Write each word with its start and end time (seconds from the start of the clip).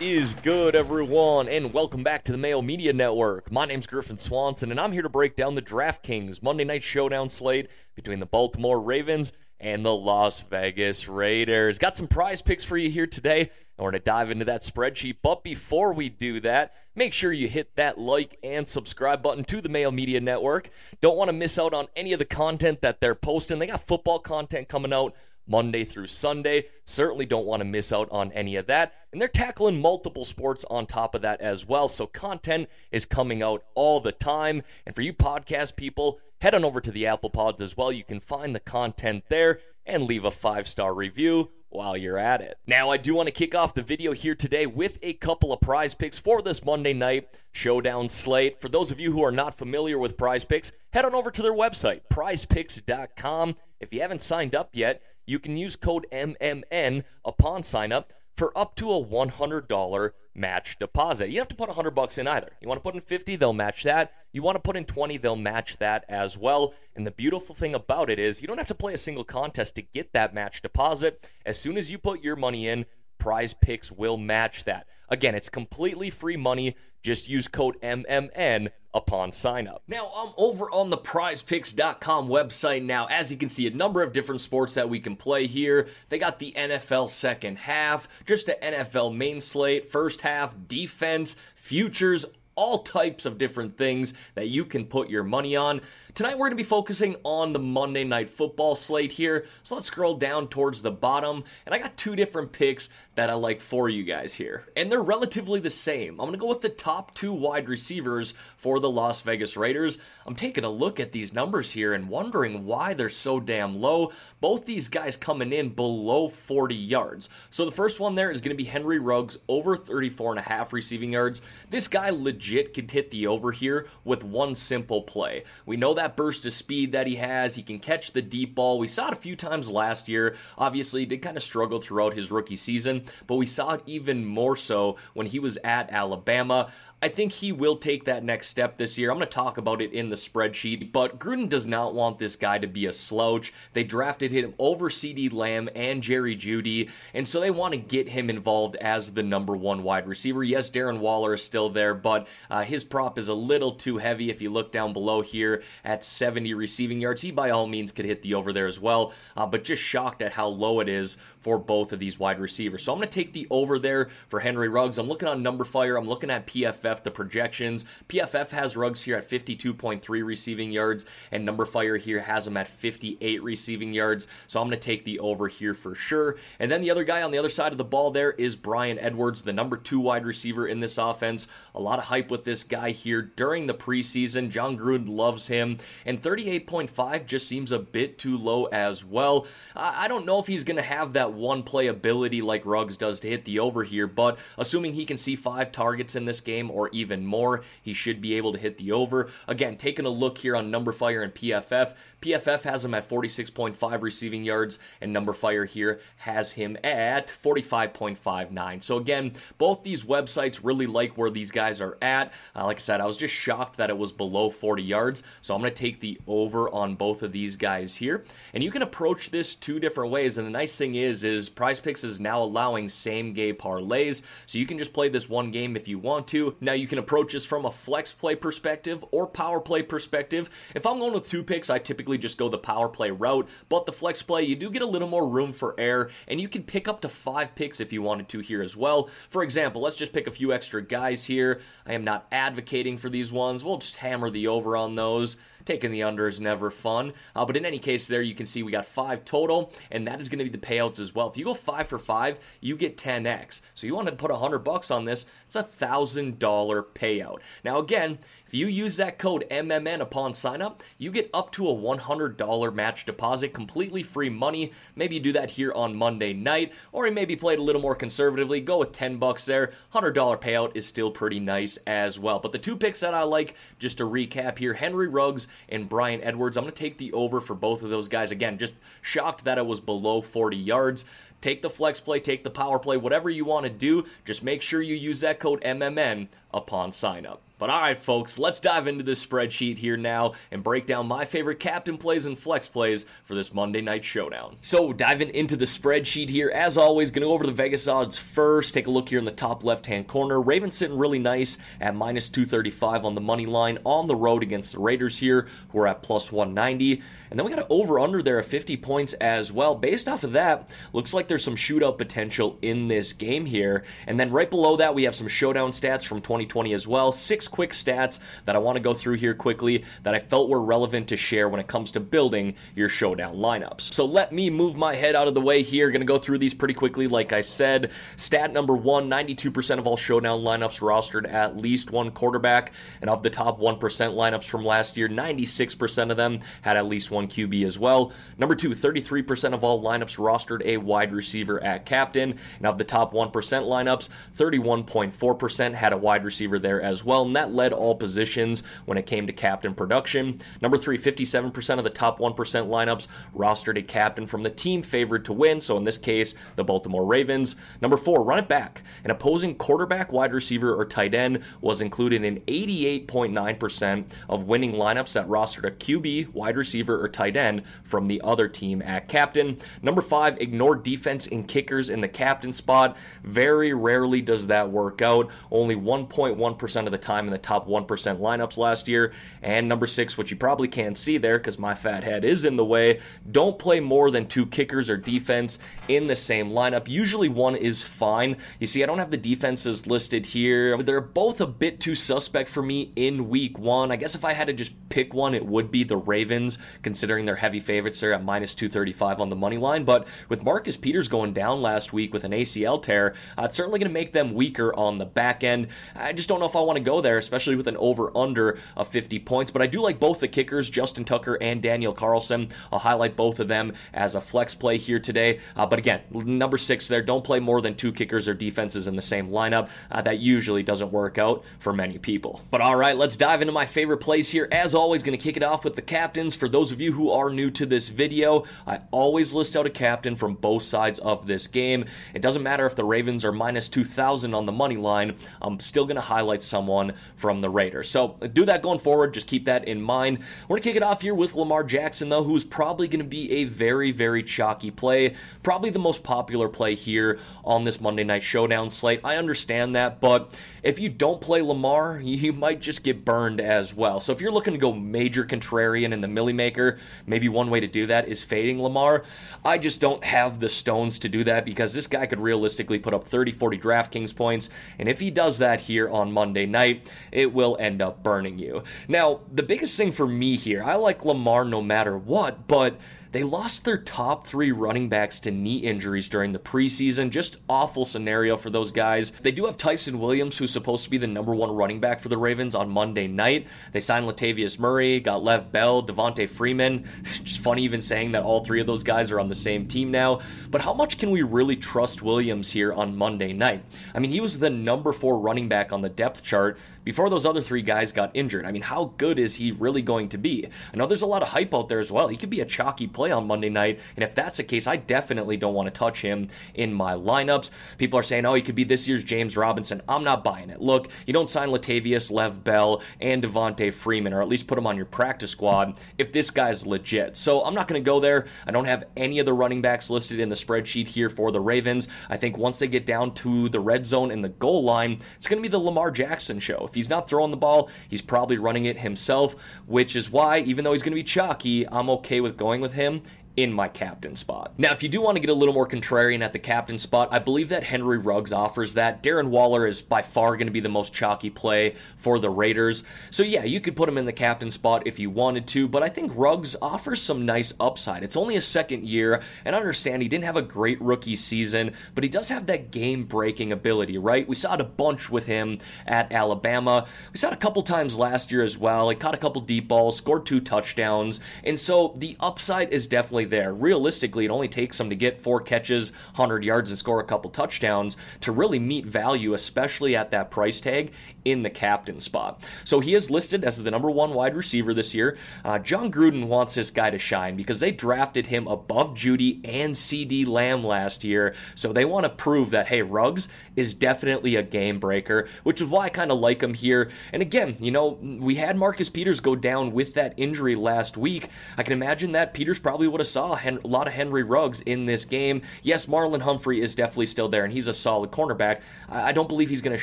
Is 0.00 0.32
good, 0.32 0.76
everyone? 0.76 1.48
And 1.48 1.74
welcome 1.74 2.04
back 2.04 2.22
to 2.24 2.32
the 2.32 2.38
Mayo 2.38 2.62
Media 2.62 2.92
Network. 2.92 3.50
My 3.50 3.64
name's 3.64 3.88
Griffin 3.88 4.16
Swanson, 4.16 4.70
and 4.70 4.78
I'm 4.78 4.92
here 4.92 5.02
to 5.02 5.08
break 5.08 5.34
down 5.34 5.54
the 5.54 5.62
DraftKings 5.62 6.40
Monday 6.40 6.62
Night 6.62 6.84
Showdown 6.84 7.28
slate 7.28 7.68
between 7.96 8.20
the 8.20 8.26
Baltimore 8.26 8.80
Ravens 8.80 9.32
and 9.58 9.84
the 9.84 9.92
Las 9.92 10.40
Vegas 10.42 11.08
Raiders. 11.08 11.80
Got 11.80 11.96
some 11.96 12.06
prize 12.06 12.42
picks 12.42 12.62
for 12.62 12.76
you 12.76 12.90
here 12.90 13.08
today, 13.08 13.40
and 13.40 13.50
we're 13.78 13.90
going 13.90 14.00
to 14.00 14.04
dive 14.04 14.30
into 14.30 14.44
that 14.44 14.62
spreadsheet. 14.62 15.16
But 15.20 15.42
before 15.42 15.92
we 15.92 16.08
do 16.08 16.38
that, 16.42 16.76
make 16.94 17.12
sure 17.12 17.32
you 17.32 17.48
hit 17.48 17.74
that 17.74 17.98
like 17.98 18.38
and 18.44 18.68
subscribe 18.68 19.20
button 19.20 19.42
to 19.46 19.60
the 19.60 19.68
Mayo 19.68 19.90
Media 19.90 20.20
Network. 20.20 20.70
Don't 21.00 21.16
want 21.16 21.28
to 21.28 21.32
miss 21.32 21.58
out 21.58 21.74
on 21.74 21.88
any 21.96 22.12
of 22.12 22.20
the 22.20 22.24
content 22.24 22.82
that 22.82 23.00
they're 23.00 23.16
posting. 23.16 23.58
They 23.58 23.66
got 23.66 23.80
football 23.80 24.20
content 24.20 24.68
coming 24.68 24.92
out 24.92 25.16
Monday 25.48 25.84
through 25.84 26.06
Sunday. 26.06 26.66
Certainly 26.84 27.26
don't 27.26 27.46
want 27.46 27.60
to 27.60 27.64
miss 27.64 27.92
out 27.92 28.08
on 28.10 28.30
any 28.32 28.56
of 28.56 28.66
that. 28.66 28.94
And 29.12 29.20
they're 29.20 29.28
tackling 29.28 29.80
multiple 29.80 30.24
sports 30.24 30.64
on 30.70 30.86
top 30.86 31.14
of 31.14 31.22
that 31.22 31.40
as 31.40 31.66
well. 31.66 31.88
So 31.88 32.06
content 32.06 32.68
is 32.92 33.06
coming 33.06 33.42
out 33.42 33.64
all 33.74 34.00
the 34.00 34.12
time. 34.12 34.62
And 34.86 34.94
for 34.94 35.02
you 35.02 35.12
podcast 35.12 35.76
people, 35.76 36.20
head 36.40 36.54
on 36.54 36.64
over 36.64 36.80
to 36.80 36.90
the 36.90 37.06
Apple 37.06 37.30
Pods 37.30 37.62
as 37.62 37.76
well. 37.76 37.90
You 37.90 38.04
can 38.04 38.20
find 38.20 38.54
the 38.54 38.60
content 38.60 39.24
there 39.28 39.60
and 39.86 40.04
leave 40.04 40.24
a 40.24 40.30
five 40.30 40.68
star 40.68 40.94
review 40.94 41.50
while 41.70 41.96
you're 41.96 42.18
at 42.18 42.40
it. 42.40 42.58
Now, 42.66 42.90
I 42.90 42.96
do 42.96 43.14
want 43.14 43.26
to 43.26 43.32
kick 43.32 43.54
off 43.54 43.74
the 43.74 43.82
video 43.82 44.12
here 44.12 44.34
today 44.34 44.66
with 44.66 44.98
a 45.02 45.14
couple 45.14 45.52
of 45.52 45.60
prize 45.60 45.94
picks 45.94 46.18
for 46.18 46.40
this 46.40 46.64
Monday 46.64 46.92
night 46.92 47.28
showdown 47.52 48.08
slate. 48.08 48.60
For 48.60 48.68
those 48.68 48.90
of 48.90 49.00
you 49.00 49.12
who 49.12 49.22
are 49.22 49.32
not 49.32 49.56
familiar 49.56 49.98
with 49.98 50.16
prize 50.16 50.44
picks, 50.44 50.72
head 50.92 51.04
on 51.04 51.14
over 51.14 51.30
to 51.30 51.42
their 51.42 51.54
website, 51.54 52.02
prizepicks.com. 52.10 53.56
If 53.80 53.92
you 53.92 54.00
haven't 54.00 54.22
signed 54.22 54.54
up 54.54 54.70
yet, 54.72 55.02
you 55.28 55.38
can 55.38 55.56
use 55.56 55.76
code 55.76 56.06
MMN 56.10 57.04
upon 57.24 57.62
sign 57.62 57.92
up 57.92 58.12
for 58.36 58.56
up 58.56 58.76
to 58.76 58.90
a 58.92 59.04
$100 59.04 60.10
match 60.34 60.78
deposit. 60.78 61.28
You 61.28 61.38
have 61.38 61.48
to 61.48 61.56
put 61.56 61.68
100 61.68 61.90
bucks 61.90 62.18
in 62.18 62.28
either. 62.28 62.50
You 62.62 62.68
want 62.68 62.78
to 62.78 62.82
put 62.82 62.94
in 62.94 63.00
50, 63.00 63.36
they'll 63.36 63.52
match 63.52 63.82
that. 63.82 64.12
You 64.32 64.42
want 64.42 64.56
to 64.56 64.62
put 64.62 64.76
in 64.76 64.84
20, 64.84 65.16
they'll 65.18 65.36
match 65.36 65.76
that 65.78 66.04
as 66.08 66.38
well. 66.38 66.72
And 66.94 67.06
the 67.06 67.10
beautiful 67.10 67.54
thing 67.54 67.74
about 67.74 68.10
it 68.10 68.18
is 68.18 68.40
you 68.40 68.48
don't 68.48 68.58
have 68.58 68.68
to 68.68 68.74
play 68.74 68.94
a 68.94 68.98
single 68.98 69.24
contest 69.24 69.74
to 69.74 69.82
get 69.82 70.12
that 70.12 70.34
match 70.34 70.62
deposit. 70.62 71.28
As 71.44 71.60
soon 71.60 71.76
as 71.76 71.90
you 71.90 71.98
put 71.98 72.22
your 72.22 72.36
money 72.36 72.68
in, 72.68 72.86
Prize 73.18 73.52
Picks 73.52 73.90
will 73.90 74.16
match 74.16 74.64
that. 74.64 74.86
Again, 75.08 75.34
it's 75.34 75.48
completely 75.48 76.08
free 76.08 76.36
money. 76.36 76.76
Just 77.02 77.28
use 77.28 77.48
code 77.48 77.76
MMN 77.82 78.70
upon 78.94 79.32
sign 79.32 79.68
up. 79.68 79.82
Now, 79.86 80.10
I'm 80.14 80.32
over 80.36 80.70
on 80.70 80.90
the 80.90 80.98
prizepicks.com 80.98 82.28
website 82.28 82.84
now. 82.84 83.06
As 83.06 83.30
you 83.30 83.36
can 83.36 83.48
see, 83.48 83.66
a 83.66 83.70
number 83.70 84.02
of 84.02 84.12
different 84.12 84.40
sports 84.40 84.74
that 84.74 84.88
we 84.88 85.00
can 85.00 85.16
play 85.16 85.46
here. 85.46 85.88
They 86.08 86.18
got 86.18 86.38
the 86.38 86.52
NFL 86.56 87.08
second 87.08 87.58
half, 87.58 88.08
just 88.26 88.48
an 88.48 88.74
NFL 88.74 89.14
main 89.14 89.40
slate, 89.40 89.90
first 89.90 90.22
half, 90.22 90.54
defense, 90.66 91.36
futures, 91.54 92.24
all 92.58 92.78
types 92.78 93.24
of 93.24 93.38
different 93.38 93.78
things 93.78 94.14
that 94.34 94.48
you 94.48 94.64
can 94.64 94.84
put 94.84 95.08
your 95.08 95.22
money 95.22 95.54
on. 95.54 95.80
Tonight 96.14 96.32
we're 96.32 96.48
going 96.48 96.50
to 96.50 96.56
be 96.56 96.64
focusing 96.64 97.14
on 97.22 97.52
the 97.52 97.58
Monday 97.60 98.02
Night 98.02 98.28
Football 98.28 98.74
slate 98.74 99.12
here. 99.12 99.46
So 99.62 99.76
let's 99.76 99.86
scroll 99.86 100.16
down 100.16 100.48
towards 100.48 100.82
the 100.82 100.90
bottom, 100.90 101.44
and 101.64 101.72
I 101.72 101.78
got 101.78 101.96
two 101.96 102.16
different 102.16 102.50
picks 102.50 102.88
that 103.14 103.30
I 103.30 103.34
like 103.34 103.60
for 103.60 103.88
you 103.88 104.02
guys 104.02 104.34
here. 104.34 104.64
And 104.76 104.90
they're 104.90 105.04
relatively 105.04 105.60
the 105.60 105.70
same. 105.70 106.14
I'm 106.14 106.26
going 106.26 106.32
to 106.32 106.38
go 106.38 106.48
with 106.48 106.60
the 106.60 106.68
top 106.68 107.14
two 107.14 107.32
wide 107.32 107.68
receivers 107.68 108.34
for 108.56 108.80
the 108.80 108.90
Las 108.90 109.20
Vegas 109.22 109.56
Raiders. 109.56 109.98
I'm 110.26 110.34
taking 110.34 110.64
a 110.64 110.68
look 110.68 110.98
at 110.98 111.12
these 111.12 111.32
numbers 111.32 111.70
here 111.70 111.94
and 111.94 112.08
wondering 112.08 112.64
why 112.64 112.92
they're 112.92 113.08
so 113.08 113.38
damn 113.38 113.80
low. 113.80 114.10
Both 114.40 114.66
these 114.66 114.88
guys 114.88 115.16
coming 115.16 115.52
in 115.52 115.68
below 115.68 116.28
40 116.28 116.74
yards. 116.74 117.28
So 117.50 117.64
the 117.64 117.70
first 117.70 118.00
one 118.00 118.16
there 118.16 118.32
is 118.32 118.40
going 118.40 118.56
to 118.56 118.62
be 118.62 118.68
Henry 118.68 118.98
Ruggs 118.98 119.38
over 119.46 119.76
34 119.76 120.32
and 120.32 120.40
a 120.40 120.42
half 120.42 120.72
receiving 120.72 121.12
yards. 121.12 121.42
This 121.70 121.86
guy 121.86 122.10
legit 122.10 122.47
could 122.74 122.90
hit 122.90 123.10
the 123.10 123.26
over 123.26 123.52
here 123.52 123.86
with 124.04 124.24
one 124.24 124.54
simple 124.54 125.02
play. 125.02 125.44
We 125.66 125.76
know 125.76 125.94
that 125.94 126.16
burst 126.16 126.46
of 126.46 126.52
speed 126.52 126.92
that 126.92 127.06
he 127.06 127.16
has. 127.16 127.56
He 127.56 127.62
can 127.62 127.78
catch 127.78 128.12
the 128.12 128.22
deep 128.22 128.54
ball. 128.54 128.78
We 128.78 128.86
saw 128.86 129.08
it 129.08 129.14
a 129.14 129.16
few 129.16 129.36
times 129.36 129.70
last 129.70 130.08
year. 130.08 130.36
Obviously, 130.56 131.06
did 131.06 131.22
kind 131.22 131.36
of 131.36 131.42
struggle 131.42 131.80
throughout 131.80 132.14
his 132.14 132.30
rookie 132.30 132.56
season, 132.56 133.04
but 133.26 133.36
we 133.36 133.46
saw 133.46 133.74
it 133.74 133.82
even 133.86 134.24
more 134.24 134.56
so 134.56 134.96
when 135.14 135.26
he 135.26 135.38
was 135.38 135.56
at 135.58 135.90
Alabama. 135.90 136.70
I 137.00 137.06
think 137.06 137.30
he 137.30 137.52
will 137.52 137.76
take 137.76 138.06
that 138.06 138.24
next 138.24 138.48
step 138.48 138.76
this 138.76 138.98
year. 138.98 139.12
I'm 139.12 139.18
going 139.18 139.28
to 139.28 139.32
talk 139.32 139.56
about 139.56 139.80
it 139.80 139.92
in 139.92 140.08
the 140.08 140.16
spreadsheet, 140.16 140.90
but 140.90 141.20
Gruden 141.20 141.48
does 141.48 141.64
not 141.64 141.94
want 141.94 142.18
this 142.18 142.34
guy 142.34 142.58
to 142.58 142.66
be 142.66 142.86
a 142.86 142.92
slouch. 142.92 143.52
They 143.72 143.84
drafted 143.84 144.32
him 144.32 144.52
over 144.58 144.90
CeeDee 144.90 145.32
Lamb 145.32 145.68
and 145.76 146.02
Jerry 146.02 146.34
Jeudy, 146.34 146.90
and 147.14 147.28
so 147.28 147.38
they 147.38 147.52
want 147.52 147.70
to 147.74 147.78
get 147.78 148.08
him 148.08 148.28
involved 148.28 148.74
as 148.76 149.12
the 149.12 149.22
number 149.22 149.56
one 149.56 149.84
wide 149.84 150.08
receiver. 150.08 150.42
Yes, 150.42 150.70
Darren 150.70 150.98
Waller 150.98 151.34
is 151.34 151.42
still 151.44 151.68
there, 151.70 151.94
but 151.94 152.26
uh, 152.50 152.64
his 152.64 152.82
prop 152.82 153.16
is 153.16 153.28
a 153.28 153.34
little 153.34 153.76
too 153.76 153.98
heavy. 153.98 154.28
If 154.28 154.42
you 154.42 154.50
look 154.50 154.72
down 154.72 154.92
below 154.92 155.20
here 155.20 155.62
at 155.84 156.02
70 156.02 156.52
receiving 156.54 157.00
yards, 157.00 157.22
he 157.22 157.30
by 157.30 157.50
all 157.50 157.68
means 157.68 157.92
could 157.92 158.06
hit 158.06 158.22
the 158.22 158.34
over 158.34 158.52
there 158.52 158.66
as 158.66 158.80
well, 158.80 159.12
uh, 159.36 159.46
but 159.46 159.62
just 159.62 159.84
shocked 159.84 160.20
at 160.20 160.32
how 160.32 160.48
low 160.48 160.80
it 160.80 160.88
is 160.88 161.16
for 161.38 161.58
both 161.58 161.92
of 161.92 162.00
these 162.00 162.18
wide 162.18 162.40
receivers. 162.40 162.82
So 162.82 162.92
I'm 162.92 162.98
going 162.98 163.08
to 163.08 163.14
take 163.14 163.32
the 163.32 163.46
over 163.50 163.78
there 163.78 164.08
for 164.26 164.40
Henry 164.40 164.68
Ruggs. 164.68 164.98
I'm 164.98 165.06
looking 165.06 165.28
on 165.28 165.44
numberFire, 165.44 165.96
I'm 165.96 166.08
looking 166.08 166.30
at 166.30 166.48
PFF 166.48 166.87
PFF 166.88 167.02
the 167.02 167.10
projections. 167.10 167.84
PFF 168.08 168.50
has 168.50 168.76
Ruggs 168.76 169.04
here 169.04 169.16
at 169.16 169.28
52.3 169.28 170.24
receiving 170.24 170.72
yards, 170.72 171.06
and 171.30 171.44
Number 171.44 171.64
numberFire 171.64 171.98
here 171.98 172.20
has 172.20 172.46
him 172.46 172.56
at 172.56 172.68
58 172.68 173.42
receiving 173.42 173.92
yards. 173.92 174.26
So 174.46 174.60
I'm 174.60 174.68
going 174.68 174.78
to 174.78 174.84
take 174.84 175.04
the 175.04 175.18
over 175.18 175.48
here 175.48 175.74
for 175.74 175.94
sure. 175.94 176.36
And 176.58 176.70
then 176.70 176.80
the 176.80 176.90
other 176.90 177.04
guy 177.04 177.22
on 177.22 177.30
the 177.30 177.38
other 177.38 177.48
side 177.48 177.72
of 177.72 177.78
the 177.78 177.84
ball 177.84 178.10
there 178.10 178.32
is 178.32 178.56
Bryan 178.56 178.98
Edwards, 178.98 179.42
the 179.42 179.52
number 179.52 179.76
two 179.76 180.00
wide 180.00 180.24
receiver 180.24 180.66
in 180.66 180.80
this 180.80 180.98
offense. 180.98 181.48
A 181.74 181.80
lot 181.80 181.98
of 181.98 182.06
hype 182.06 182.30
with 182.30 182.44
this 182.44 182.64
guy 182.64 182.90
here 182.90 183.22
during 183.22 183.66
the 183.66 183.74
preseason. 183.74 184.50
Jon 184.50 184.78
Gruden 184.78 185.08
loves 185.08 185.48
him, 185.48 185.78
and 186.06 186.22
38.5 186.22 187.26
just 187.26 187.48
seems 187.48 187.72
a 187.72 187.78
bit 187.78 188.18
too 188.18 188.38
low 188.38 188.66
as 188.66 189.04
well. 189.04 189.46
I 189.74 190.08
don't 190.08 190.26
know 190.26 190.38
if 190.38 190.46
he's 190.46 190.64
going 190.64 190.76
to 190.76 190.82
have 190.82 191.12
that 191.14 191.32
one 191.32 191.62
play 191.62 191.88
ability 191.88 192.42
like 192.42 192.64
Ruggs 192.64 192.96
does 192.96 193.20
to 193.20 193.28
hit 193.28 193.44
the 193.44 193.58
over 193.58 193.84
here, 193.84 194.06
but 194.06 194.38
assuming 194.56 194.94
he 194.94 195.04
can 195.04 195.16
see 195.16 195.36
five 195.36 195.72
targets 195.72 196.16
in 196.16 196.24
this 196.24 196.40
game 196.40 196.70
or 196.78 196.88
even 196.92 197.26
more. 197.26 197.62
He 197.82 197.92
should 197.92 198.20
be 198.20 198.34
able 198.34 198.52
to 198.52 198.58
hit 198.58 198.78
the 198.78 198.92
over. 198.92 199.30
Again, 199.48 199.76
taking 199.76 200.06
a 200.06 200.10
look 200.10 200.38
here 200.38 200.54
on 200.54 200.70
numberFire 200.70 201.24
and 201.24 201.34
PFF, 201.34 201.94
PFF 202.22 202.62
has 202.62 202.84
him 202.84 202.94
at 202.94 203.08
46.5 203.08 204.02
receiving 204.02 204.44
yards, 204.44 204.78
and 205.00 205.14
numberFire 205.14 205.66
here 205.66 206.00
has 206.16 206.52
him 206.52 206.76
at 206.82 207.28
45.59. 207.28 208.82
So 208.82 208.96
again, 208.96 209.32
both 209.56 209.82
these 209.82 210.04
websites 210.04 210.60
really 210.62 210.86
like 210.86 211.16
where 211.16 211.30
these 211.30 211.50
guys 211.50 211.80
are 211.80 211.96
at. 212.02 212.32
Uh, 212.56 212.64
like 212.64 212.78
I 212.78 212.80
said, 212.80 213.00
I 213.00 213.06
was 213.06 213.16
just 213.16 213.34
shocked 213.34 213.76
that 213.76 213.90
it 213.90 213.98
was 213.98 214.12
below 214.12 214.50
40 214.50 214.82
yards, 214.82 215.22
so 215.40 215.54
I'm 215.54 215.60
going 215.60 215.72
to 215.72 215.76
take 215.76 216.00
the 216.00 216.18
over 216.26 216.68
on 216.70 216.94
both 216.94 217.22
of 217.22 217.32
these 217.32 217.56
guys 217.56 217.96
here. 217.96 218.24
And 218.52 218.62
you 218.62 218.70
can 218.70 218.82
approach 218.82 219.30
this 219.30 219.54
two 219.54 219.80
different 219.80 220.12
ways. 220.12 220.38
And 220.38 220.46
the 220.46 220.52
nice 220.52 220.76
thing 220.76 220.94
is, 220.94 221.24
is 221.24 221.48
Prize 221.48 221.80
Picks 221.80 222.04
is 222.04 222.20
now 222.20 222.42
allowing 222.42 222.88
same 222.88 223.32
game 223.32 223.56
parlays, 223.56 224.22
so 224.46 224.58
you 224.58 224.66
can 224.66 224.78
just 224.78 224.92
play 224.92 225.08
this 225.08 225.28
one 225.28 225.50
game 225.50 225.76
if 225.76 225.88
you 225.88 225.98
want 225.98 226.26
to. 226.28 226.56
Now 226.68 226.74
you 226.74 226.86
can 226.86 226.98
approach 226.98 227.32
this 227.32 227.46
from 227.46 227.64
a 227.64 227.72
flex 227.72 228.12
play 228.12 228.34
perspective 228.34 229.02
or 229.10 229.26
power 229.26 229.58
play 229.58 229.82
perspective. 229.82 230.50
If 230.74 230.84
I'm 230.84 230.98
going 230.98 231.14
with 231.14 231.26
two 231.26 231.42
picks, 231.42 231.70
I 231.70 231.78
typically 231.78 232.18
just 232.18 232.36
go 232.36 232.50
the 232.50 232.58
power 232.58 232.90
play 232.90 233.10
route, 233.10 233.48
but 233.70 233.86
the 233.86 233.92
flex 233.92 234.22
play, 234.22 234.42
you 234.42 234.54
do 234.54 234.68
get 234.68 234.82
a 234.82 234.86
little 234.86 235.08
more 235.08 235.26
room 235.26 235.54
for 235.54 235.74
error, 235.80 236.10
and 236.26 236.38
you 236.38 236.46
can 236.46 236.62
pick 236.62 236.86
up 236.86 237.00
to 237.00 237.08
five 237.08 237.54
picks 237.54 237.80
if 237.80 237.90
you 237.90 238.02
wanted 238.02 238.28
to 238.28 238.40
here 238.40 238.60
as 238.60 238.76
well. 238.76 239.08
For 239.30 239.42
example, 239.42 239.80
let's 239.80 239.96
just 239.96 240.12
pick 240.12 240.26
a 240.26 240.30
few 240.30 240.52
extra 240.52 240.82
guys 240.82 241.24
here. 241.24 241.62
I 241.86 241.94
am 241.94 242.04
not 242.04 242.26
advocating 242.30 242.98
for 242.98 243.08
these 243.08 243.32
ones. 243.32 243.64
We'll 243.64 243.78
just 243.78 243.96
hammer 243.96 244.28
the 244.28 244.48
over 244.48 244.76
on 244.76 244.94
those. 244.94 245.38
Taking 245.68 245.90
the 245.90 246.02
under 246.02 246.26
is 246.26 246.40
never 246.40 246.70
fun. 246.70 247.12
Uh, 247.36 247.44
but 247.44 247.54
in 247.54 247.66
any 247.66 247.78
case, 247.78 248.06
there 248.06 248.22
you 248.22 248.34
can 248.34 248.46
see 248.46 248.62
we 248.62 248.72
got 248.72 248.86
five 248.86 249.22
total, 249.26 249.70
and 249.90 250.08
that 250.08 250.18
is 250.18 250.30
going 250.30 250.38
to 250.38 250.44
be 250.46 250.50
the 250.50 250.56
payouts 250.56 250.98
as 250.98 251.14
well. 251.14 251.28
If 251.28 251.36
you 251.36 251.44
go 251.44 251.52
five 251.52 251.86
for 251.86 251.98
five, 251.98 252.38
you 252.62 252.74
get 252.74 252.96
10x. 252.96 253.60
So 253.74 253.86
you 253.86 253.94
want 253.94 254.08
to 254.08 254.16
put 254.16 254.30
a 254.30 254.36
hundred 254.36 254.60
bucks 254.60 254.90
on 254.90 255.04
this, 255.04 255.26
it's 255.44 255.56
a 255.56 255.62
thousand 255.62 256.38
dollar 256.38 256.82
payout. 256.82 257.40
Now 257.64 257.80
again, 257.80 258.18
if 258.48 258.54
you 258.54 258.66
use 258.66 258.96
that 258.96 259.18
code 259.18 259.44
MMN 259.50 260.00
upon 260.00 260.32
sign 260.32 260.62
up, 260.62 260.82
you 260.96 261.10
get 261.10 261.28
up 261.34 261.52
to 261.52 261.68
a 261.68 261.74
$100 261.74 262.74
match 262.74 263.04
deposit, 263.04 263.52
completely 263.52 264.02
free 264.02 264.30
money. 264.30 264.72
Maybe 264.96 265.16
you 265.16 265.20
do 265.20 265.34
that 265.34 265.50
here 265.50 265.70
on 265.74 265.94
Monday 265.94 266.32
night, 266.32 266.72
or 266.90 267.06
you 267.06 267.12
maybe 267.12 267.36
play 267.36 267.52
it 267.52 267.58
a 267.58 267.62
little 267.62 267.82
more 267.82 267.94
conservatively, 267.94 268.62
go 268.62 268.78
with 268.78 268.92
10 268.92 269.18
bucks 269.18 269.44
there. 269.44 269.74
$100 269.92 270.14
payout 270.40 270.74
is 270.74 270.86
still 270.86 271.10
pretty 271.10 271.38
nice 271.38 271.76
as 271.86 272.18
well. 272.18 272.38
But 272.38 272.52
the 272.52 272.58
two 272.58 272.74
picks 272.74 273.00
that 273.00 273.12
I 273.12 273.24
like, 273.24 273.54
just 273.78 273.98
to 273.98 274.04
recap 274.04 274.56
here, 274.56 274.72
Henry 274.72 275.08
Ruggs 275.08 275.46
and 275.68 275.86
Bryan 275.86 276.22
Edwards. 276.22 276.56
I'm 276.56 276.64
going 276.64 276.72
to 276.72 276.82
take 276.82 276.96
the 276.96 277.12
over 277.12 277.42
for 277.42 277.54
both 277.54 277.82
of 277.82 277.90
those 277.90 278.08
guys. 278.08 278.30
Again, 278.30 278.56
just 278.56 278.72
shocked 279.02 279.44
that 279.44 279.58
it 279.58 279.66
was 279.66 279.82
below 279.82 280.22
40 280.22 280.56
yards. 280.56 281.04
Take 281.42 281.60
the 281.60 281.68
flex 281.68 282.00
play, 282.00 282.18
take 282.18 282.44
the 282.44 282.50
power 282.50 282.78
play, 282.78 282.96
whatever 282.96 283.28
you 283.28 283.44
want 283.44 283.64
to 283.64 283.70
do. 283.70 284.06
Just 284.24 284.42
make 284.42 284.62
sure 284.62 284.80
you 284.80 284.94
use 284.94 285.20
that 285.20 285.38
code 285.38 285.60
MMN 285.60 286.28
upon 286.50 286.92
sign 286.92 287.26
up. 287.26 287.42
But 287.58 287.70
all 287.70 287.80
right, 287.80 287.98
folks, 287.98 288.38
let's 288.38 288.60
dive 288.60 288.86
into 288.86 289.02
this 289.02 289.24
spreadsheet 289.26 289.78
here 289.78 289.96
now 289.96 290.34
and 290.52 290.62
break 290.62 290.86
down 290.86 291.08
my 291.08 291.24
favorite 291.24 291.58
captain 291.58 291.98
plays 291.98 292.24
and 292.24 292.38
flex 292.38 292.68
plays 292.68 293.04
for 293.24 293.34
this 293.34 293.52
Monday 293.52 293.80
night 293.80 294.04
showdown. 294.04 294.56
So, 294.60 294.92
diving 294.92 295.30
into 295.30 295.56
the 295.56 295.64
spreadsheet 295.64 296.28
here, 296.28 296.52
as 296.54 296.78
always, 296.78 297.10
going 297.10 297.22
to 297.22 297.26
go 297.26 297.32
over 297.32 297.44
the 297.44 297.50
Vegas 297.50 297.88
odds 297.88 298.16
first. 298.16 298.74
Take 298.74 298.86
a 298.86 298.92
look 298.92 299.08
here 299.08 299.18
in 299.18 299.24
the 299.24 299.32
top 299.32 299.64
left 299.64 299.86
hand 299.86 300.06
corner. 300.06 300.40
Ravens 300.40 300.76
sitting 300.76 300.96
really 300.96 301.18
nice 301.18 301.58
at 301.80 301.96
minus 301.96 302.28
235 302.28 303.04
on 303.04 303.16
the 303.16 303.20
money 303.20 303.44
line 303.44 303.78
on 303.82 304.06
the 304.06 304.14
road 304.14 304.44
against 304.44 304.72
the 304.72 304.78
Raiders 304.78 305.18
here, 305.18 305.48
who 305.70 305.80
are 305.80 305.88
at 305.88 306.04
plus 306.04 306.30
190. 306.30 307.02
And 307.30 307.38
then 307.38 307.44
we 307.44 307.50
got 307.50 307.60
an 307.60 307.66
over 307.70 307.98
under 307.98 308.22
there 308.22 308.38
of 308.38 308.46
50 308.46 308.76
points 308.76 309.14
as 309.14 309.52
well. 309.52 309.74
Based 309.74 310.08
off 310.08 310.22
of 310.22 310.32
that, 310.32 310.70
looks 310.92 311.12
like 311.12 311.26
there's 311.26 311.42
some 311.42 311.56
shootout 311.56 311.98
potential 311.98 312.56
in 312.62 312.86
this 312.86 313.12
game 313.12 313.46
here. 313.46 313.82
And 314.06 314.18
then 314.20 314.30
right 314.30 314.48
below 314.48 314.76
that, 314.76 314.94
we 314.94 315.02
have 315.02 315.16
some 315.16 315.26
showdown 315.26 315.70
stats 315.70 316.04
from 316.04 316.20
2020 316.20 316.72
as 316.72 316.86
well. 316.86 317.10
Six 317.10 317.47
quick 317.48 317.70
stats 317.70 318.18
that 318.44 318.56
I 318.56 318.58
want 318.58 318.76
to 318.76 318.80
go 318.80 318.94
through 318.94 319.16
here 319.16 319.34
quickly 319.34 319.84
that 320.02 320.14
I 320.14 320.18
felt 320.18 320.48
were 320.48 320.62
relevant 320.62 321.08
to 321.08 321.16
share 321.16 321.48
when 321.48 321.60
it 321.60 321.66
comes 321.66 321.90
to 321.92 322.00
building 322.00 322.54
your 322.74 322.88
showdown 322.88 323.36
lineups. 323.36 323.92
So 323.92 324.04
let 324.04 324.32
me 324.32 324.50
move 324.50 324.76
my 324.76 324.94
head 324.94 325.16
out 325.16 325.28
of 325.28 325.34
the 325.34 325.40
way 325.40 325.62
here. 325.62 325.90
Going 325.90 326.00
to 326.00 326.06
go 326.06 326.18
through 326.18 326.38
these 326.38 326.54
pretty 326.54 326.74
quickly. 326.74 327.08
Like 327.08 327.32
I 327.32 327.40
said, 327.40 327.90
stat 328.16 328.52
number 328.52 328.74
one 328.74 329.08
92% 329.08 329.78
of 329.78 329.86
all 329.86 329.96
showdown 329.96 330.40
lineups 330.40 330.80
rostered 330.80 331.30
at 331.32 331.56
least 331.56 331.90
one 331.90 332.10
quarterback. 332.10 332.72
And 333.00 333.10
of 333.10 333.22
the 333.22 333.30
top 333.30 333.60
1% 333.60 333.78
lineups 333.78 334.48
from 334.48 334.64
last 334.64 334.96
year, 334.96 335.08
96% 335.08 336.10
of 336.10 336.16
them 336.16 336.40
had 336.62 336.76
at 336.76 336.86
least 336.86 337.10
one 337.10 337.28
QB 337.28 337.64
as 337.64 337.78
well. 337.78 338.12
Number 338.36 338.54
two, 338.54 338.70
33% 338.70 339.54
of 339.54 339.64
all 339.64 339.82
lineups 339.82 340.18
rostered 340.18 340.62
a 340.64 340.76
wide 340.76 341.12
receiver 341.12 341.62
at 341.62 341.86
captain. 341.86 342.38
And 342.58 342.66
of 342.66 342.78
the 342.78 342.84
top 342.84 343.12
1% 343.12 343.32
lineups, 343.32 344.08
31.4% 344.36 345.74
had 345.74 345.92
a 345.92 345.96
wide 345.96 346.24
receiver 346.24 346.58
there 346.58 346.82
as 346.82 347.04
well. 347.04 347.24
That 347.38 347.54
led 347.54 347.72
all 347.72 347.94
positions 347.94 348.64
when 348.84 348.98
it 348.98 349.06
came 349.06 349.28
to 349.28 349.32
captain 349.32 349.72
production. 349.72 350.40
Number 350.60 350.76
three, 350.76 350.98
57% 350.98 351.78
of 351.78 351.84
the 351.84 351.88
top 351.88 352.18
1% 352.18 352.34
lineups 352.34 353.06
rostered 353.32 353.78
a 353.78 353.82
captain 353.82 354.26
from 354.26 354.42
the 354.42 354.50
team 354.50 354.82
favored 354.82 355.24
to 355.26 355.32
win. 355.32 355.60
So 355.60 355.76
in 355.76 355.84
this 355.84 355.98
case, 355.98 356.34
the 356.56 356.64
Baltimore 356.64 357.06
Ravens. 357.06 357.54
Number 357.80 357.96
four, 357.96 358.24
run 358.24 358.40
it 358.40 358.48
back. 358.48 358.82
An 359.04 359.12
opposing 359.12 359.54
quarterback, 359.54 360.10
wide 360.10 360.34
receiver, 360.34 360.74
or 360.74 360.84
tight 360.84 361.14
end 361.14 361.44
was 361.60 361.80
included 361.80 362.24
in 362.24 362.40
88.9% 362.40 364.06
of 364.28 364.48
winning 364.48 364.72
lineups 364.72 365.12
that 365.12 365.28
rostered 365.28 365.68
a 365.68 365.70
QB, 365.70 366.34
wide 366.34 366.56
receiver, 366.56 367.00
or 367.00 367.08
tight 367.08 367.36
end 367.36 367.62
from 367.84 368.06
the 368.06 368.20
other 368.22 368.48
team 368.48 368.82
at 368.82 369.06
captain. 369.06 369.58
Number 369.80 370.02
five, 370.02 370.40
ignore 370.40 370.74
defense 370.74 371.28
and 371.28 371.46
kickers 371.46 371.88
in 371.88 372.00
the 372.00 372.08
captain 372.08 372.52
spot. 372.52 372.96
Very 373.22 373.72
rarely 373.74 374.22
does 374.22 374.48
that 374.48 374.72
work 374.72 375.00
out. 375.02 375.30
Only 375.52 375.76
1.1% 375.76 376.86
of 376.86 376.90
the 376.90 376.98
time 376.98 377.27
in 377.28 377.32
the 377.32 377.38
top 377.38 377.68
1% 377.68 377.86
lineups 377.86 378.58
last 378.58 378.88
year. 378.88 379.12
And 379.42 379.68
number 379.68 379.86
six, 379.86 380.16
which 380.18 380.30
you 380.30 380.36
probably 380.36 380.68
can't 380.68 380.96
see 380.96 381.18
there 381.18 381.38
because 381.38 381.58
my 381.58 381.74
fat 381.74 382.02
head 382.02 382.24
is 382.24 382.44
in 382.44 382.56
the 382.56 382.64
way, 382.64 383.00
don't 383.30 383.58
play 383.58 383.80
more 383.80 384.10
than 384.10 384.26
two 384.26 384.46
kickers 384.46 384.90
or 384.90 384.96
defense 384.96 385.58
in 385.88 386.06
the 386.06 386.16
same 386.16 386.50
lineup. 386.50 386.86
Usually 386.86 387.28
one 387.28 387.56
is 387.56 387.82
fine. 387.82 388.36
You 388.60 388.66
see, 388.66 388.82
I 388.82 388.86
don't 388.86 388.98
have 388.98 389.10
the 389.10 389.16
defenses 389.16 389.86
listed 389.86 390.26
here. 390.26 390.80
They're 390.82 391.00
both 391.00 391.40
a 391.40 391.46
bit 391.46 391.80
too 391.80 391.94
suspect 391.94 392.48
for 392.48 392.62
me 392.62 392.92
in 392.94 393.28
week 393.28 393.58
one. 393.58 393.90
I 393.90 393.96
guess 393.96 394.14
if 394.14 394.24
I 394.24 394.34
had 394.34 394.46
to 394.48 394.52
just 394.52 394.74
pick 394.90 395.14
one, 395.14 395.34
it 395.34 395.44
would 395.44 395.70
be 395.70 395.84
the 395.84 395.96
Ravens, 395.96 396.58
considering 396.82 397.24
they're 397.24 397.36
heavy 397.36 397.60
favorites 397.60 398.00
there 398.00 398.12
at 398.12 398.22
minus 398.22 398.54
235 398.54 399.20
on 399.20 399.28
the 399.28 399.36
money 399.36 399.56
line. 399.56 399.84
But 399.84 400.06
with 400.28 400.42
Marcus 400.42 400.76
Peters 400.76 401.08
going 401.08 401.32
down 401.32 401.62
last 401.62 401.92
week 401.92 402.12
with 402.12 402.24
an 402.24 402.32
ACL 402.32 402.82
tear, 402.82 403.14
uh, 403.36 403.42
it's 403.44 403.56
certainly 403.56 403.78
going 403.78 403.88
to 403.88 403.94
make 403.94 404.12
them 404.12 404.34
weaker 404.34 404.74
on 404.74 404.98
the 404.98 405.06
back 405.06 405.42
end. 405.42 405.68
I 405.96 406.12
just 406.12 406.28
don't 406.28 406.40
know 406.40 406.46
if 406.46 406.56
I 406.56 406.60
want 406.60 406.76
to 406.76 406.82
go 406.82 407.00
there, 407.00 407.18
especially 407.18 407.56
with 407.56 407.66
an 407.66 407.76
over 407.78 408.16
under 408.16 408.58
of 408.76 408.88
50 408.88 409.18
points. 409.20 409.50
But 409.50 409.62
I 409.62 409.66
do 409.66 409.80
like 409.80 409.98
both 409.98 410.20
the 410.20 410.28
kickers, 410.28 410.70
Justin 410.70 411.04
Tucker 411.04 411.38
and 411.40 411.62
Daniel 411.62 411.92
Carlson. 411.92 412.48
I'll 412.72 412.78
highlight 412.78 413.16
both 413.16 413.40
of 413.40 413.48
them 413.48 413.72
as 413.94 414.14
a 414.14 414.20
flex 414.20 414.54
play 414.54 414.78
here 414.78 414.98
today. 414.98 415.40
Uh, 415.56 415.66
but 415.66 415.77
again, 415.78 416.02
number 416.10 416.58
six 416.58 416.88
there, 416.88 417.02
don't 417.02 417.24
play 417.24 417.40
more 417.40 417.60
than 417.60 417.74
two 417.74 417.92
kickers 417.92 418.28
or 418.28 418.34
defenses 418.34 418.86
in 418.88 418.96
the 418.96 419.02
same 419.02 419.30
lineup. 419.30 419.70
Uh, 419.90 420.02
that 420.02 420.18
usually 420.18 420.62
doesn't 420.62 420.92
work 420.92 421.18
out 421.18 421.44
for 421.60 421.72
many 421.72 421.98
people. 421.98 422.42
But 422.50 422.60
all 422.60 422.76
right, 422.76 422.96
let's 422.96 423.16
dive 423.16 423.40
into 423.40 423.52
my 423.52 423.64
favorite 423.64 423.98
plays 423.98 424.30
here. 424.30 424.48
As 424.52 424.74
always, 424.74 425.02
going 425.02 425.18
to 425.18 425.22
kick 425.22 425.36
it 425.36 425.42
off 425.42 425.64
with 425.64 425.76
the 425.76 425.82
captains. 425.82 426.34
For 426.34 426.48
those 426.48 426.72
of 426.72 426.80
you 426.80 426.92
who 426.92 427.10
are 427.10 427.30
new 427.30 427.50
to 427.52 427.64
this 427.64 427.88
video, 427.88 428.44
I 428.66 428.80
always 428.90 429.32
list 429.32 429.56
out 429.56 429.66
a 429.66 429.70
captain 429.70 430.16
from 430.16 430.34
both 430.34 430.62
sides 430.62 430.98
of 430.98 431.26
this 431.26 431.46
game. 431.46 431.86
It 432.14 432.22
doesn't 432.22 432.42
matter 432.42 432.66
if 432.66 432.76
the 432.76 432.84
Ravens 432.84 433.24
are 433.24 433.32
minus 433.32 433.68
2,000 433.68 434.34
on 434.34 434.46
the 434.46 434.52
money 434.52 434.76
line, 434.76 435.14
I'm 435.40 435.60
still 435.60 435.84
going 435.84 435.96
to 435.96 436.02
highlight 436.02 436.42
someone 436.42 436.94
from 437.16 437.40
the 437.40 437.48
Raiders. 437.48 437.88
So 437.88 438.18
do 438.32 438.44
that 438.46 438.62
going 438.62 438.78
forward. 438.80 439.14
Just 439.14 439.28
keep 439.28 439.44
that 439.44 439.66
in 439.66 439.80
mind. 439.80 440.18
We're 440.48 440.54
going 440.54 440.62
to 440.62 440.68
kick 440.68 440.76
it 440.76 440.82
off 440.82 441.02
here 441.02 441.14
with 441.14 441.34
Lamar 441.34 441.64
Jackson, 441.64 442.08
though, 442.08 442.24
who's 442.24 442.44
probably 442.44 442.88
going 442.88 443.00
to 443.00 443.08
be 443.08 443.30
a 443.30 443.44
very, 443.44 443.92
very 443.92 444.22
chalky 444.22 444.70
play. 444.70 445.14
Probably 445.42 445.67
the 445.70 445.78
most 445.78 446.04
popular 446.04 446.48
play 446.48 446.74
here 446.74 447.18
on 447.44 447.64
this 447.64 447.80
Monday 447.80 448.04
Night 448.04 448.22
Showdown 448.22 448.70
slate. 448.70 449.00
I 449.04 449.16
understand 449.16 449.74
that, 449.74 450.00
but 450.00 450.34
if 450.62 450.78
you 450.78 450.88
don't 450.88 451.20
play 451.20 451.42
Lamar, 451.42 452.00
you 452.02 452.32
might 452.32 452.60
just 452.60 452.84
get 452.84 453.04
burned 453.04 453.40
as 453.40 453.74
well. 453.74 454.00
So 454.00 454.12
if 454.12 454.20
you're 454.20 454.32
looking 454.32 454.54
to 454.54 454.58
go 454.58 454.72
major 454.72 455.24
contrarian 455.24 455.92
in 455.92 456.00
the 456.00 456.08
Milly 456.08 456.32
Maker, 456.32 456.78
maybe 457.06 457.28
one 457.28 457.50
way 457.50 457.60
to 457.60 457.66
do 457.66 457.86
that 457.86 458.08
is 458.08 458.22
fading 458.22 458.62
Lamar. 458.62 459.04
I 459.44 459.58
just 459.58 459.80
don't 459.80 460.04
have 460.04 460.40
the 460.40 460.48
stones 460.48 460.98
to 461.00 461.08
do 461.08 461.24
that 461.24 461.44
because 461.44 461.74
this 461.74 461.86
guy 461.86 462.06
could 462.06 462.20
realistically 462.20 462.78
put 462.78 462.94
up 462.94 463.04
30, 463.04 463.32
40 463.32 463.58
DraftKings 463.58 464.14
points. 464.14 464.50
And 464.78 464.88
if 464.88 465.00
he 465.00 465.10
does 465.10 465.38
that 465.38 465.60
here 465.60 465.88
on 465.88 466.12
Monday 466.12 466.46
night, 466.46 466.90
it 467.12 467.32
will 467.32 467.56
end 467.60 467.82
up 467.82 468.02
burning 468.02 468.38
you. 468.38 468.62
Now, 468.88 469.20
the 469.32 469.42
biggest 469.42 469.76
thing 469.76 469.92
for 469.92 470.06
me 470.06 470.36
here, 470.36 470.62
I 470.62 470.74
like 470.74 471.04
Lamar 471.04 471.44
no 471.44 471.62
matter 471.62 471.96
what, 471.96 472.46
but 472.46 472.78
they 473.12 473.22
lost 473.22 473.64
their 473.64 473.78
top 473.78 474.26
three 474.26 474.52
running 474.52 474.88
backs 474.88 475.20
to 475.20 475.30
knee 475.30 475.58
injuries 475.58 476.08
during 476.08 476.32
the 476.32 476.38
preseason. 476.38 477.10
Just 477.10 477.38
awful 477.48 477.84
scenario 477.84 478.36
for 478.36 478.50
those 478.50 478.70
guys. 478.70 479.10
They 479.10 479.30
do 479.30 479.46
have 479.46 479.56
Ty'Son 479.56 479.98
Williams, 479.98 480.36
who's 480.36 480.50
supposed 480.50 480.84
to 480.84 480.90
be 480.90 480.98
the 480.98 481.06
number 481.06 481.34
one 481.34 481.50
running 481.50 481.80
back 481.80 482.00
for 482.00 482.08
the 482.08 482.18
Ravens 482.18 482.54
on 482.54 482.70
Monday 482.70 483.06
night. 483.06 483.46
They 483.72 483.80
signed 483.80 484.06
Latavius 484.06 484.58
Murray, 484.58 485.00
got 485.00 485.24
Lev 485.24 485.50
Bell, 485.52 485.82
Devonta 485.82 486.28
Freeman. 486.28 486.84
Just 487.02 487.40
funny 487.40 487.62
even 487.62 487.80
saying 487.80 488.12
that 488.12 488.22
all 488.22 488.44
three 488.44 488.60
of 488.60 488.66
those 488.66 488.82
guys 488.82 489.10
are 489.10 489.20
on 489.20 489.28
the 489.28 489.34
same 489.34 489.66
team 489.66 489.90
now. 489.90 490.20
But 490.50 490.60
how 490.60 490.74
much 490.74 490.98
can 490.98 491.10
we 491.10 491.22
really 491.22 491.56
trust 491.56 492.02
Williams 492.02 492.52
here 492.52 492.72
on 492.72 492.96
Monday 492.96 493.32
night? 493.32 493.64
I 493.94 493.98
mean, 493.98 494.10
he 494.10 494.20
was 494.20 494.38
the 494.38 494.50
number 494.50 494.92
four 494.92 495.18
running 495.18 495.48
back 495.48 495.72
on 495.72 495.82
the 495.82 495.88
depth 495.88 496.22
chart 496.22 496.58
before 496.88 497.10
those 497.10 497.26
other 497.26 497.42
three 497.42 497.60
guys 497.60 497.92
got 497.92 498.10
injured. 498.14 498.46
I 498.46 498.50
mean, 498.50 498.62
how 498.62 498.94
good 498.96 499.18
is 499.18 499.36
he 499.36 499.52
really 499.52 499.82
going 499.82 500.08
to 500.08 500.16
be? 500.16 500.48
I 500.72 500.76
know 500.78 500.86
there's 500.86 501.02
a 501.02 501.06
lot 501.06 501.20
of 501.20 501.28
hype 501.28 501.52
out 501.54 501.68
there 501.68 501.80
as 501.80 501.92
well. 501.92 502.08
He 502.08 502.16
could 502.16 502.30
be 502.30 502.40
a 502.40 502.46
chalky 502.46 502.86
play 502.86 503.10
on 503.10 503.26
Monday 503.26 503.50
night, 503.50 503.78
and 503.94 504.02
if 504.02 504.14
that's 504.14 504.38
the 504.38 504.42
case, 504.42 504.66
I 504.66 504.76
definitely 504.76 505.36
don't 505.36 505.52
want 505.52 505.66
to 505.66 505.78
touch 505.78 506.00
him 506.00 506.28
in 506.54 506.72
my 506.72 506.94
lineups. 506.94 507.50
People 507.76 507.98
are 507.98 508.02
saying, 508.02 508.24
oh, 508.24 508.32
he 508.32 508.40
could 508.40 508.54
be 508.54 508.64
this 508.64 508.88
year's 508.88 509.04
James 509.04 509.36
Robinson. 509.36 509.82
I'm 509.86 510.02
not 510.02 510.24
buying 510.24 510.48
it. 510.48 510.62
Look, 510.62 510.88
you 511.04 511.12
don't 511.12 511.28
sign 511.28 511.50
Latavius, 511.50 512.10
Lev 512.10 512.42
Bell, 512.42 512.80
and 513.02 513.22
Devonta 513.22 513.70
Freeman, 513.70 514.14
or 514.14 514.22
at 514.22 514.28
least 514.28 514.46
put 514.46 514.54
them 514.54 514.66
on 514.66 514.78
your 514.78 514.86
practice 514.86 515.32
squad 515.32 515.76
if 515.98 516.10
this 516.10 516.30
guy's 516.30 516.66
legit. 516.66 517.18
So 517.18 517.44
I'm 517.44 517.54
not 517.54 517.68
going 517.68 517.82
to 517.82 517.86
go 517.86 518.00
there. 518.00 518.24
I 518.46 518.50
don't 518.50 518.64
have 518.64 518.84
any 518.96 519.18
of 519.18 519.26
the 519.26 519.34
running 519.34 519.60
backs 519.60 519.90
listed 519.90 520.20
in 520.20 520.30
the 520.30 520.34
spreadsheet 520.34 520.88
here 520.88 521.10
for 521.10 521.32
the 521.32 521.40
Ravens. 521.40 521.86
I 522.08 522.16
think 522.16 522.38
once 522.38 522.58
they 522.58 522.66
get 522.66 522.86
down 522.86 523.12
to 523.16 523.50
the 523.50 523.60
red 523.60 523.84
zone 523.84 524.10
and 524.10 524.24
the 524.24 524.30
goal 524.30 524.64
line, 524.64 525.00
it's 525.18 525.26
going 525.26 525.42
to 525.42 525.46
be 525.46 525.52
the 525.52 525.58
Lamar 525.58 525.90
Jackson 525.90 526.38
show. 526.38 526.64
If 526.64 526.77
he's 526.78 526.88
not 526.88 527.08
throwing 527.08 527.30
the 527.30 527.36
ball, 527.36 527.68
he's 527.88 528.02
probably 528.02 528.38
running 528.38 528.64
it 528.64 528.78
himself, 528.78 529.34
which 529.66 529.94
is 529.94 530.10
why, 530.10 530.38
even 530.40 530.64
though 530.64 530.72
he's 530.72 530.82
going 530.82 530.92
to 530.92 530.96
be 530.96 531.04
chalky, 531.04 531.68
I'm 531.68 531.90
okay 531.90 532.20
with 532.20 532.36
going 532.36 532.60
with 532.60 532.72
him 532.72 533.02
in 533.38 533.52
my 533.52 533.68
captain 533.68 534.16
spot. 534.16 534.52
Now, 534.58 534.72
if 534.72 534.82
you 534.82 534.88
do 534.88 535.00
want 535.00 535.16
to 535.16 535.20
get 535.20 535.30
a 535.30 535.34
little 535.34 535.54
more 535.54 535.68
contrarian 535.68 536.22
at 536.22 536.32
the 536.32 536.40
captain 536.40 536.76
spot, 536.76 537.10
I 537.12 537.20
believe 537.20 537.50
that 537.50 537.62
Henry 537.62 537.96
Ruggs 537.96 538.32
offers 538.32 538.74
that. 538.74 539.00
Darren 539.00 539.28
Waller 539.28 539.64
is 539.64 539.80
by 539.80 540.02
far 540.02 540.36
going 540.36 540.48
to 540.48 540.52
be 540.52 540.58
the 540.58 540.68
most 540.68 540.92
chalky 540.92 541.30
play 541.30 541.76
for 541.98 542.18
the 542.18 542.30
Raiders. 542.30 542.82
So, 543.10 543.22
yeah, 543.22 543.44
you 543.44 543.60
could 543.60 543.76
put 543.76 543.88
him 543.88 543.96
in 543.96 544.06
the 544.06 544.12
captain 544.12 544.50
spot 544.50 544.88
if 544.88 544.98
you 544.98 545.08
wanted 545.08 545.46
to, 545.48 545.68
but 545.68 545.84
I 545.84 545.88
think 545.88 546.10
Ruggs 546.16 546.56
offers 546.60 547.00
some 547.00 547.24
nice 547.24 547.54
upside. 547.60 548.02
It's 548.02 548.16
only 548.16 548.34
a 548.34 548.40
second 548.40 548.88
year, 548.88 549.22
and 549.44 549.54
I 549.54 549.58
understand 549.60 550.02
he 550.02 550.08
didn't 550.08 550.24
have 550.24 550.34
a 550.34 550.42
great 550.42 550.82
rookie 550.82 551.14
season, 551.14 551.74
but 551.94 552.02
he 552.02 552.10
does 552.10 552.28
have 552.30 552.46
that 552.46 552.72
game 552.72 553.04
breaking 553.04 553.52
ability, 553.52 553.98
right? 553.98 554.26
We 554.26 554.34
saw 554.34 554.54
it 554.54 554.60
a 554.60 554.64
bunch 554.64 555.10
with 555.10 555.26
him 555.26 555.58
at 555.86 556.10
Alabama. 556.10 556.88
We 557.12 557.18
saw 557.18 557.28
it 557.28 557.34
a 557.34 557.36
couple 557.36 557.62
times 557.62 557.96
last 557.96 558.32
year 558.32 558.42
as 558.42 558.58
well. 558.58 558.90
He 558.90 558.96
caught 558.96 559.14
a 559.14 559.18
couple 559.18 559.42
deep 559.42 559.68
balls, 559.68 559.96
scored 559.96 560.26
two 560.26 560.40
touchdowns, 560.40 561.20
and 561.44 561.60
so 561.60 561.94
the 561.96 562.16
upside 562.18 562.72
is 562.72 562.88
definitely 562.88 563.27
there. 563.28 563.52
Realistically, 563.52 564.24
it 564.24 564.30
only 564.30 564.48
takes 564.48 564.80
him 564.80 564.90
to 564.90 564.96
get 564.96 565.20
four 565.20 565.40
catches, 565.40 565.92
100 566.16 566.44
yards, 566.44 566.70
and 566.70 566.78
score 566.78 567.00
a 567.00 567.04
couple 567.04 567.30
touchdowns 567.30 567.96
to 568.20 568.32
really 568.32 568.58
meet 568.58 568.84
value, 568.86 569.34
especially 569.34 569.94
at 569.94 570.10
that 570.10 570.30
price 570.30 570.60
tag 570.60 570.92
in 571.30 571.42
the 571.42 571.50
captain 571.50 572.00
spot. 572.00 572.42
So 572.64 572.80
he 572.80 572.94
is 572.94 573.10
listed 573.10 573.44
as 573.44 573.62
the 573.62 573.70
number 573.70 573.90
one 573.90 574.14
wide 574.14 574.36
receiver 574.36 574.74
this 574.74 574.94
year. 574.94 575.16
Uh, 575.44 575.58
Jon 575.58 575.92
Gruden 575.92 576.26
wants 576.26 576.54
this 576.54 576.70
guy 576.70 576.90
to 576.90 576.98
shine 576.98 577.36
because 577.36 577.60
they 577.60 577.70
drafted 577.70 578.26
him 578.26 578.46
above 578.46 578.94
Jeudy 578.94 579.40
and 579.44 579.74
CeeDee 579.74 580.26
Lamb 580.26 580.64
last 580.64 581.04
year. 581.04 581.34
So 581.54 581.72
they 581.72 581.84
want 581.84 582.04
to 582.04 582.10
prove 582.10 582.50
that, 582.50 582.68
hey, 582.68 582.82
Ruggs 582.82 583.28
is 583.56 583.74
definitely 583.74 584.36
a 584.36 584.42
game 584.42 584.78
breaker, 584.78 585.28
which 585.42 585.60
is 585.60 585.68
why 585.68 585.86
I 585.86 585.88
kind 585.88 586.10
of 586.10 586.18
like 586.18 586.42
him 586.42 586.54
here. 586.54 586.90
And 587.12 587.22
again, 587.22 587.56
you 587.60 587.70
know, 587.70 587.98
we 588.00 588.36
had 588.36 588.56
Marcus 588.56 588.90
Peters 588.90 589.20
go 589.20 589.36
down 589.36 589.72
with 589.72 589.94
that 589.94 590.14
injury 590.16 590.54
last 590.54 590.96
week. 590.96 591.28
I 591.56 591.62
can 591.62 591.72
imagine 591.72 592.12
that 592.12 592.34
Peters 592.34 592.58
probably 592.58 592.88
would 592.88 593.00
have 593.00 593.06
saw 593.06 593.34
a 593.34 593.58
lot 593.64 593.86
of 593.86 593.92
Henry 593.92 594.22
Ruggs 594.22 594.60
in 594.62 594.86
this 594.86 595.04
game. 595.04 595.42
Yes, 595.62 595.86
Marlon 595.86 596.22
Humphrey 596.22 596.60
is 596.60 596.74
definitely 596.74 597.06
still 597.06 597.28
there, 597.28 597.44
and 597.44 597.52
he's 597.52 597.68
a 597.68 597.72
solid 597.72 598.10
cornerback. 598.10 598.60
I 598.88 599.12
don't 599.12 599.28
believe 599.28 599.48
he's 599.48 599.62
going 599.62 599.76
to 599.76 599.82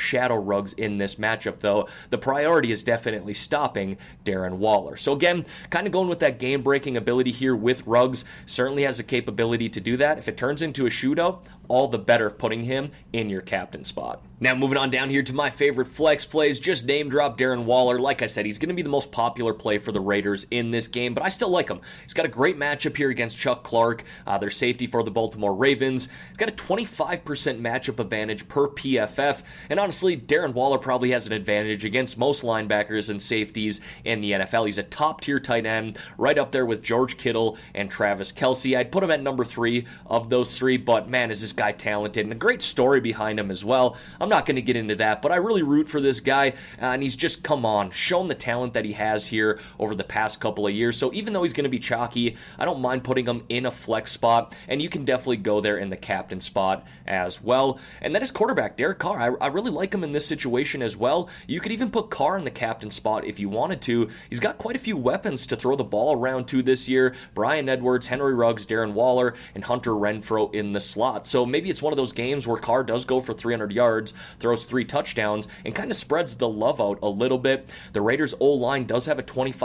shadow 0.00 0.36
Ruggs 0.36 0.72
in 0.74 0.98
this 0.98 1.18
matchup, 1.36 1.60
though. 1.60 1.88
The 2.10 2.18
priority 2.18 2.70
is 2.70 2.82
definitely 2.82 3.34
stopping 3.34 3.96
Darren 4.24 4.54
Waller. 4.54 4.96
So 4.96 5.12
again, 5.12 5.44
kind 5.70 5.86
of 5.86 5.92
going 5.92 6.08
with 6.08 6.20
that 6.20 6.38
game-breaking 6.38 6.96
ability 6.96 7.30
here 7.30 7.54
with 7.54 7.86
Ruggs. 7.86 8.24
Certainly 8.46 8.82
has 8.84 8.96
the 8.98 9.02
capability 9.02 9.68
to 9.68 9.80
do 9.80 9.96
that. 9.96 10.18
If 10.18 10.28
it 10.28 10.36
turns 10.36 10.62
into 10.62 10.86
a 10.86 10.90
shootout, 10.90 11.44
all 11.68 11.88
the 11.88 11.98
better 11.98 12.30
putting 12.30 12.64
him 12.64 12.90
in 13.12 13.30
your 13.30 13.40
captain 13.40 13.84
spot. 13.84 14.22
Now, 14.38 14.54
moving 14.54 14.76
on 14.76 14.90
down 14.90 15.08
here 15.08 15.22
to 15.22 15.32
my 15.32 15.48
favorite 15.48 15.86
flex 15.86 16.26
plays, 16.26 16.60
just 16.60 16.84
name 16.84 17.08
drop 17.08 17.38
Darren 17.38 17.64
Waller. 17.64 17.98
Like 17.98 18.20
I 18.20 18.26
said, 18.26 18.44
he's 18.44 18.58
going 18.58 18.68
to 18.68 18.74
be 18.74 18.82
the 18.82 18.90
most 18.90 19.10
popular 19.10 19.54
play 19.54 19.78
for 19.78 19.92
the 19.92 20.00
Raiders 20.00 20.46
in 20.50 20.70
this 20.70 20.88
game, 20.88 21.14
but 21.14 21.24
I 21.24 21.28
still 21.28 21.48
like 21.48 21.70
him. 21.70 21.80
He's 22.02 22.12
got 22.12 22.26
a 22.26 22.28
great 22.28 22.58
matchup 22.58 22.98
here 22.98 23.08
against 23.08 23.38
Chuck 23.38 23.64
Clark, 23.64 24.04
uh, 24.26 24.36
their 24.36 24.50
safety 24.50 24.86
for 24.86 25.02
the 25.02 25.10
Baltimore 25.10 25.54
Ravens. 25.54 26.10
He's 26.28 26.36
got 26.36 26.50
a 26.50 26.52
25% 26.52 27.22
matchup 27.62 27.98
advantage 27.98 28.46
per 28.46 28.68
PFF, 28.68 29.42
and 29.70 29.80
honestly, 29.80 30.18
Darren 30.18 30.52
Waller 30.52 30.76
probably 30.76 31.12
has 31.12 31.26
an 31.26 31.32
advantage 31.32 31.86
against 31.86 32.18
most 32.18 32.42
linebackers 32.42 33.08
and 33.08 33.22
safeties 33.22 33.80
in 34.04 34.20
the 34.20 34.32
NFL. 34.32 34.66
He's 34.66 34.76
a 34.76 34.82
top 34.82 35.22
tier 35.22 35.40
tight 35.40 35.64
end, 35.64 35.96
right 36.18 36.36
up 36.36 36.52
there 36.52 36.66
with 36.66 36.82
George 36.82 37.16
Kittle 37.16 37.56
and 37.74 37.90
Travis 37.90 38.32
Kelce. 38.32 38.76
I'd 38.76 38.92
put 38.92 39.02
him 39.02 39.10
at 39.10 39.22
number 39.22 39.46
three 39.46 39.86
of 40.04 40.28
those 40.28 40.58
three, 40.58 40.76
but 40.76 41.08
man, 41.08 41.30
is 41.30 41.40
this 41.40 41.54
guy 41.56 41.72
talented 41.72 42.24
and 42.24 42.32
a 42.32 42.36
great 42.36 42.62
story 42.62 43.00
behind 43.00 43.40
him 43.40 43.50
as 43.50 43.64
well. 43.64 43.96
I'm 44.20 44.28
not 44.28 44.46
going 44.46 44.56
to 44.56 44.62
get 44.62 44.76
into 44.76 44.94
that, 44.96 45.22
but 45.22 45.32
I 45.32 45.36
really 45.36 45.62
root 45.62 45.88
for 45.88 46.00
this 46.00 46.20
guy, 46.20 46.50
uh, 46.80 46.86
and 46.86 47.02
he's 47.02 47.16
just 47.16 47.42
come 47.42 47.66
on, 47.66 47.90
shown 47.90 48.28
the 48.28 48.34
talent 48.34 48.74
that 48.74 48.84
he 48.84 48.92
has 48.92 49.26
here 49.26 49.58
over 49.78 49.94
the 49.94 50.04
past 50.04 50.40
couple 50.40 50.66
of 50.66 50.72
years. 50.72 50.96
So 50.96 51.12
even 51.12 51.32
though 51.32 51.42
he's 51.42 51.52
going 51.52 51.64
to 51.64 51.70
be 51.70 51.78
chalky, 51.78 52.36
I 52.58 52.64
don't 52.64 52.80
mind 52.80 53.04
putting 53.04 53.26
him 53.26 53.44
in 53.48 53.66
a 53.66 53.70
flex 53.70 54.12
spot, 54.12 54.54
and 54.68 54.80
you 54.80 54.88
can 54.88 55.04
definitely 55.04 55.38
go 55.38 55.60
there 55.60 55.78
in 55.78 55.90
the 55.90 55.96
captain 55.96 56.40
spot 56.40 56.86
as 57.06 57.42
well. 57.42 57.78
And 58.00 58.14
that 58.14 58.22
is 58.22 58.30
quarterback 58.30 58.76
Derek 58.76 58.98
Carr. 58.98 59.18
I, 59.18 59.44
I 59.44 59.48
really 59.48 59.70
like 59.70 59.94
him 59.94 60.04
in 60.04 60.12
this 60.12 60.26
situation 60.26 60.82
as 60.82 60.96
well. 60.96 61.30
You 61.46 61.60
could 61.60 61.72
even 61.72 61.90
put 61.90 62.10
Carr 62.10 62.36
in 62.36 62.44
the 62.44 62.50
captain 62.50 62.90
spot 62.90 63.24
if 63.24 63.40
you 63.40 63.48
wanted 63.48 63.80
to. 63.82 64.10
He's 64.28 64.40
got 64.40 64.58
quite 64.58 64.76
a 64.76 64.80
few 64.80 64.96
weapons 64.96 65.46
to 65.46 65.56
throw 65.56 65.76
the 65.76 65.84
ball 65.84 66.14
around 66.14 66.46
to 66.48 66.62
this 66.62 66.88
year. 66.88 67.14
Bryan 67.34 67.68
Edwards, 67.68 68.06
Henry 68.06 68.34
Ruggs, 68.34 68.66
Darren 68.66 68.92
Waller, 68.92 69.34
and 69.54 69.64
Hunter 69.64 69.92
Renfrow 69.92 70.54
in 70.54 70.72
the 70.72 70.80
slot. 70.80 71.26
So 71.26 71.45
maybe 71.46 71.70
it's 71.70 71.82
one 71.82 71.92
of 71.92 71.96
those 71.96 72.12
games 72.12 72.46
where 72.46 72.60
Carr 72.60 72.84
does 72.84 73.04
go 73.04 73.20
for 73.20 73.32
300 73.32 73.72
yards, 73.72 74.14
throws 74.38 74.64
three 74.64 74.84
touchdowns, 74.84 75.48
and 75.64 75.74
kind 75.74 75.90
of 75.90 75.96
spreads 75.96 76.34
the 76.34 76.48
love 76.48 76.80
out 76.80 76.98
a 77.02 77.08
little 77.08 77.38
bit. 77.38 77.74
The 77.92 78.00
Raiders' 78.00 78.34
O 78.40 78.50
line 78.50 78.84
does 78.86 79.06
have 79.06 79.18
a 79.18 79.22
25% 79.22 79.62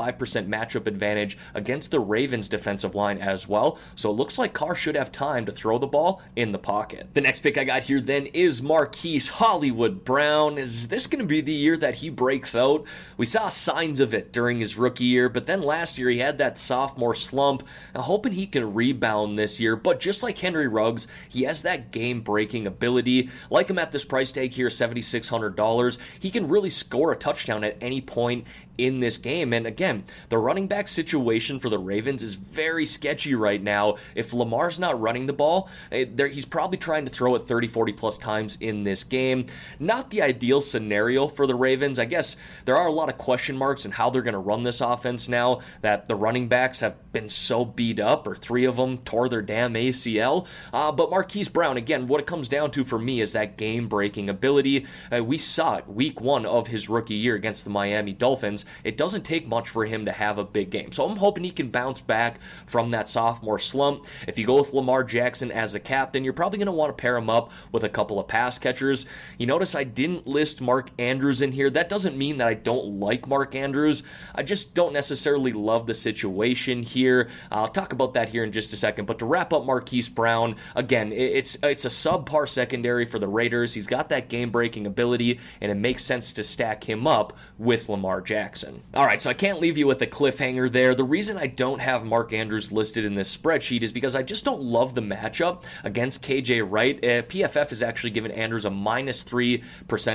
matchup 0.48 0.88
advantage 0.88 1.38
against 1.54 1.92
the 1.92 2.00
Ravens' 2.00 2.48
defensive 2.48 2.96
line 2.96 3.18
as 3.18 3.48
well, 3.48 3.80
so 3.96 4.10
it 4.10 4.14
looks 4.14 4.38
like 4.38 4.54
Carr 4.54 4.76
should 4.76 4.96
have 4.96 5.12
time 5.12 5.46
to 5.46 5.52
throw 5.52 5.78
the 5.78 5.88
ball 5.88 6.22
in 6.36 6.52
the 6.52 6.60
pocket. 6.60 7.08
The 7.14 7.22
next 7.22 7.40
pick 7.40 7.58
I 7.58 7.64
got 7.64 7.84
here 7.84 8.02
then 8.02 8.28
is 8.28 8.62
Marquise 8.62 9.30
Hollywood 9.30 10.04
Brown. 10.04 10.58
Is 10.58 10.88
this 10.88 11.08
going 11.08 11.22
to 11.22 11.28
be 11.28 11.42
the 11.42 11.54
year 11.54 11.78
that 11.78 11.96
he 11.96 12.10
breaks 12.10 12.56
out? 12.56 12.86
We 13.18 13.26
saw 13.26 13.48
signs 13.48 14.00
of 14.00 14.14
it 14.14 14.34
during 14.34 14.60
his 14.60 14.78
rookie 14.78 15.06
year, 15.06 15.30
but 15.30 15.48
then 15.48 15.62
last 15.62 15.98
year 15.98 16.10
he 16.10 16.20
had 16.20 16.38
that 16.40 16.60
sophomore 16.60 17.16
slump. 17.16 17.64
I'm 17.96 18.02
hoping 18.02 18.34
he 18.34 18.48
can 18.48 18.74
rebound 18.74 19.40
this 19.40 19.60
year, 19.60 19.76
but 19.76 20.00
just 20.00 20.24
like 20.24 20.38
Henry 20.38 20.68
Ruggs, 20.68 21.08
he 21.30 21.44
has 21.44 21.62
that 21.64 21.71
game 21.78 22.22
breaking 22.22 22.68
ability. 22.68 23.30
Like 23.50 23.70
him 23.70 23.80
at 23.80 23.92
this 23.92 24.06
price 24.06 24.32
tag 24.32 24.52
here, 24.52 24.68
$7,600, 24.68 25.98
he 26.20 26.30
can 26.30 26.48
really 26.48 26.70
score 26.70 27.12
a 27.12 27.16
touchdown 27.16 27.64
at 27.64 27.78
any 27.82 28.02
point 28.02 28.46
in 28.82 29.00
this 29.00 29.18
game. 29.18 29.54
And 29.54 29.68
again, 29.68 30.04
the 30.30 30.40
running 30.40 30.68
back 30.68 30.88
situation 30.88 31.60
for 31.60 31.70
the 31.70 31.78
Ravens 31.78 32.24
is 32.24 32.34
very 32.34 32.86
sketchy 32.86 33.36
right 33.36 33.62
now. 33.62 33.98
If 34.16 34.34
Lamar's 34.34 34.80
not 34.80 35.00
running 35.00 35.28
the 35.28 35.34
ball, 35.34 35.70
eh, 35.92 36.06
he's 36.32 36.46
probably 36.46 36.78
trying 36.78 37.06
to 37.06 37.12
throw 37.12 37.36
it 37.36 37.48
30, 37.48 37.68
40 37.68 37.94
plus 37.94 38.18
times 38.18 38.58
in 38.60 38.84
this 38.84 39.04
game. 39.04 39.46
Not 39.80 40.10
the 40.10 40.24
ideal 40.24 40.62
scenario 40.62 41.28
for 41.28 41.46
the 41.46 41.56
Ravens. 41.56 42.00
I 42.00 42.06
guess 42.06 42.36
there 42.66 42.76
are 42.76 42.88
a 42.88 42.92
lot 42.92 43.10
of 43.10 43.18
question 43.18 43.56
marks 43.56 43.86
in 43.86 43.92
how 43.92 44.10
they're 44.10 44.22
going 44.24 44.34
to 44.34 44.40
run 44.40 44.64
this 44.64 44.82
offense 44.82 45.30
now 45.30 45.60
that 45.82 46.08
the 46.08 46.16
running 46.16 46.48
backs 46.48 46.80
have 46.80 46.96
been 47.14 47.30
so 47.30 47.64
beat 47.64 48.00
up, 48.00 48.26
or 48.26 48.36
three 48.36 48.66
of 48.66 48.78
them 48.78 48.98
tore 49.00 49.30
their 49.30 49.42
damn 49.42 49.74
ACL. 49.74 50.48
Uh, 50.74 50.92
but 50.92 51.12
Marquise 51.12 51.50
Brown, 51.50 51.78
again, 51.78 52.08
what 52.08 52.20
it 52.20 52.28
comes 52.28 52.48
down 52.48 52.72
to 52.72 52.84
for 52.84 52.98
me 52.98 53.22
is 53.22 53.34
that 53.34 53.58
game 53.58 53.88
breaking 53.88 54.30
ability. 54.30 54.86
Uh, 55.16 55.24
we 55.24 55.38
saw 55.38 55.78
it 55.78 55.88
week 55.88 56.20
one 56.20 56.46
of 56.46 56.68
his 56.68 56.90
rookie 56.90 57.14
year 57.14 57.36
against 57.36 57.64
the 57.64 57.70
Miami 57.70 58.14
Dolphins 58.14 58.66
it 58.84 58.98
doesn't 58.98 59.24
take 59.24 59.48
much 59.48 59.70
for 59.70 59.86
him 59.86 60.06
to 60.06 60.12
have 60.12 60.38
a 60.38 60.44
big 60.44 60.70
game. 60.70 60.92
So 60.92 61.06
I'm 61.08 61.18
hoping 61.18 61.44
he 61.44 61.52
can 61.52 61.70
bounce 61.70 62.02
back 62.02 62.40
from 62.66 62.90
that 62.92 63.10
sophomore 63.10 63.60
slump. 63.60 64.06
If 64.28 64.38
you 64.38 64.46
go 64.46 64.60
with 64.60 64.74
Lamar 64.74 65.04
Jackson 65.04 65.52
as 65.52 65.76
a 65.76 65.80
captain, 65.80 66.24
you're 66.24 66.34
probably 66.34 66.58
going 66.58 66.68
to 66.68 66.72
want 66.72 66.96
to 66.96 67.02
pair 67.02 67.18
him 67.18 67.30
up 67.30 67.52
with 67.72 67.84
a 67.84 67.90
couple 67.90 68.20
of 68.20 68.28
pass 68.28 68.58
catchers. 68.58 69.06
You 69.38 69.46
notice 69.46 69.76
I 69.76 69.84
didn't 69.84 70.28
list 70.28 70.62
Mark 70.62 70.90
Andrews 71.00 71.42
in 71.42 71.52
here. 71.52 71.70
That 71.70 71.90
doesn't 71.90 72.18
mean 72.18 72.38
that 72.38 72.48
I 72.48 72.54
don't 72.54 73.00
like 73.00 73.28
Mark 73.28 73.56
Andrews. 73.56 74.04
I 74.36 74.44
just 74.44 74.74
don't 74.74 74.94
necessarily 74.94 75.54
love 75.54 75.88
the 75.88 75.94
situation 75.94 76.84
here. 76.84 77.30
I'll 77.52 77.68
talk 77.68 77.94
about 77.94 78.14
that 78.14 78.30
here 78.30 78.44
in 78.44 78.52
just 78.52 78.74
a 78.74 78.78
second. 78.78 79.06
But 79.06 79.20
to 79.20 79.26
wrap 79.26 79.54
up 79.54 79.66
Marquise 79.66 80.10
Brown, 80.10 80.56
again, 80.76 81.12
it's 81.12 81.58
it's 81.64 81.86
a 81.86 81.90
subpar 81.90 82.48
secondary 82.48 83.06
for 83.06 83.20
the 83.20 83.28
Raiders. 83.28 83.74
He's 83.74 83.88
got 83.88 84.10
that 84.10 84.30
game 84.30 84.52
breaking 84.52 84.86
ability, 84.86 85.40
and 85.60 85.72
it 85.72 85.76
makes 85.76 86.04
sense 86.04 86.32
to 86.34 86.44
stack 86.44 86.84
him 86.84 87.08
up 87.08 87.38
with 87.58 87.90
Lamar 87.90 88.22
Jackson. 88.22 88.51
Jackson. 88.52 88.84
All 88.94 89.06
right, 89.06 89.22
so 89.22 89.30
I 89.30 89.34
can't 89.34 89.62
leave 89.62 89.78
you 89.78 89.88
with 89.88 90.02
a 90.02 90.08
cliffhanger 90.08 90.70
there. 90.70 90.94
The 90.94 91.06
reason 91.06 91.38
I 91.38 91.48
don't 91.48 91.80
have 91.80 92.04
Mark 92.04 92.34
Andrews 92.34 92.70
listed 92.70 93.06
in 93.06 93.16
this 93.16 93.36
spreadsheet 93.36 93.82
is 93.82 93.94
because 93.94 94.14
I 94.14 94.24
just 94.24 94.44
don't 94.44 94.62
love 94.62 94.94
the 94.94 95.02
matchup 95.02 95.64
against 95.86 96.22
KJ 96.22 96.70
Wright. 96.70 96.98
Uh, 96.98 97.24
PFF 97.24 97.70
has 97.70 97.82
actually 97.82 98.10
given 98.10 98.30
Andrews 98.32 98.66
a 98.66 98.70
minus 98.70 99.24
3% 99.24 99.64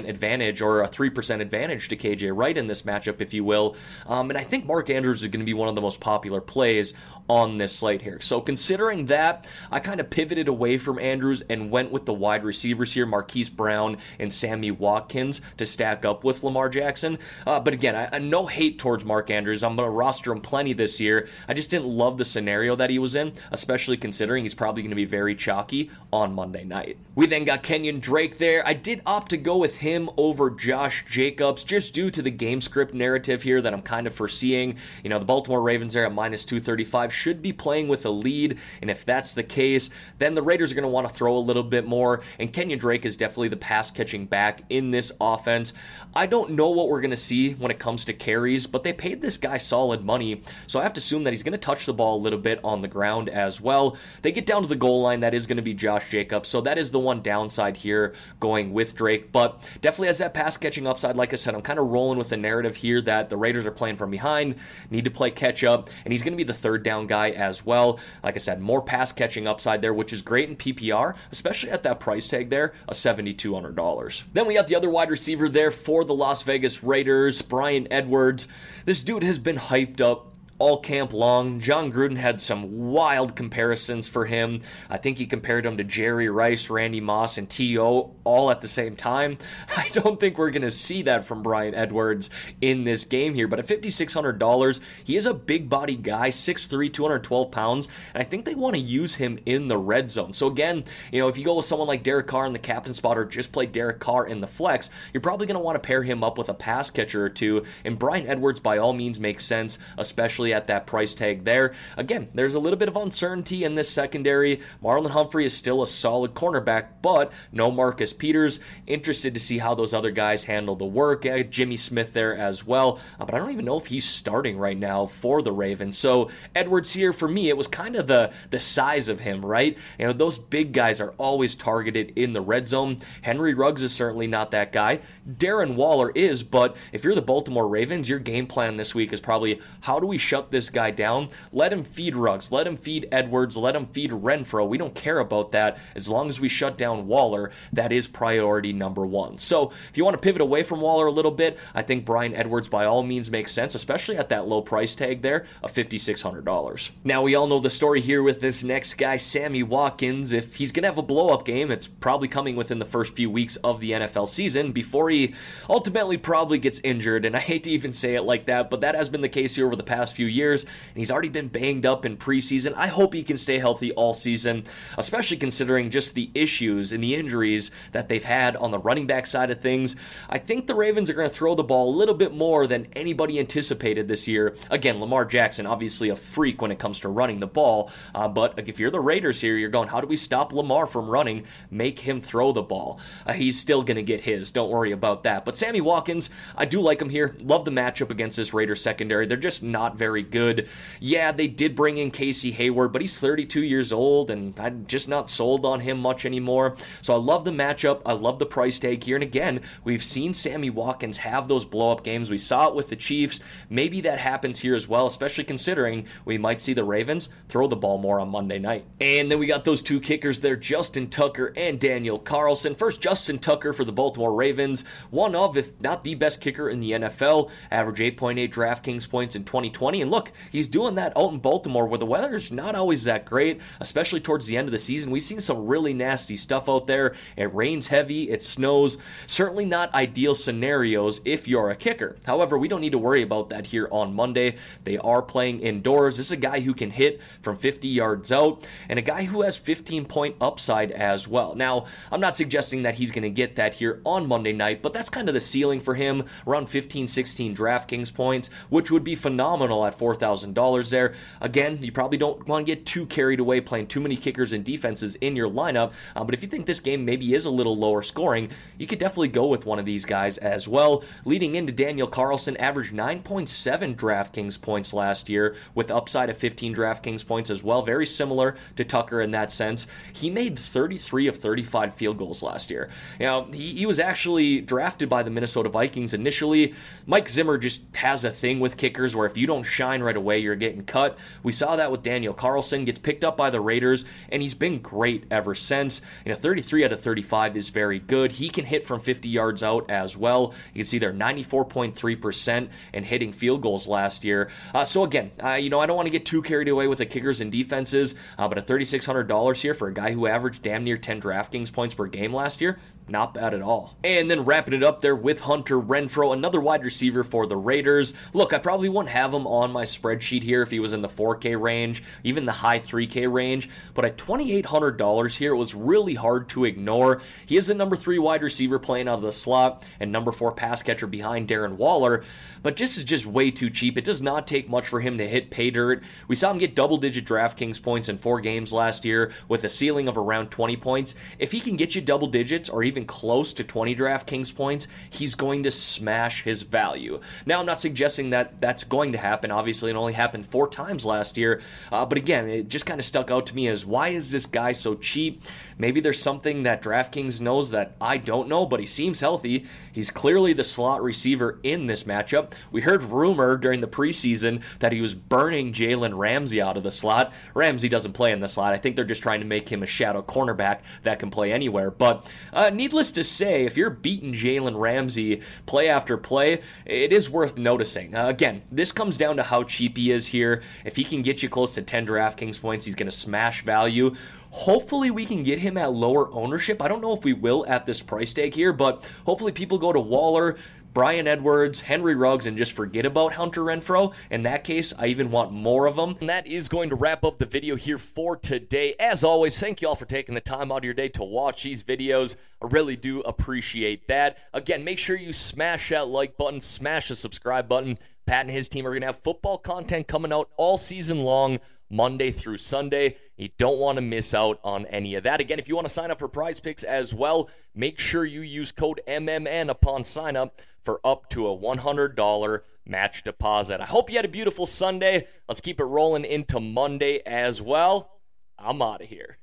advantage 0.07 0.61
or 0.61 0.83
a 0.83 0.89
3% 0.89 1.41
advantage 1.41 1.89
to 1.89 1.97
KJ 1.97 2.37
Wright 2.37 2.59
in 2.59 2.67
this 2.67 2.83
matchup, 2.83 3.23
if 3.23 3.33
you 3.33 3.43
will. 3.43 3.75
Um, 4.07 4.29
and 4.29 4.39
I 4.39 4.45
think 4.45 4.67
Mark 4.67 4.91
Andrews 4.91 5.23
is 5.23 5.29
going 5.29 5.41
to 5.41 5.47
be 5.47 5.55
one 5.55 5.71
of 5.71 5.75
the 5.75 5.81
most 5.81 6.03
popular 6.03 6.43
plays 6.43 6.93
on 7.29 7.59
this 7.59 7.75
slate 7.75 8.03
here. 8.03 8.21
So 8.21 8.41
considering 8.41 9.07
that, 9.07 9.47
I 9.71 9.81
kind 9.81 10.01
of 10.01 10.11
pivoted 10.11 10.49
away 10.49 10.79
from 10.79 10.99
Andrews 10.99 11.43
and 11.49 11.71
went 11.71 11.93
with 11.93 12.07
the 12.07 12.13
wide 12.13 12.45
receivers 12.45 12.93
here, 12.93 13.07
Marquise 13.07 13.51
Brown 13.51 13.99
and 14.19 14.33
Sammy 14.33 14.71
Watkins, 14.71 15.41
to 15.57 15.67
stack 15.67 16.05
up 16.05 16.25
with 16.25 16.43
Lamar 16.43 16.69
Jackson. 16.69 17.19
Uh, 17.47 17.61
but 17.61 17.75
again, 17.75 17.97
I, 17.97 18.09
I 18.13 18.19
no 18.19 18.47
hate 18.47 18.79
towards 18.79 19.05
Mark 19.05 19.31
Andrews. 19.31 19.63
I'm 19.63 19.77
going 19.77 19.87
to 19.87 19.91
roster 19.91 20.33
him 20.33 20.41
plenty 20.41 20.73
this 20.73 21.01
year. 21.01 21.29
I 21.49 21.55
just 21.55 21.71
didn't 21.71 21.87
love 21.89 22.19
the 22.19 22.25
scenario 22.25 22.77
that 22.77 22.91
he 22.91 22.99
was 22.99 23.17
in, 23.17 23.33
especially 23.51 23.97
considering 23.97 24.45
he's 24.45 24.55
probably 24.55 24.83
going 24.83 24.91
to 24.91 24.97
be 24.97 25.05
very 25.05 25.35
chalky 25.35 25.91
on 26.13 26.35
Monday 26.35 26.65
night. 26.65 26.97
We 27.15 27.27
then 27.27 27.45
got 27.45 27.63
Kenyan 27.63 28.01
Drake 28.01 28.39
there. 28.39 28.67
I 28.67 28.75
did 28.75 29.03
opt 29.07 29.31
to 29.31 29.37
go 29.37 29.57
with 29.57 29.79
him 29.79 30.11
over 30.17 30.51
Josh 30.51 31.05
Jacobs 31.09 31.65
just 31.65 31.95
due 31.95 32.11
to 32.11 32.23
the 32.23 32.31
game 32.31 32.61
script 32.61 32.95
narrative 32.95 33.43
here 33.43 33.61
that 33.63 33.73
I'm 33.73 33.83
kind 33.83 34.07
of 34.07 34.15
foreseeing. 34.15 34.77
You 35.03 35.11
know, 35.11 35.19
the 35.19 35.25
Baltimore 35.25 35.63
Ravens 35.63 35.95
there 35.95 36.07
at 36.07 36.13
minus 36.13 36.45
235 36.45 37.13
should 37.17 37.43
be 37.43 37.53
playing 37.53 37.89
with 37.89 38.07
a 38.07 38.11
lead, 38.11 38.59
and 38.81 38.91
if 38.91 39.05
that's 39.05 39.35
the 39.35 39.43
case, 39.43 39.91
then 40.19 40.35
the 40.35 40.43
Raiders 40.43 40.71
are 40.71 40.75
going 40.75 40.83
to 40.83 40.89
want 40.89 41.09
to 41.09 41.13
throw 41.15 41.37
a 41.37 41.39
little 41.39 41.63
bit 41.63 41.87
more, 41.87 42.23
and 42.39 42.53
Kenyan 42.53 42.79
Drake 42.79 43.05
is 43.05 43.17
definitely 43.17 43.49
the 43.49 43.57
pass 43.57 43.91
catching 43.91 44.27
back 44.27 44.63
in 44.69 44.91
this 44.91 45.11
offense. 45.21 45.73
I 46.15 46.27
don't 46.27 46.53
know 46.53 46.71
what 46.71 46.89
we're 46.89 47.01
going 47.01 47.11
to 47.11 47.17
see 47.17 47.55
when 47.55 47.71
it 47.71 47.79
comes 47.79 48.05
to 48.05 48.13
carries, 48.13 48.67
but 48.67 48.85
they 48.85 48.93
paid 48.93 49.21
this 49.21 49.39
guy 49.39 49.57
solid 49.57 50.05
money, 50.05 50.43
so 50.67 50.79
I 50.79 50.83
have 50.83 50.93
to 50.93 50.99
assume 50.99 51.25
that 51.25 51.33
he's 51.33 51.43
going 51.43 51.53
to 51.53 51.59
touch 51.59 51.87
the 51.87 51.95
ball 51.95 52.17
a 52.17 52.23
little 52.23 52.39
bit 52.39 52.61
on 52.63 52.81
the 52.81 52.89
ground 52.89 53.29
as 53.29 53.61
well. 53.61 53.97
They 54.23 54.33
get 54.33 54.47
down 54.47 54.63
to 54.63 54.69
the 54.69 54.77
goal 54.77 55.03
line, 55.03 55.21
that 55.21 55.35
is 55.35 55.47
going 55.47 55.57
to 55.57 55.63
be 55.63 55.75
Josh 55.75 56.11
Jacobs, 56.11 56.49
so 56.49 56.61
that 56.61 56.79
is 56.79 56.91
the 56.91 57.01
one 57.01 57.23
downside 57.23 57.77
here 57.77 58.15
going 58.41 58.73
with 58.73 58.95
Drake, 58.95 59.33
but 59.33 59.67
definitely 59.81 60.09
has 60.09 60.19
that 60.19 60.35
pass 60.35 60.57
catching 60.57 60.87
upside. 60.87 61.17
Like 61.17 61.33
I 61.33 61.37
said, 61.37 61.55
I'm 61.55 61.63
kind 61.63 61.79
of 61.79 61.89
rolling 61.89 62.19
with 62.19 62.29
the 62.29 62.37
narrative 62.37 62.77
here 62.77 63.01
that 63.03 63.31
the 63.31 63.37
Raiders 63.37 63.67
are 63.67 63.71
playing 63.71 63.97
from 63.97 64.11
behind, 64.11 64.57
need 64.91 65.05
to 65.05 65.11
play 65.11 65.31
catch 65.31 65.65
up, 65.65 65.89
and 66.05 66.13
he's 66.13 66.23
going 66.23 66.33
to 66.33 66.37
be 66.37 66.45
the 66.45 66.53
third 66.53 66.83
down 66.83 67.06
guy 67.07 67.31
as 67.31 67.65
well. 67.65 67.99
Like 68.23 68.35
I 68.35 68.39
said, 68.39 68.61
more 68.61 68.83
pass 68.83 69.13
catching 69.13 69.47
upside 69.47 69.83
there, 69.83 69.95
which 69.95 70.13
is 70.13 70.23
great 70.23 70.49
in 70.49 70.57
PPR, 70.57 71.15
especially 71.33 71.71
at 71.71 71.83
that 71.85 72.01
price 72.01 72.29
tag 72.29 72.51
there 72.51 72.75
a 72.89 72.93
$7,200. 72.93 74.25
Then 74.33 74.47
we 74.47 74.55
got 74.55 74.67
the 74.67 74.77
other 74.77 74.91
wide 74.91 75.11
receiver 75.11 75.49
there 75.49 75.71
for 75.71 76.05
the 76.05 76.15
Las 76.15 76.43
Vegas 76.43 76.83
Raiders, 76.83 77.43
Bryan 77.43 77.89
Edwards. 77.91 78.49
This 78.85 79.03
dude 79.03 79.23
has 79.23 79.39
been 79.39 79.57
hyped 79.57 80.01
up 80.01 80.36
all 80.59 80.79
camp 80.79 81.13
long. 81.13 81.61
Jon 81.61 81.93
Gruden 81.93 82.17
had 82.17 82.41
some 82.41 82.89
wild 82.89 83.37
comparisons 83.37 84.09
for 84.09 84.25
him. 84.25 84.63
I 84.89 84.97
think 84.97 85.19
he 85.19 85.27
compared 85.27 85.67
him 85.67 85.77
to 85.77 85.85
Jerry 85.85 86.29
Rice, 86.29 86.71
Randy 86.71 87.01
Moss, 87.01 87.39
and 87.39 87.49
T.O. 87.49 88.15
all 88.25 88.51
at 88.51 88.61
the 88.61 88.69
same 88.69 88.97
time. 88.97 89.39
I 89.77 89.89
don't 89.93 90.19
think 90.19 90.39
we're 90.39 90.51
going 90.51 90.63
to 90.63 90.71
see 90.71 91.03
that 91.03 91.25
from 91.25 91.43
Bryan 91.43 91.75
Edwards 91.75 92.31
in 92.61 92.85
this 92.85 93.05
game 93.05 93.35
here, 93.35 93.49
but 93.49 93.59
at 93.59 93.67
$5,600, 93.67 94.81
he 95.05 95.17
is 95.17 95.27
a 95.27 95.35
big 95.35 95.69
body 95.69 95.97
guy, 95.97 96.31
6'3, 96.31 96.93
212 96.93 97.51
pounds, 97.51 97.89
and 98.15 98.23
I 98.23 98.25
think 98.25 98.45
they 98.45 98.55
want 98.55 98.75
to 98.75 98.81
use 98.81 99.15
him 99.15 99.39
in 99.47 99.69
the 99.69 99.79
red 99.79 100.11
zone. 100.11 100.33
So 100.33 100.47
again, 100.47 100.85
you 101.13 101.21
know, 101.21 101.29
if 101.29 101.37
you 101.37 101.45
go 101.45 101.57
with 101.57 101.67
someone 101.67 101.89
like 101.89 102.03
Derek 102.03 102.27
Carr 102.27 102.47
in 102.47 102.53
the 102.53 102.59
captain 102.59 102.95
spot 102.95 103.19
or 103.19 103.25
just 103.25 103.53
play 103.53 103.67
Derek 103.67 104.01
Carr 104.01 104.27
in 104.27 104.41
the 104.41 104.47
flex, 104.47 104.91
you're 105.13 105.21
probably 105.21 105.47
going 105.47 105.55
to 105.55 105.61
want 105.61 105.77
to 105.77 105.87
pair 105.87 106.03
him 106.03 106.25
up 106.25 106.39
with 106.39 106.49
a 106.49 106.55
pass 106.55 106.91
catcher 106.91 107.25
or 107.25 107.29
two, 107.29 107.65
and 107.85 107.99
Bryan 107.99 108.27
Edwards 108.27 108.61
by 108.61 108.79
all 108.79 108.93
means 108.93 109.21
makes 109.21 109.45
sense, 109.45 109.79
especially 109.99 110.46
especially 110.47 110.55
at 110.55 110.67
that 110.69 110.87
price 110.87 111.15
tag 111.15 111.45
there. 111.45 111.75
Again, 111.97 112.29
there's 112.35 112.55
a 112.55 112.59
little 112.59 112.79
bit 112.79 112.89
of 112.89 112.97
uncertainty 112.97 113.65
in 113.65 113.75
this 113.75 113.91
secondary. 113.91 114.61
Marlon 114.83 115.11
Humphrey 115.11 115.45
is 115.45 115.55
still 115.55 115.83
a 115.83 115.87
solid 115.87 116.35
cornerback, 116.35 116.87
but 117.03 117.33
no 117.53 117.71
Marcus 117.71 118.13
Peters. 118.13 118.61
Interested 118.87 119.35
to 119.35 119.41
see 119.41 119.59
how 119.59 119.75
those 119.75 119.93
other 119.95 120.11
guys 120.11 120.45
handle 120.45 120.77
the 120.77 120.85
work. 120.85 121.27
Uh, 121.27 121.43
Jimmy 121.43 121.77
Smith 121.77 122.13
there 122.13 122.37
as 122.37 122.65
well, 122.65 123.01
uh, 123.19 123.25
but 123.25 123.35
I 123.35 123.39
don't 123.39 123.51
even 123.51 123.65
know 123.65 123.79
if 123.79 123.87
he's 123.87 124.05
starting 124.05 124.59
right 124.59 124.79
now 124.79 125.07
for 125.07 125.43
the 125.43 125.53
Ravens. 125.53 125.99
So 125.99 126.31
Edwards 126.55 126.93
here 126.93 127.13
for 127.13 127.29
me, 127.29 127.49
it 127.49 127.57
was 127.57 127.67
kind 127.67 127.97
of 127.97 128.07
the 128.07 128.33
the 128.51 128.61
size 128.61 129.09
of 129.09 129.21
him, 129.21 129.45
right? 129.45 129.77
You 129.99 130.07
know, 130.07 130.13
those 130.13 130.39
big 130.39 130.73
guys 130.73 131.01
are 131.01 131.15
always 131.19 131.55
targeted 131.55 132.13
in 132.17 132.33
the 132.33 132.41
red 132.41 132.69
zone. 132.69 132.99
Henry 133.23 133.55
Ruggs 133.55 133.83
is 133.83 133.93
certainly 133.93 134.27
not 134.27 134.51
that 134.53 134.73
guy. 134.73 135.01
Darren 135.29 135.75
Waller 135.75 136.11
is, 136.11 136.43
but 136.43 136.77
if 136.93 137.05
you're 137.05 137.15
the 137.15 137.23
Baltimore 137.23 137.69
Ravens, 137.69 138.09
your 138.09 138.19
game 138.19 138.47
plan 138.47 138.77
this 138.77 138.95
week 138.95 139.13
is 139.13 139.21
probably 139.21 139.61
how 139.81 139.99
do 139.99 140.07
we 140.07 140.19
shut 140.19 140.36
shut 140.37 140.51
this 140.51 140.69
guy 140.69 140.91
down. 140.91 141.29
Let 141.51 141.73
him 141.73 141.83
feed 141.83 142.15
Ruggs. 142.15 142.53
Let 142.53 142.67
him 142.67 142.77
feed 142.77 143.09
Edwards. 143.11 143.57
Let 143.57 143.75
him 143.75 143.87
feed 143.87 144.11
Renfrow. 144.11 144.69
We 144.69 144.77
don't 144.77 144.95
care 144.95 145.19
about 145.19 145.53
that 145.53 145.79
as 145.95 146.11
long 146.11 146.29
as 146.29 146.41
we 146.41 146.49
shut 146.51 146.77
down 146.77 147.07
Waller. 147.07 147.51
That 147.73 147.91
is 147.91 148.07
priority 148.07 148.75
number 148.75 149.07
one. 149.07 149.39
So 149.39 149.71
if 149.89 149.97
you 149.97 150.05
want 150.05 150.13
to 150.13 150.21
pivot 150.21 150.43
away 150.43 150.63
from 150.63 150.83
Waller 150.83 151.07
a 151.07 151.11
little 151.11 151.31
bit, 151.31 151.59
I 151.75 151.81
think 151.81 152.05
Bryan 152.05 152.35
Edwards 152.35 152.69
by 152.69 152.85
all 152.85 153.03
means 153.03 153.31
makes 153.31 153.51
sense, 153.53 153.75
especially 153.75 154.19
at 154.19 154.29
that 154.29 154.47
low 154.47 154.61
price 154.61 154.95
tag 154.95 155.23
there 155.23 155.47
of 155.63 155.73
$5,600. 155.73 156.91
Now, 157.03 157.23
we 157.23 157.35
all 157.35 157.47
know 157.47 157.59
the 157.59 157.71
story 157.71 158.03
here 158.03 158.23
with 158.23 158.41
this 158.43 158.63
next 158.63 158.95
guy, 158.95 159.17
Sammy 159.17 159.63
Watkins. 159.63 160.35
If 160.35 160.57
he's 160.57 160.71
going 160.71 160.83
to 160.83 160.89
have 160.89 160.99
a 160.99 161.03
blow 161.03 161.31
up 161.31 161.47
game, 161.47 161.71
it's 161.71 161.87
probably 161.87 162.29
coming 162.29 162.57
within 162.57 162.79
the 162.79 162.85
first 162.85 163.17
few 163.17 163.31
weeks 163.31 163.57
of 163.57 163.81
the 163.81 163.93
NFL 163.93 164.29
season 164.29 164.73
before 164.73 165.09
he 165.09 165.35
ultimately 165.71 166.19
probably 166.19 166.59
gets 166.59 166.81
injured. 166.81 167.25
And 167.25 167.35
I 167.35 167.41
hate 167.41 167.63
to 167.63 167.71
even 167.71 167.95
say 167.95 168.17
it 168.17 168.23
like 168.23 168.47
that, 168.47 168.69
but 168.69 168.83
that 168.83 168.95
has 168.95 169.09
been 169.09 169.23
the 169.23 169.29
case 169.31 169.55
here 169.55 169.67
over 169.67 169.77
the 169.77 169.83
past 169.87 170.15
few 170.15 170.26
few 170.27 170.35
years, 170.35 170.65
and 170.65 170.97
he's 170.97 171.11
already 171.11 171.29
been 171.29 171.49
banged 171.49 171.87
up 171.87 172.05
in 172.05 172.17
preseason. 172.17 172.75
I 172.75 172.89
hope 172.89 173.15
he 173.15 173.23
can 173.23 173.37
stay 173.37 173.59
healthy 173.59 173.93
all 173.93 174.13
season, 174.13 174.65
especially 174.99 175.37
considering 175.37 175.91
just 175.91 176.15
the 176.15 176.31
issues 176.35 176.93
and 176.93 177.03
the 177.03 177.15
injuries 177.15 177.71
that 177.93 178.09
they've 178.09 178.25
had 178.25 178.57
on 178.57 178.71
the 178.73 178.79
running 178.79 179.07
back 179.07 179.27
side 179.27 179.51
of 179.51 179.61
things. 179.61 179.97
I 180.29 180.39
think 180.39 180.67
the 180.67 180.75
Ravens 180.75 181.09
are 181.11 181.15
going 181.15 181.29
to 181.29 181.35
throw 181.35 181.55
the 181.55 181.63
ball 181.63 181.95
a 181.95 181.97
little 181.97 182.15
bit 182.15 182.35
more 182.35 182.67
than 182.67 182.89
anybody 182.97 183.39
anticipated 183.39 184.09
this 184.09 184.27
year. 184.27 184.57
Again, 184.71 185.01
Lamar 185.01 185.25
Jackson, 185.25 185.67
obviously 185.67 186.09
a 186.09 186.17
freak 186.17 186.61
when 186.61 186.73
it 186.73 186.79
comes 186.79 187.01
to 187.01 187.09
running 187.09 187.41
the 187.41 187.47
ball, 187.47 187.91
uh, 188.15 188.29
but 188.29 188.59
if 188.69 188.81
you're 188.81 188.91
the 188.91 189.01
Raiders 189.01 189.41
here, 189.41 189.57
you're 189.57 189.69
going, 189.69 189.89
how 189.89 190.01
do 190.01 190.09
we 190.09 190.17
stop 190.17 190.53
Lamar 190.53 190.87
from 190.87 191.09
running? 191.09 191.45
Make 191.71 192.01
him 192.01 192.21
throw 192.21 192.53
the 192.53 192.63
ball. 192.63 192.99
Uh, 193.25 193.33
he's 193.33 193.61
still 193.61 193.83
going 193.83 193.97
to 193.97 194.03
get 194.03 194.23
his. 194.23 194.51
Don't 194.51 194.71
worry 194.71 194.93
about 194.93 195.23
that. 195.23 195.45
But 195.45 195.57
Sammy 195.57 195.81
Watkins, 195.81 196.31
I 196.57 196.65
do 196.65 196.81
like 196.81 197.01
him 197.01 197.11
here. 197.11 197.37
Love 197.43 197.65
the 197.65 197.71
matchup 197.71 198.11
against 198.11 198.37
this 198.37 198.53
Raiders 198.53 198.81
secondary. 198.81 199.27
They're 199.27 199.37
just 199.37 199.63
not 199.63 199.97
very 199.97 200.16
very 200.17 200.23
good. 200.23 200.67
Yeah, 200.99 201.31
they 201.31 201.47
did 201.47 201.75
bring 201.75 201.99
in 201.99 202.11
Casey 202.11 202.51
Hayward, 202.53 202.91
but 202.91 203.03
he's 203.03 203.19
32 203.19 203.63
years 203.63 203.93
old, 203.93 204.31
and 204.31 204.59
I'm 204.59 204.87
just 204.87 205.09
not 205.09 205.31
sold 205.31 205.67
on 205.67 205.81
him 205.81 205.99
much 205.99 206.25
anymore. 206.25 206.77
So 207.03 207.13
I 207.13 207.19
love 207.19 207.45
the 207.45 207.51
matchup. 207.51 208.01
I 208.07 208.13
love 208.13 208.39
the 208.39 208.47
price 208.47 208.79
tag 208.79 209.03
here. 209.03 209.17
And 209.17 209.23
again, 209.23 209.61
we've 209.85 210.03
seen 210.03 210.33
Sammy 210.33 210.71
Watkins 210.71 211.19
have 211.19 211.49
those 211.49 211.67
blow 211.67 211.93
up 211.93 212.03
games. 212.03 212.31
We 212.31 212.39
saw 212.39 212.69
it 212.69 212.75
with 212.75 212.89
the 212.89 212.97
Chiefs. 212.97 213.41
Maybe 213.69 214.01
that 214.03 214.19
happens 214.19 214.61
here 214.61 214.75
as 214.75 214.89
well, 214.89 215.07
especially 215.07 215.45
considering 215.45 216.07
we 216.25 216.39
might 216.39 216.63
see 216.63 216.73
the 216.73 216.85
Ravens 216.85 217.29
throw 217.49 217.67
the 217.67 217.77
ball 217.77 217.99
more 217.99 218.19
on 218.19 218.31
Monday 218.31 218.59
night. 218.59 218.87
And 219.01 219.31
then 219.31 219.39
we 219.39 219.47
got 219.47 219.65
those 219.65 219.83
two 219.83 220.01
kickers 220.01 220.41
there, 220.41 220.57
Justin 220.57 221.11
Tucker 221.11 221.53
and 221.57 221.79
Daniel 221.79 222.19
Carlson. 222.19 222.75
First, 222.75 223.03
Justin 223.03 223.39
Tucker 223.39 223.75
for 223.75 223.85
the 223.85 223.93
Baltimore 223.93 224.35
Ravens, 224.35 224.87
one 225.11 225.35
of, 225.35 225.59
if 225.59 225.79
not 225.83 226.03
the 226.03 226.15
best 226.15 226.41
kicker 226.41 226.71
in 226.71 226.81
the 226.81 226.93
NFL, 226.93 227.51
average 227.71 227.99
8.8 227.99 228.51
DraftKings 228.51 229.09
points 229.11 229.37
in 229.37 229.45
2020 229.45 230.06
look, 230.11 230.33
he's 230.51 230.67
doing 230.67 230.95
that 230.97 231.17
out 231.17 231.33
in 231.33 231.39
Baltimore 231.39 231.87
where 231.87 231.99
the 231.99 232.07
weather's 232.07 232.51
not 232.51 232.75
always 232.75 233.05
that 233.05 233.27
great, 233.27 233.61
especially 233.81 234.21
towards 234.21 234.47
the 234.47 234.57
end 234.57 234.69
of 234.69 234.73
the 234.73 234.79
season. 234.79 235.11
We've 235.11 235.23
seen 235.23 235.41
some 235.41 235.67
really 235.67 235.95
nasty 235.95 236.37
stuff 236.37 236.69
out 236.69 236.87
there. 236.87 237.15
It 237.37 237.55
rains 237.55 237.89
heavy, 237.89 238.31
it 238.31 238.43
snows. 238.43 238.99
Certainly 239.27 239.67
not 239.67 239.95
ideal 239.95 240.35
scenarios 240.35 241.21
if 241.25 241.49
you're 241.49 241.71
a 241.71 241.77
kicker. 241.77 242.17
However, 242.25 242.59
we 242.59 242.69
don't 242.69 242.81
need 242.81 242.93
to 242.93 242.99
worry 242.99 243.23
about 243.23 243.51
that 243.51 243.67
here 243.67 243.89
on 243.91 244.15
Monday. 244.15 244.57
They 244.85 244.99
are 244.99 245.23
playing 245.23 245.61
indoors. 245.61 246.17
This 246.17 246.27
is 246.27 246.33
a 246.33 246.37
guy 246.37 246.61
who 246.61 246.75
can 246.75 246.91
hit 246.91 247.21
from 247.43 247.57
50 247.57 247.89
yards 247.89 248.33
out 248.33 248.67
and 248.89 248.99
a 248.99 249.03
guy 249.03 249.25
who 249.25 249.43
has 249.43 249.57
15 249.57 250.05
point 250.07 250.37
upside 250.41 250.91
as 250.93 251.29
well. 251.29 251.55
Now, 251.55 251.87
I'm 252.11 252.21
not 252.21 252.37
suggesting 252.37 252.83
that 252.83 252.95
he's 252.97 253.11
going 253.11 253.23
to 253.23 253.31
get 253.31 253.57
that 253.57 253.75
here 253.75 254.01
on 254.05 254.29
Monday 254.29 254.53
night, 254.53 254.83
but 254.83 254.93
that's 254.93 255.11
kind 255.11 255.29
of 255.29 255.35
the 255.35 255.41
ceiling 255.41 255.81
for 255.81 255.95
him 255.95 256.25
around 256.47 256.69
15, 256.69 257.07
16 257.07 257.57
DraftKings 257.57 258.15
points, 258.15 258.51
which 258.69 258.91
would 258.91 259.05
be 259.05 259.15
phenomenal 259.15 259.85
at 259.85 259.96
$4,000 259.99 260.91
there. 260.91 261.15
Again, 261.41 261.79
you 261.81 261.93
probably 261.93 262.19
don't 262.19 262.47
want 262.47 262.67
to 262.67 262.75
get 262.75 262.87
too 262.87 263.07
carried 263.07 263.41
away 263.41 263.61
playing 263.61 263.87
too 263.87 264.01
many 264.01 264.17
kickers 264.17 264.53
and 264.53 264.65
defenses 264.65 265.17
in 265.17 265.37
your 265.37 265.49
lineup, 265.49 265.93
uh, 266.15 266.25
but 266.25 266.35
if 266.35 266.43
you 266.43 266.49
think 266.49 266.67
this 266.67 266.81
game 266.81 267.05
maybe 267.05 267.35
is 267.35 267.47
a 267.47 267.51
little 267.51 267.77
lower 267.77 268.03
scoring, 268.03 268.51
you 268.79 268.87
could 268.87 268.99
definitely 268.99 269.29
go 269.29 269.47
with 269.47 269.67
one 269.67 269.79
of 269.79 269.85
these 269.85 270.05
guys 270.05 270.39
as 270.39 270.69
well. 270.69 271.05
Leading 271.25 271.55
into 271.55 271.73
Daniel 271.73 272.07
Carlson, 272.07 272.57
averaged 272.57 272.95
9.7 272.95 273.97
DraftKings 273.97 274.61
points 274.61 274.93
last 274.93 275.29
year 275.29 275.57
with 275.75 275.91
upside 275.91 276.31
of 276.31 276.37
15 276.37 276.75
DraftKings 276.75 277.27
points 277.27 277.51
as 277.51 277.63
well. 277.63 277.83
Very 277.83 278.07
similar 278.07 278.57
to 278.77 278.85
Tucker 278.85 279.21
in 279.21 279.31
that 279.33 279.51
sense. 279.51 279.87
He 280.13 280.31
made 280.31 280.59
33 280.59 281.29
of 281.29 281.37
35 281.37 281.95
field 281.95 282.19
goals 282.19 282.43
last 282.43 282.71
year. 282.71 282.91
Know, 283.21 283.45
he, 283.53 283.75
he 283.75 283.87
was 283.87 283.99
actually 283.99 284.61
drafted 284.61 285.09
by 285.09 285.23
the 285.23 285.31
Minnesota 285.31 285.69
Vikings 285.69 286.15
initially. 286.15 286.75
Mike 287.07 287.29
Zimmer 287.29 287.59
just 287.59 287.83
has 287.95 288.25
a 288.25 288.31
thing 288.31 288.61
with 288.61 288.77
kickers 288.77 289.15
where 289.17 289.27
if 289.27 289.37
you 289.37 289.47
don't 289.47 289.63
shine 289.63 289.86
shine 289.87 290.03
right 290.03 290.17
away, 290.17 290.39
you're 290.39 290.57
getting 290.57 290.83
cut. 290.83 291.17
We 291.45 291.53
saw 291.53 291.77
that 291.77 291.93
with 291.93 292.03
Daniel 292.03 292.35
Carlson, 292.35 292.85
gets 292.85 292.99
picked 292.99 293.23
up 293.23 293.37
by 293.37 293.51
the 293.51 293.61
Raiders, 293.61 294.05
and 294.31 294.43
he's 294.43 294.55
been 294.55 294.81
great 294.81 295.25
ever 295.31 295.55
since. 295.55 296.03
You 296.25 296.33
know, 296.33 296.37
33 296.37 296.85
out 296.85 296.93
of 296.93 297.01
35 297.01 297.57
is 297.57 297.69
very 297.69 298.01
good. 298.01 298.33
He 298.33 298.49
can 298.49 298.65
hit 298.65 298.85
from 298.85 298.99
50 298.99 299.29
yards 299.29 299.63
out 299.63 299.89
as 299.89 300.17
well. 300.17 300.55
You 300.75 300.81
can 300.81 300.87
see 300.87 300.99
they're 300.99 301.13
94.3% 301.13 302.69
and 302.95 303.05
hitting 303.05 303.33
field 303.33 303.63
goals 303.63 303.87
last 303.87 304.25
year. 304.25 304.51
Uh, 304.75 304.85
so 304.85 305.05
again, 305.05 305.31
uh, 305.43 305.53
you 305.53 305.71
know, 305.71 305.79
I 305.79 305.87
don't 305.87 305.97
want 305.97 306.09
to 306.09 306.13
get 306.13 306.27
too 306.27 306.43
carried 306.43 306.69
away 306.69 306.89
with 306.89 306.99
the 306.99 307.07
kickers 307.07 307.41
and 307.41 307.53
defenses, 307.53 308.17
uh, 308.39 308.49
but 308.49 308.59
at 308.59 308.67
$3,600 308.67 309.61
here 309.61 309.75
for 309.75 309.87
a 309.87 309.95
guy 309.95 310.11
who 310.11 310.27
averaged 310.27 310.63
damn 310.63 310.83
near 310.83 310.97
10 310.97 311.21
DraftKings 311.21 311.73
points 311.73 311.95
per 311.95 312.07
game 312.07 312.35
last 312.35 312.61
year, 312.61 312.81
not 313.09 313.35
bad 313.35 313.55
at 313.55 313.63
all. 313.63 313.97
And 314.03 314.31
then 314.31 314.45
wrapping 314.45 314.75
it 314.75 314.83
up 314.83 315.01
there 315.01 315.15
with 315.15 315.41
Hunter 315.41 315.81
Renfrow, 315.81 316.33
another 316.33 316.61
wide 316.61 316.85
receiver 316.85 317.23
for 317.23 317.47
the 317.47 317.57
Raiders. 317.57 318.15
Look, 318.33 318.53
I 318.53 318.59
probably 318.59 318.89
wouldn't 318.89 319.11
have 319.11 319.33
him 319.33 319.47
on 319.47 319.73
my 319.73 319.85
spreadsheet 319.85 320.43
here 320.43 320.63
if 320.63 320.71
he 320.71 320.81
was 320.81 320.93
in 320.93 321.03
the 321.03 321.09
4K 321.09 321.61
range, 321.61 322.03
even 322.25 322.47
the 322.47 322.53
high 322.53 322.79
3K 322.79 323.33
range, 323.33 323.69
but 323.95 324.05
at 324.05 324.19
$2,800 324.19 325.37
here, 325.37 325.55
it 325.55 325.59
was 325.59 325.75
really 325.75 326.15
hard 326.15 326.49
to 326.51 326.65
ignore. 326.65 327.21
He 327.47 327.57
is 327.57 327.69
the 327.69 327.75
number 327.75 327.97
three 327.97 328.19
wide 328.19 328.43
receiver 328.43 328.79
playing 328.79 329.09
out 329.09 329.19
of 329.19 329.23
the 329.23 329.33
slot 329.33 329.85
and 330.01 330.11
number 330.11 330.33
four 330.33 330.53
pass 330.53 330.83
catcher 330.83 331.07
behind 331.07 331.49
Darren 331.49 331.77
Waller, 331.77 332.25
but 332.63 332.77
this 332.77 332.99
is 332.99 333.05
just 333.05 333.27
way 333.27 333.51
too 333.51 333.71
cheap. 333.71 333.97
It 333.97 334.05
does 334.05 334.21
not 334.21 334.47
take 334.47 334.69
much 334.69 334.89
for 334.89 335.01
him 335.01 335.19
to 335.19 335.29
hit 335.29 335.51
pay 335.51 335.71
dirt. 335.71 336.03
We 336.29 336.35
saw 336.35 336.51
him 336.51 336.59
get 336.59 336.75
double 336.75 336.97
digit 336.97 337.25
DraftKings 337.25 337.81
points 337.83 338.09
in 338.09 338.19
four 338.19 338.41
games 338.41 338.73
last 338.73 339.05
year 339.05 339.33
with 339.49 339.65
a 339.65 339.69
ceiling 339.69 340.09
of 340.09 340.17
around 340.17 340.51
20 340.51 340.77
points. 340.77 341.15
If 341.39 341.53
he 341.53 341.61
can 341.61 341.77
get 341.77 341.95
you 341.95 342.01
double 342.01 342.27
digits 342.27 342.69
or 342.69 342.83
even 342.83 342.96
even 342.97 343.07
close 343.07 343.53
to 343.53 343.63
20 343.63 343.95
DraftKings 343.95 344.55
points, 344.55 344.89
he's 345.11 345.35
going 345.35 345.63
to 345.65 345.71
smash 345.71 346.43
his 346.43 346.63
value. 346.63 347.21
Now, 347.45 347.61
I'm 347.61 347.67
not 347.67 347.79
suggesting 347.79 348.31
that 348.31 348.59
that's 348.59 348.85
going 348.85 349.13
to 349.13 349.19
happen. 349.19 349.51
Obviously, 349.51 349.91
it 349.91 349.97
only 349.97 350.15
happened 350.15 350.47
four 350.47 350.67
times 350.67 351.05
last 351.05 351.37
year. 351.37 351.61
Uh, 351.93 352.07
but 352.07 352.17
again, 352.17 352.49
it 352.49 352.69
just 352.69 352.87
kind 352.87 352.99
of 352.99 353.05
stuck 353.05 353.31
out 353.31 353.47
to 353.47 353.55
me 353.55 353.69
as 353.69 353.85
why 353.85 354.09
is 354.09 354.31
this 354.31 354.47
guy 354.47 354.73
so 354.73 354.95
cheap? 354.95 355.43
Maybe 355.77 356.01
there's 356.01 356.21
something 356.21 356.63
that 356.63 356.83
DraftKings 356.83 357.41
knows 357.41 357.71
that 357.73 357.97
I 358.01 358.17
don't 358.17 358.49
know, 358.49 358.65
but 358.65 358.81
he 358.81 358.87
seems 358.87 359.21
healthy. 359.21 359.67
He's 359.93 360.11
clearly 360.11 360.55
the 360.55 360.65
slot 360.65 361.03
receiver 361.03 361.61
in 361.63 361.87
this 361.87 362.05
matchup. 362.05 362.53
We 362.73 362.81
heard 362.81 363.03
rumor 363.03 363.59
during 363.59 363.81
the 363.81 363.87
preseason 363.87 364.63
that 364.79 364.93
he 364.93 365.03
was 365.03 365.15
burning 365.15 365.75
Jalen 365.75 366.17
Ramsey 366.17 366.63
out 366.63 366.79
of 366.79 366.83
the 366.83 366.91
slot. 366.91 367.33
Ramsey 367.53 367.91
doesn't 367.91 368.13
play 368.15 368.33
in 368.33 368.41
the 368.41 368.49
slot. 368.49 368.73
I 368.73 368.79
think 368.79 368.97
they're 368.97 369.05
just 369.05 369.23
trying 369.23 369.41
to 369.41 369.47
make 369.47 369.69
him 369.69 369.83
a 369.83 369.87
shadow 369.87 370.23
cornerback 370.23 370.81
that 371.03 371.19
can 371.19 371.31
play 371.31 371.53
anywhere. 371.53 371.91
But 371.91 372.31
uh, 372.53 372.71
needless 372.87 373.11
to 373.11 373.25
say, 373.25 373.65
if 373.65 373.77
you're 373.77 373.91
beating 373.91 374.33
Jalen 374.33 374.79
Ramsey 374.79 375.41
play 375.67 375.89
after 375.89 376.17
play, 376.17 376.63
it 376.85 377.13
is 377.13 377.29
worth 377.29 377.59
noticing. 377.59 378.15
Uh, 378.15 378.29
again, 378.29 378.63
this 378.71 378.93
comes 378.93 379.17
down 379.17 379.39
to 379.39 379.43
how 379.43 379.65
cheap 379.65 379.97
he 379.97 380.13
is 380.13 380.29
here. 380.29 380.63
If 380.85 380.95
he 380.95 381.03
can 381.03 381.23
get 381.23 381.43
you 381.43 381.49
close 381.49 381.75
to 381.75 381.83
10 381.83 382.07
DraftKings 382.07 382.61
points, 382.61 382.87
he's 382.87 382.95
going 382.95 383.11
to 383.11 383.17
smash 383.17 383.65
value. 383.65 384.15
Hopefully, 384.51 385.11
we 385.11 385.27
can 385.27 385.43
get 385.43 385.59
him 385.59 385.77
at 385.77 385.93
lower 385.95 386.33
ownership. 386.33 386.81
I 386.81 386.87
don't 386.87 387.01
know 387.01 387.13
if 387.13 387.25
we 387.25 387.33
will 387.33 387.65
at 387.67 387.87
this 387.87 388.01
price 388.01 388.33
tag 388.33 388.55
here, 388.55 388.73
but 388.73 389.05
hopefully, 389.25 389.51
people 389.51 389.79
go 389.79 389.93
to 389.93 389.99
Waller, 389.99 390.57
Bryan 390.97 391.29
Edwards, 391.29 391.83
Henry 391.83 392.15
Ruggs, 392.15 392.47
and 392.47 392.57
just 392.57 392.73
forget 392.73 393.05
about 393.05 393.35
Hunter 393.35 393.61
Renfrow. 393.61 394.15
In 394.31 394.45
that 394.45 394.65
case, 394.65 394.95
I 394.99 395.09
even 395.09 395.31
want 395.31 395.53
more 395.53 395.85
of 395.85 395.95
them. 395.95 396.17
And 396.21 396.31
that 396.31 396.47
is 396.47 396.71
going 396.71 396.89
to 396.89 396.97
wrap 396.97 397.23
up 397.23 397.39
the 397.39 397.45
video 397.45 397.77
here 397.77 397.99
for 397.99 398.35
today. 398.35 398.95
As 398.99 399.23
always, 399.23 399.61
thank 399.61 399.83
you 399.83 399.89
all 399.89 399.95
for 399.95 400.07
taking 400.07 400.35
the 400.35 400.41
time 400.41 400.73
out 400.73 400.79
of 400.79 400.85
your 400.85 400.95
day 400.95 401.11
to 401.11 401.23
watch 401.23 401.65
these 401.65 401.85
videos. 401.85 402.37
I 402.63 402.69
really 402.71 402.97
do 402.97 403.21
appreciate 403.21 404.09
that. 404.09 404.39
Again, 404.55 404.85
make 404.85 404.99
sure 404.99 405.19
you 405.19 405.35
smash 405.35 405.91
that 405.91 406.09
like 406.09 406.39
button, 406.39 406.63
smash 406.63 407.09
the 407.09 407.17
subscribe 407.17 407.69
button. 407.69 407.99
Pat 408.25 408.47
and 408.47 408.51
his 408.51 408.67
team 408.67 408.87
are 408.87 408.91
going 408.91 409.03
to 409.03 409.09
have 409.09 409.21
football 409.21 409.59
content 409.59 410.09
coming 410.09 410.33
out 410.33 410.49
all 410.57 410.79
season 410.79 411.25
long. 411.25 411.59
Monday 411.89 412.33
through 412.33 412.57
Sunday. 412.57 413.17
You 413.37 413.49
don't 413.59 413.79
want 413.79 413.97
to 413.97 414.03
miss 414.03 414.35
out 414.35 414.59
on 414.65 414.87
any 414.87 415.15
of 415.15 415.23
that. 415.23 415.41
Again, 415.41 415.61
if 415.61 415.69
you 415.69 415.77
want 415.77 415.87
to 415.87 415.93
sign 415.93 416.11
up 416.11 416.19
for 416.19 416.27
prize 416.27 416.59
picks 416.59 416.83
as 416.83 417.15
well, 417.15 417.49
make 417.77 418.01
sure 418.01 418.25
you 418.25 418.41
use 418.41 418.73
code 418.73 419.01
MMN 419.07 419.69
upon 419.69 420.03
sign 420.03 420.35
up 420.35 420.61
for 420.87 421.01
up 421.05 421.29
to 421.31 421.49
a 421.49 421.59
$100 421.59 422.61
match 422.87 423.25
deposit. 423.25 423.81
I 423.81 423.85
hope 423.85 424.09
you 424.09 424.17
had 424.17 424.25
a 424.25 424.29
beautiful 424.29 424.65
Sunday. 424.65 425.27
Let's 425.49 425.61
keep 425.61 425.81
it 425.81 425.85
rolling 425.85 426.25
into 426.25 426.61
Monday 426.61 427.21
as 427.27 427.61
well. 427.61 428.21
I'm 428.59 428.81
out 428.81 429.03
of 429.03 429.09
here. 429.09 429.37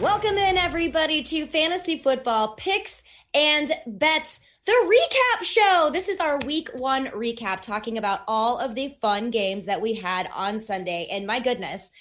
Welcome 0.00 0.36
in, 0.36 0.58
everybody, 0.58 1.22
to 1.22 1.46
Fantasy 1.46 1.96
Football 1.96 2.54
Picks 2.56 3.02
and 3.32 3.70
Bets 3.86 4.40
the 4.66 4.72
recap 4.72 5.44
show. 5.44 5.90
This 5.92 6.08
is 6.08 6.18
our 6.18 6.38
week 6.38 6.70
one 6.74 7.06
recap, 7.08 7.60
talking 7.60 7.96
about 7.96 8.22
all 8.26 8.58
of 8.58 8.74
the 8.74 8.96
fun 9.00 9.30
games 9.30 9.66
that 9.66 9.80
we 9.80 9.94
had 9.94 10.28
on 10.34 10.58
Sunday. 10.58 11.06
And 11.08 11.24
my 11.24 11.38
goodness, 11.38 11.92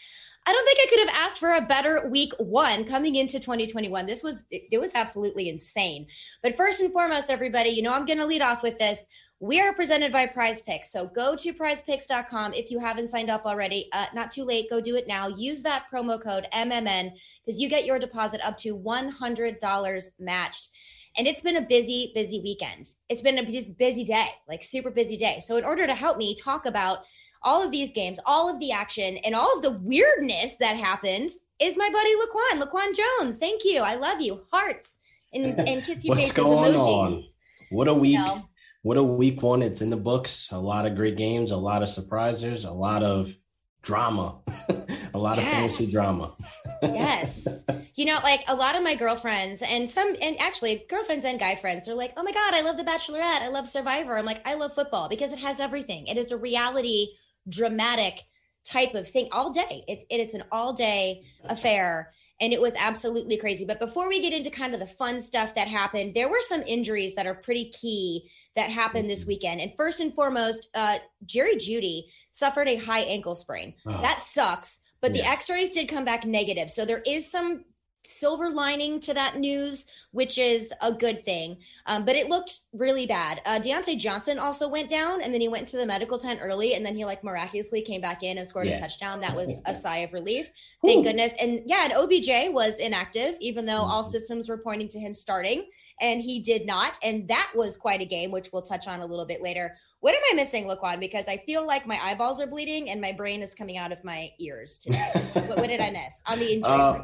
I 0.47 0.53
don't 0.53 0.65
think 0.65 0.79
I 0.79 0.87
could 0.89 1.07
have 1.07 1.25
asked 1.25 1.39
for 1.39 1.53
a 1.53 1.61
better 1.61 2.07
week 2.07 2.31
one 2.37 2.85
coming 2.85 3.15
into 3.15 3.39
2021. 3.39 4.05
This 4.05 4.23
was, 4.23 4.43
it 4.51 4.79
was 4.79 4.91
absolutely 4.93 5.49
insane. 5.49 6.05
But 6.43 6.55
first 6.55 6.81
and 6.81 6.93
foremost, 6.93 7.31
everybody, 7.31 7.69
you 7.69 7.81
know, 7.81 7.93
I'm 7.93 8.05
going 8.05 8.19
to 8.19 8.27
lead 8.27 8.43
off 8.43 8.61
with 8.61 8.77
this. 8.77 9.07
We 9.39 9.59
are 9.59 9.73
presented 9.73 10.13
by 10.13 10.27
Prize 10.27 10.61
Picks. 10.61 10.91
So 10.91 11.07
go 11.07 11.35
to 11.35 11.53
prizepicks.com 11.53 12.53
if 12.53 12.69
you 12.69 12.79
haven't 12.79 13.07
signed 13.07 13.31
up 13.31 13.45
already. 13.45 13.89
Uh, 13.91 14.05
not 14.13 14.29
too 14.29 14.43
late. 14.43 14.69
Go 14.69 14.79
do 14.79 14.95
it 14.95 15.07
now. 15.07 15.27
Use 15.27 15.63
that 15.63 15.85
promo 15.91 16.21
code 16.21 16.47
MMN 16.53 17.11
because 17.43 17.59
you 17.59 17.67
get 17.67 17.85
your 17.85 17.99
deposit 17.99 18.39
up 18.45 18.55
to 18.59 18.77
$100 18.77 20.09
matched. 20.19 20.69
And 21.17 21.27
it's 21.27 21.41
been 21.41 21.57
a 21.57 21.61
busy, 21.61 22.11
busy 22.13 22.39
weekend. 22.41 22.87
It's 23.09 23.21
been 23.21 23.39
a 23.39 23.73
busy 23.77 24.03
day, 24.03 24.27
like 24.47 24.61
super 24.61 24.91
busy 24.91 25.17
day. 25.17 25.39
So, 25.39 25.55
in 25.55 25.63
order 25.63 25.87
to 25.87 25.95
help 25.95 26.17
me 26.17 26.35
talk 26.35 26.65
about 26.65 27.05
all 27.41 27.63
of 27.63 27.71
these 27.71 27.91
games, 27.91 28.19
all 28.25 28.49
of 28.49 28.59
the 28.59 28.71
action, 28.71 29.17
and 29.17 29.35
all 29.35 29.55
of 29.55 29.61
the 29.61 29.71
weirdness 29.71 30.57
that 30.57 30.75
happened, 30.77 31.29
is 31.59 31.77
my 31.77 31.89
buddy 31.89 32.13
Laquan, 32.15 32.61
Laquan 32.61 32.95
Jones. 32.95 33.37
Thank 33.37 33.63
you. 33.63 33.81
I 33.81 33.95
love 33.95 34.21
you. 34.21 34.41
Hearts 34.51 35.01
and, 35.33 35.45
and 35.67 35.83
kiss 35.83 36.03
you 36.03 36.09
What's 36.09 36.31
going 36.31 36.73
emojis. 36.73 36.87
on? 36.87 37.23
What 37.69 37.87
a 37.87 37.93
week. 37.93 38.13
You 38.13 38.19
know? 38.19 38.49
What 38.81 38.97
a 38.97 39.03
week 39.03 39.41
one. 39.41 39.61
It's 39.61 39.81
in 39.81 39.89
the 39.89 39.97
books. 39.97 40.51
A 40.51 40.59
lot 40.59 40.85
of 40.85 40.95
great 40.95 41.17
games, 41.17 41.51
a 41.51 41.57
lot 41.57 41.81
of 41.81 41.89
surprises, 41.89 42.65
a 42.65 42.71
lot 42.71 43.01
of 43.01 43.35
drama, 43.81 44.39
a 45.13 45.17
lot 45.17 45.37
yes. 45.37 45.45
of 45.45 45.53
fantasy 45.53 45.91
drama. 45.91 46.35
yes. 46.81 47.63
You 47.97 48.03
know, 48.03 48.19
like 48.23 48.43
a 48.49 48.55
lot 48.55 48.75
of 48.75 48.83
my 48.83 48.95
girlfriends 48.95 49.61
and 49.61 49.89
some, 49.89 50.17
and 50.21 50.37
actually 50.41 50.85
girlfriends 50.89 51.23
and 51.23 51.39
guy 51.39 51.55
friends, 51.55 51.85
they're 51.85 51.95
like, 51.95 52.11
oh 52.17 52.23
my 52.23 52.33
God, 52.33 52.53
I 52.53 52.59
love 52.59 52.75
The 52.75 52.83
Bachelorette. 52.83 53.41
I 53.41 53.47
love 53.47 53.69
Survivor. 53.69 54.17
I'm 54.17 54.25
like, 54.25 54.45
I 54.45 54.55
love 54.55 54.73
football 54.73 55.07
because 55.07 55.31
it 55.31 55.39
has 55.39 55.61
everything. 55.61 56.07
It 56.07 56.17
is 56.17 56.33
a 56.33 56.37
reality, 56.37 57.11
dramatic 57.47 58.23
type 58.63 58.93
of 58.95 59.07
thing 59.07 59.27
all 59.31 59.51
day. 59.51 59.83
It, 59.87 60.03
it, 60.09 60.19
it's 60.19 60.33
an 60.33 60.43
all 60.51 60.73
day 60.73 61.23
affair. 61.43 62.11
And 62.41 62.51
it 62.51 62.59
was 62.59 62.75
absolutely 62.77 63.37
crazy. 63.37 63.63
But 63.63 63.79
before 63.79 64.09
we 64.09 64.19
get 64.19 64.33
into 64.33 64.49
kind 64.49 64.73
of 64.73 64.81
the 64.81 64.85
fun 64.85 65.21
stuff 65.21 65.55
that 65.55 65.69
happened, 65.69 66.15
there 66.15 66.27
were 66.27 66.41
some 66.41 66.63
injuries 66.63 67.15
that 67.15 67.25
are 67.25 67.35
pretty 67.35 67.69
key 67.69 68.29
that 68.55 68.69
happened 68.69 69.09
this 69.09 69.21
mm-hmm. 69.21 69.29
weekend. 69.29 69.61
And 69.61 69.71
first 69.77 70.01
and 70.01 70.13
foremost, 70.13 70.69
uh, 70.73 70.97
Jerry 71.25 71.55
Jeudy 71.55 72.07
suffered 72.31 72.67
a 72.67 72.75
high 72.75 73.01
ankle 73.01 73.35
sprain. 73.35 73.75
Oh. 73.85 74.01
That 74.01 74.19
sucks. 74.19 74.81
But 74.99 75.15
yeah. 75.15 75.23
the 75.23 75.29
x-rays 75.29 75.69
did 75.69 75.87
come 75.87 76.03
back 76.03 76.25
negative. 76.25 76.69
So 76.71 76.83
there 76.83 77.03
is 77.05 77.31
some 77.31 77.63
silver 78.05 78.49
lining 78.49 78.99
to 79.01 79.13
that 79.13 79.37
news, 79.37 79.87
which 80.11 80.37
is 80.37 80.73
a 80.81 80.93
good 80.93 81.25
thing. 81.25 81.57
Um, 81.85 82.05
but 82.05 82.15
it 82.15 82.29
looked 82.29 82.59
really 82.73 83.05
bad. 83.05 83.41
Uh, 83.45 83.59
Diontae 83.59 83.97
Johnson 83.97 84.39
also 84.39 84.67
went 84.67 84.89
down, 84.89 85.21
and 85.21 85.33
then 85.33 85.41
he 85.41 85.47
went 85.47 85.67
to 85.69 85.77
the 85.77 85.85
medical 85.85 86.17
tent 86.17 86.39
early, 86.41 86.73
and 86.75 86.85
then 86.85 86.95
he 86.95 87.05
like 87.05 87.23
miraculously 87.23 87.81
came 87.81 88.01
back 88.01 88.23
in 88.23 88.37
and 88.37 88.47
scored 88.47 88.67
yeah. 88.67 88.77
a 88.77 88.79
touchdown. 88.79 89.19
That 89.21 89.35
was 89.35 89.61
a 89.65 89.73
sigh 89.73 89.97
of 89.97 90.13
relief. 90.13 90.49
Thank 90.85 90.99
Ooh. 90.99 91.09
goodness. 91.09 91.35
And 91.41 91.61
yeah, 91.65 91.85
and 91.85 91.93
OBJ 91.93 92.53
was 92.53 92.79
inactive, 92.79 93.35
even 93.39 93.65
though 93.65 93.81
all 93.81 94.03
mm-hmm. 94.03 94.11
systems 94.11 94.49
were 94.49 94.57
pointing 94.57 94.87
to 94.89 94.99
him 94.99 95.13
starting, 95.13 95.65
and 96.01 96.21
he 96.21 96.39
did 96.39 96.65
not. 96.65 96.97
And 97.03 97.27
that 97.27 97.51
was 97.55 97.77
quite 97.77 98.01
a 98.01 98.05
game, 98.05 98.31
which 98.31 98.49
we'll 98.51 98.61
touch 98.61 98.87
on 98.87 99.01
a 99.01 99.05
little 99.05 99.25
bit 99.25 99.41
later. 99.41 99.77
What 100.05 100.13
am 100.13 100.21
I 100.31 100.35
missing, 100.35 100.65
Laquan? 100.65 100.99
Because 100.99 101.27
I 101.27 101.37
feel 101.37 101.65
like 101.65 101.87
my 101.87 101.97
eyeballs 101.99 102.39
are 102.39 102.47
bleeding 102.47 102.89
and 102.89 103.01
my 103.01 103.11
brain 103.11 103.41
is 103.41 103.55
coming 103.55 103.77
out 103.77 103.91
of 103.91 104.03
my 104.03 104.31
ears 104.39 104.77
today. 104.77 105.09
what, 105.33 105.57
what, 105.57 105.67
did 105.67 105.81
I 105.81 105.89
miss 105.89 106.21
on 106.27 106.37
the 106.37 106.53
injury? 106.53 106.71
Uh, 106.71 107.03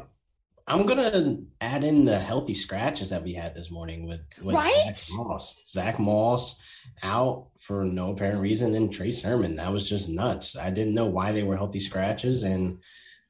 I'm 0.66 0.86
gonna 0.86 1.38
add 1.60 1.84
in 1.84 2.04
the 2.04 2.18
healthy 2.18 2.54
scratches 2.54 3.10
that 3.10 3.22
we 3.22 3.34
had 3.34 3.54
this 3.54 3.70
morning 3.70 4.06
with, 4.06 4.20
with 4.42 4.54
right? 4.54 4.96
Zach 4.96 5.16
Moss. 5.16 5.62
Zach 5.66 5.98
Moss 5.98 6.60
out 7.02 7.48
for 7.58 7.84
no 7.84 8.12
apparent 8.12 8.40
reason, 8.40 8.74
and 8.74 8.92
Trey 8.92 9.10
Sermon. 9.10 9.56
That 9.56 9.72
was 9.72 9.88
just 9.88 10.08
nuts. 10.08 10.56
I 10.56 10.70
didn't 10.70 10.94
know 10.94 11.06
why 11.06 11.32
they 11.32 11.42
were 11.42 11.56
healthy 11.56 11.80
scratches, 11.80 12.42
and 12.42 12.78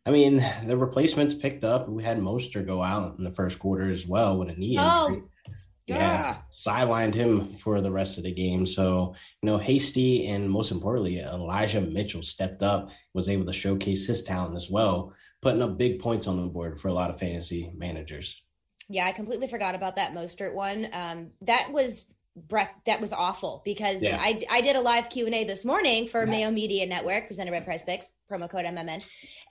I 0.05 0.11
mean 0.11 0.43
the 0.67 0.77
replacements 0.77 1.35
picked 1.35 1.65
up. 1.65 1.89
We 1.89 2.03
had 2.03 2.19
Mostert 2.19 2.67
go 2.67 2.83
out 2.83 3.19
in 3.19 3.25
the 3.25 3.33
first 3.33 3.59
quarter 3.59 3.91
as 3.91 4.07
well 4.07 4.39
with 4.39 4.51
a 4.51 4.55
knee 4.55 4.77
oh. 4.79 5.23
Yeah. 5.87 5.97
yeah, 5.97 6.37
sidelined 6.55 7.15
him 7.15 7.57
for 7.57 7.81
the 7.81 7.91
rest 7.91 8.17
of 8.17 8.25
the 8.25 8.33
game. 8.33 8.67
So, 8.67 9.15
you 9.43 9.47
know, 9.47 9.59
Hasty 9.59 10.29
and 10.29 10.49
most 10.49 10.71
importantly, 10.71 11.19
Elijah 11.19 11.81
Mitchell 11.81 12.23
stepped 12.23 12.63
up, 12.63 12.91
was 13.15 13.29
able 13.29 13.47
to 13.47 13.53
showcase 13.53 14.07
his 14.07 14.23
talent 14.23 14.57
as 14.57 14.71
well 14.71 15.13
putting 15.43 15.61
up 15.61 15.77
big 15.77 16.01
points 16.01 16.27
on 16.27 16.41
the 16.41 16.47
board 16.47 16.81
for 16.81 16.89
a 16.89 16.93
lot 16.93 17.11
of 17.11 17.19
fantasy 17.19 17.73
managers. 17.77 18.43
Yeah, 18.89 19.07
I 19.07 19.13
completely 19.13 19.49
forgot 19.49 19.75
about 19.75 19.97
that 19.97 20.15
Mostert 20.15 20.55
one. 20.55 20.89
Um, 20.93 21.33
that 21.43 21.73
was 21.73 22.15
breath 22.35 22.71
that 22.87 23.01
was 23.01 23.13
awful 23.13 23.61
because 23.65 24.03
yeah. 24.03 24.17
I 24.19 24.43
I 24.51 24.61
did 24.63 24.75
a 24.75 24.81
live 24.81 25.11
Q 25.11 25.27
and 25.27 25.35
A 25.35 25.45
this 25.45 25.65
morning 25.65 26.07
for 26.07 26.27
Mayo 26.27 26.51
Media 26.51 26.87
Network 26.87 27.27
presented 27.27 27.51
by 27.51 27.61
Prize 27.61 27.83
Picks 27.83 28.11
promo 28.31 28.49
code 28.49 28.65
MMN, 28.65 29.03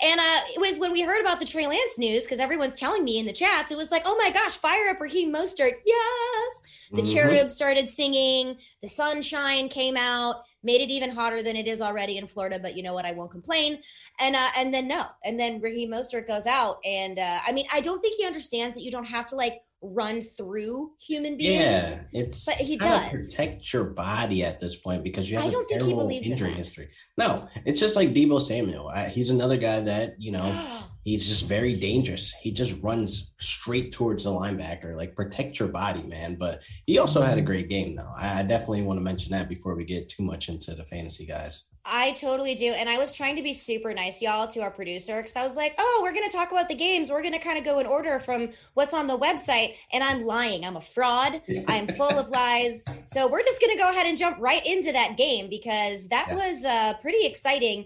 and 0.01 0.19
uh, 0.19 0.39
it 0.55 0.59
was 0.59 0.79
when 0.79 0.91
we 0.91 1.01
heard 1.01 1.21
about 1.21 1.39
the 1.39 1.45
Trey 1.45 1.67
Lance 1.67 1.99
news 1.99 2.23
because 2.23 2.39
everyone's 2.39 2.73
telling 2.73 3.03
me 3.03 3.19
in 3.19 3.25
the 3.25 3.33
chats 3.33 3.71
it 3.71 3.77
was 3.77 3.91
like 3.91 4.01
oh 4.05 4.17
my 4.17 4.31
gosh 4.31 4.55
fire 4.55 4.89
up 4.89 4.99
Raheem 4.99 5.31
Mostert 5.31 5.73
yes 5.85 6.63
the 6.91 7.03
mm-hmm. 7.03 7.13
cherub 7.13 7.51
started 7.51 7.87
singing 7.87 8.57
the 8.81 8.87
sunshine 8.87 9.69
came 9.69 9.95
out 9.95 10.43
made 10.63 10.81
it 10.81 10.89
even 10.89 11.09
hotter 11.09 11.41
than 11.41 11.55
it 11.55 11.67
is 11.67 11.81
already 11.81 12.17
in 12.17 12.27
Florida. 12.27 12.59
But 12.61 12.77
you 12.77 12.83
know 12.83 12.93
what? 12.93 13.05
I 13.05 13.13
won't 13.13 13.31
complain. 13.31 13.79
And 14.19 14.35
uh, 14.35 14.47
and 14.57 14.73
then 14.73 14.87
no, 14.87 15.05
and 15.23 15.39
then 15.39 15.61
Raheem 15.61 15.91
Mostert 15.91 16.27
goes 16.27 16.45
out, 16.45 16.77
and 16.85 17.19
uh, 17.19 17.39
I 17.45 17.51
mean, 17.51 17.65
I 17.71 17.81
don't 17.81 18.01
think 18.01 18.15
he 18.15 18.25
understands 18.25 18.75
that 18.75 18.83
you 18.83 18.91
don't 18.91 19.05
have 19.05 19.27
to 19.27 19.35
like 19.35 19.61
run 19.81 20.21
through 20.21 20.91
human 20.99 21.37
beings. 21.37 21.63
Yeah, 21.63 22.03
it's 22.13 22.45
but 22.45 22.55
he 22.55 22.77
does 22.77 23.09
protect 23.09 23.73
your 23.73 23.85
body 23.85 24.43
at 24.43 24.59
this 24.59 24.75
point 24.75 25.03
because 25.03 25.29
you 25.29 25.37
have 25.37 25.47
I 25.47 25.49
don't 25.49 25.71
a 25.71 25.79
terrible 25.79 26.09
injury 26.09 26.51
in 26.51 26.55
history. 26.55 26.89
No, 27.17 27.47
it's 27.65 27.79
just 27.79 27.95
like 27.95 28.09
Deebo 28.09 28.41
Samuel. 28.41 28.89
I, 28.89 29.07
he's 29.07 29.29
another 29.29 29.57
guy 29.57 29.79
that 29.81 30.15
you 30.19 30.31
know 30.31 30.83
he's 31.03 31.27
just 31.27 31.47
very 31.47 31.75
dangerous. 31.75 32.33
He 32.41 32.51
just 32.51 32.81
runs 32.83 33.31
straight 33.39 33.91
towards 33.91 34.25
the 34.25 34.29
linebacker. 34.29 34.95
Like 34.95 35.15
protect 35.15 35.59
your 35.59 35.69
body, 35.69 36.03
man. 36.03 36.35
But 36.35 36.63
he 36.85 36.99
also 36.99 37.21
had 37.21 37.33
a 37.33 37.41
mm-hmm. 37.41 37.47
great 37.47 37.69
game, 37.69 37.95
though. 37.95 38.11
I, 38.15 38.39
I 38.39 38.43
definitely 38.43 38.83
want 38.83 38.97
to 38.97 39.03
mention 39.03 39.31
that 39.31 39.49
before 39.49 39.75
we 39.75 39.83
get 39.83 40.09
too 40.09 40.23
much 40.23 40.49
into 40.49 40.75
the 40.75 40.85
fantasy 40.85 41.25
guys. 41.25 41.65
I 41.85 42.11
totally 42.11 42.53
do. 42.55 42.71
And 42.71 42.87
I 42.87 42.97
was 42.97 43.11
trying 43.11 43.35
to 43.37 43.41
be 43.41 43.53
super 43.53 43.93
nice, 43.93 44.21
y'all, 44.21 44.47
to 44.47 44.61
our 44.61 44.71
producer 44.71 45.17
because 45.17 45.35
I 45.35 45.43
was 45.43 45.55
like, 45.55 45.73
oh, 45.77 45.99
we're 46.03 46.13
going 46.13 46.27
to 46.29 46.35
talk 46.35 46.51
about 46.51 46.69
the 46.69 46.75
games. 46.75 47.09
We're 47.09 47.21
going 47.21 47.33
to 47.33 47.39
kind 47.39 47.57
of 47.57 47.63
go 47.63 47.79
in 47.79 47.85
order 47.85 48.19
from 48.19 48.49
what's 48.75 48.93
on 48.93 49.07
the 49.07 49.17
website. 49.17 49.75
And 49.91 50.03
I'm 50.03 50.23
lying. 50.23 50.65
I'm 50.65 50.75
a 50.75 50.81
fraud. 50.81 51.41
I'm 51.67 51.87
full 51.87 52.19
of 52.19 52.29
lies. 52.29 52.85
So 53.07 53.27
we're 53.27 53.43
just 53.43 53.59
going 53.59 53.75
to 53.75 53.81
go 53.81 53.89
ahead 53.89 54.05
and 54.05 54.17
jump 54.17 54.37
right 54.39 54.65
into 54.65 54.91
that 54.91 55.17
game 55.17 55.49
because 55.49 56.07
that 56.09 56.27
yeah. 56.29 56.35
was 56.35 56.65
uh, 56.65 56.93
pretty 57.01 57.25
exciting. 57.25 57.85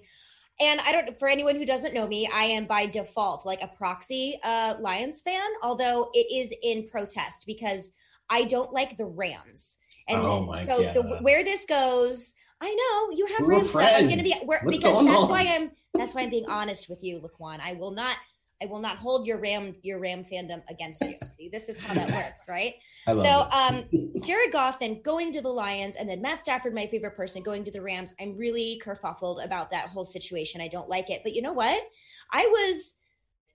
And 0.60 0.80
I 0.82 0.92
don't, 0.92 1.20
for 1.20 1.28
anyone 1.28 1.56
who 1.56 1.66
doesn't 1.66 1.94
know 1.94 2.08
me, 2.08 2.30
I 2.34 2.46
am 2.46 2.66
by 2.66 2.86
default 2.86 3.46
like 3.46 3.62
a 3.62 3.68
proxy 3.68 4.40
uh, 4.44 4.76
Lions 4.80 5.22
fan, 5.22 5.50
although 5.64 6.10
it 6.14 6.28
is 6.34 6.54
in 6.64 6.88
protest 6.88 7.44
because 7.46 7.94
I 8.30 8.46
don't 8.46 8.72
like 8.72 8.98
the 8.98 9.06
Rams. 9.06 9.80
And 10.08 10.22
oh 10.22 10.54
so 10.54 10.94
the, 10.94 11.18
where 11.22 11.44
this 11.44 11.66
goes, 11.66 12.36
I 12.62 12.74
know 12.74 13.16
you 13.16 13.26
have 13.38 13.48
Rams 13.48 13.70
stuff. 13.70 13.92
I'm 13.96 14.06
going 14.06 14.18
to 14.18 14.24
be 14.24 14.34
where, 14.44 14.62
because 14.66 15.06
that's 15.06 15.24
on? 15.24 15.30
why 15.30 15.48
I'm 15.48 15.72
that's 15.94 16.14
why 16.14 16.22
I'm 16.22 16.30
being 16.30 16.50
honest 16.50 16.90
with 16.90 17.04
you, 17.04 17.20
Laquan. 17.20 17.60
I 17.62 17.74
will 17.74 17.92
not 17.92 18.18
I 18.62 18.66
will 18.68 18.80
not 18.80 18.98
hold 18.98 19.28
your 19.28 19.40
Ram 19.40 19.76
your 19.82 20.00
Ram 20.00 20.24
fandom 20.24 20.64
against 20.70 21.02
you. 21.02 21.16
See, 21.38 21.50
this 21.50 21.70
is 21.70 21.86
how 21.86 21.94
that 21.94 22.10
works, 22.10 22.46
right? 22.48 22.76
So, 23.06 23.48
um, 23.52 23.86
Jared 24.22 24.52
Goff 24.52 24.80
then 24.80 25.02
going 25.02 25.32
to 25.34 25.42
the 25.42 25.50
Lions, 25.50 25.96
and 25.96 26.10
then 26.10 26.22
Matt 26.22 26.40
Stafford, 26.40 26.74
my 26.74 26.88
favorite 26.88 27.16
person, 27.16 27.44
going 27.44 27.64
to 27.66 27.72
the 27.72 27.82
Rams. 27.82 28.16
I'm 28.20 28.36
really 28.38 28.82
kerfuffled 28.84 29.44
about 29.44 29.72
that 29.72 29.90
whole 29.90 30.06
situation. 30.06 30.62
I 30.62 30.68
don't 30.68 30.90
like 30.90 31.10
it, 31.10 31.22
but 31.24 31.34
you 31.34 31.42
know 31.42 31.54
what? 31.54 31.84
I 32.32 32.48
was, 32.48 32.96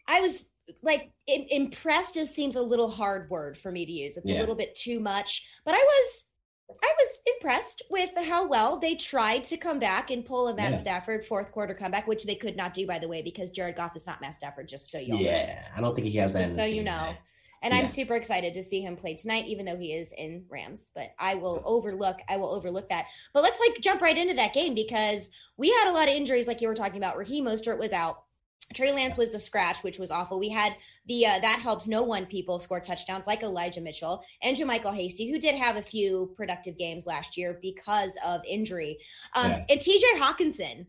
I 0.07 0.21
was 0.21 0.49
like 0.83 1.11
impressed. 1.27 2.17
Is 2.17 2.33
seems 2.33 2.55
a 2.55 2.63
little 2.63 2.91
hard 2.91 3.29
word 3.31 3.59
for 3.59 3.73
me 3.73 3.85
to 3.87 3.93
use. 3.93 4.17
It's 4.17 4.31
a 4.31 4.39
little 4.39 4.55
bit 4.55 4.75
too 4.77 5.01
much, 5.01 5.49
but 5.65 5.75
I 5.75 5.79
was. 5.79 6.25
I 6.83 6.93
was 6.99 7.19
impressed 7.37 7.83
with 7.91 8.11
how 8.27 8.47
well 8.47 8.79
they 8.79 8.95
tried 8.95 9.45
to 9.45 9.57
come 9.57 9.79
back 9.79 10.11
and 10.11 10.25
pull 10.25 10.49
a 10.49 10.55
Matt 10.55 10.73
Yeah. 10.73 10.77
Stafford 10.77 11.25
fourth 11.25 11.53
quarter 11.53 11.75
comeback, 11.75 12.07
which 12.07 12.25
they 12.25 12.35
could 12.35 12.57
not 12.57 12.75
do, 12.75 12.87
by 12.87 12.99
the 12.99 13.09
way, 13.09 13.23
because 13.23 13.51
Jared 13.51 13.77
Goff 13.77 13.97
is 13.97 14.07
not 14.07 14.21
Matt 14.21 14.35
Stafford. 14.35 14.69
Just 14.69 14.91
so 14.91 14.99
you 14.99 15.13
know. 15.13 15.19
yeah, 15.19 15.65
I 15.77 15.81
don't 15.81 15.95
think 15.95 16.07
he 16.07 16.17
has 16.19 16.33
that. 16.35 16.47
Just 16.47 16.57
so 16.57 16.65
you 16.65 16.85
know. 16.85 17.15
And 17.63 17.75
Yeah. 17.75 17.81
I'm 17.81 17.87
super 17.89 18.15
excited 18.15 18.55
to 18.55 18.63
see 18.63 18.81
him 18.81 18.97
play 18.97 19.15
tonight, 19.15 19.45
even 19.47 19.67
though 19.67 19.77
he 19.77 19.93
is 19.93 20.15
in 20.17 20.47
Rams. 20.49 20.91
But 20.95 21.13
I 21.19 21.35
will 21.35 21.63
overlook, 21.67 22.17
I 22.29 22.39
will 22.39 22.49
overlook 22.51 22.89
that. 22.89 23.07
But 23.35 23.43
let's 23.43 23.61
like 23.61 23.81
jump 23.81 24.01
right 24.01 24.17
into 24.17 24.35
that 24.35 24.55
game 24.55 24.75
because 24.75 25.31
we 25.59 25.69
had 25.71 25.91
a 25.91 25.93
lot 25.93 26.09
of 26.09 26.15
injuries, 26.15 26.47
like 26.49 26.63
you 26.63 26.69
were 26.69 26.75
talking 26.75 26.97
about. 26.97 27.19
Raheem 27.19 27.45
Mostert 27.45 27.79
was 27.79 27.93
out. 27.93 28.23
Trey 28.75 28.93
Lance 28.93 29.17
was 29.17 29.35
a 29.35 29.39
scratch, 29.39 29.83
which 29.83 29.99
was 29.99 30.11
awful. 30.11 30.39
We 30.39 30.49
had 30.49 30.77
the 31.07 31.27
uh, 31.27 31.39
that 31.41 31.59
helps 31.61 31.89
no 31.89 32.03
one 32.03 32.27
people 32.27 32.59
score 32.59 32.81
touchdowns 32.81 33.27
like 33.27 33.43
Elijah 33.43 33.81
Mitchell 33.81 34.23
and 34.43 34.57
JaMycal 34.57 34.95
Hasty, 34.95 35.31
who 35.31 35.39
did 35.39 35.57
have 35.57 35.77
a 35.77 35.83
few 35.83 36.33
productive 36.37 36.79
games 36.79 37.07
last 37.07 37.37
year 37.37 37.59
because 37.61 38.17
of 38.25 38.43
injury. 38.47 38.99
Um, 39.35 39.51
Yeah. 39.51 39.65
And 39.69 39.81
TJ 39.81 40.03
Hockenson, 40.19 40.87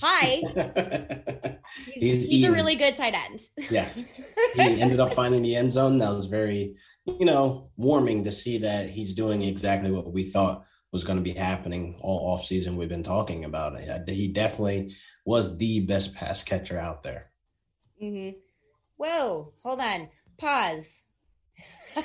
hi, 0.00 0.42
he's, 1.94 2.22
He's 2.22 2.24
he's 2.26 2.44
a 2.44 2.52
really 2.52 2.76
good 2.76 2.94
tight 2.94 3.14
end. 3.14 3.40
yes, 3.70 4.04
he 4.54 4.80
ended 4.80 5.00
up 5.00 5.14
finding 5.14 5.42
the 5.42 5.56
end 5.56 5.72
zone. 5.72 5.98
That 5.98 6.12
was 6.12 6.26
very, 6.26 6.76
you 7.06 7.26
know, 7.26 7.68
warming 7.76 8.24
to 8.24 8.32
see 8.32 8.58
that 8.58 8.90
he's 8.90 9.14
doing 9.14 9.42
exactly 9.42 9.90
what 9.90 10.12
we 10.12 10.24
thought 10.24 10.64
was 10.92 11.02
going 11.02 11.18
to 11.18 11.24
be 11.24 11.32
happening 11.32 11.98
all 12.00 12.32
off 12.32 12.44
season. 12.44 12.76
We've 12.76 12.88
been 12.88 13.02
talking 13.02 13.44
about 13.44 13.76
it. 13.76 14.08
He 14.08 14.28
definitely 14.28 14.92
was 15.24 15.58
the 15.58 15.80
best 15.80 16.14
pass 16.14 16.42
catcher 16.42 16.78
out 16.78 17.02
there. 17.02 17.30
Mm-hmm. 18.02 18.38
Whoa, 18.96 19.52
hold 19.62 19.80
on. 19.80 20.08
Pause. 20.38 21.02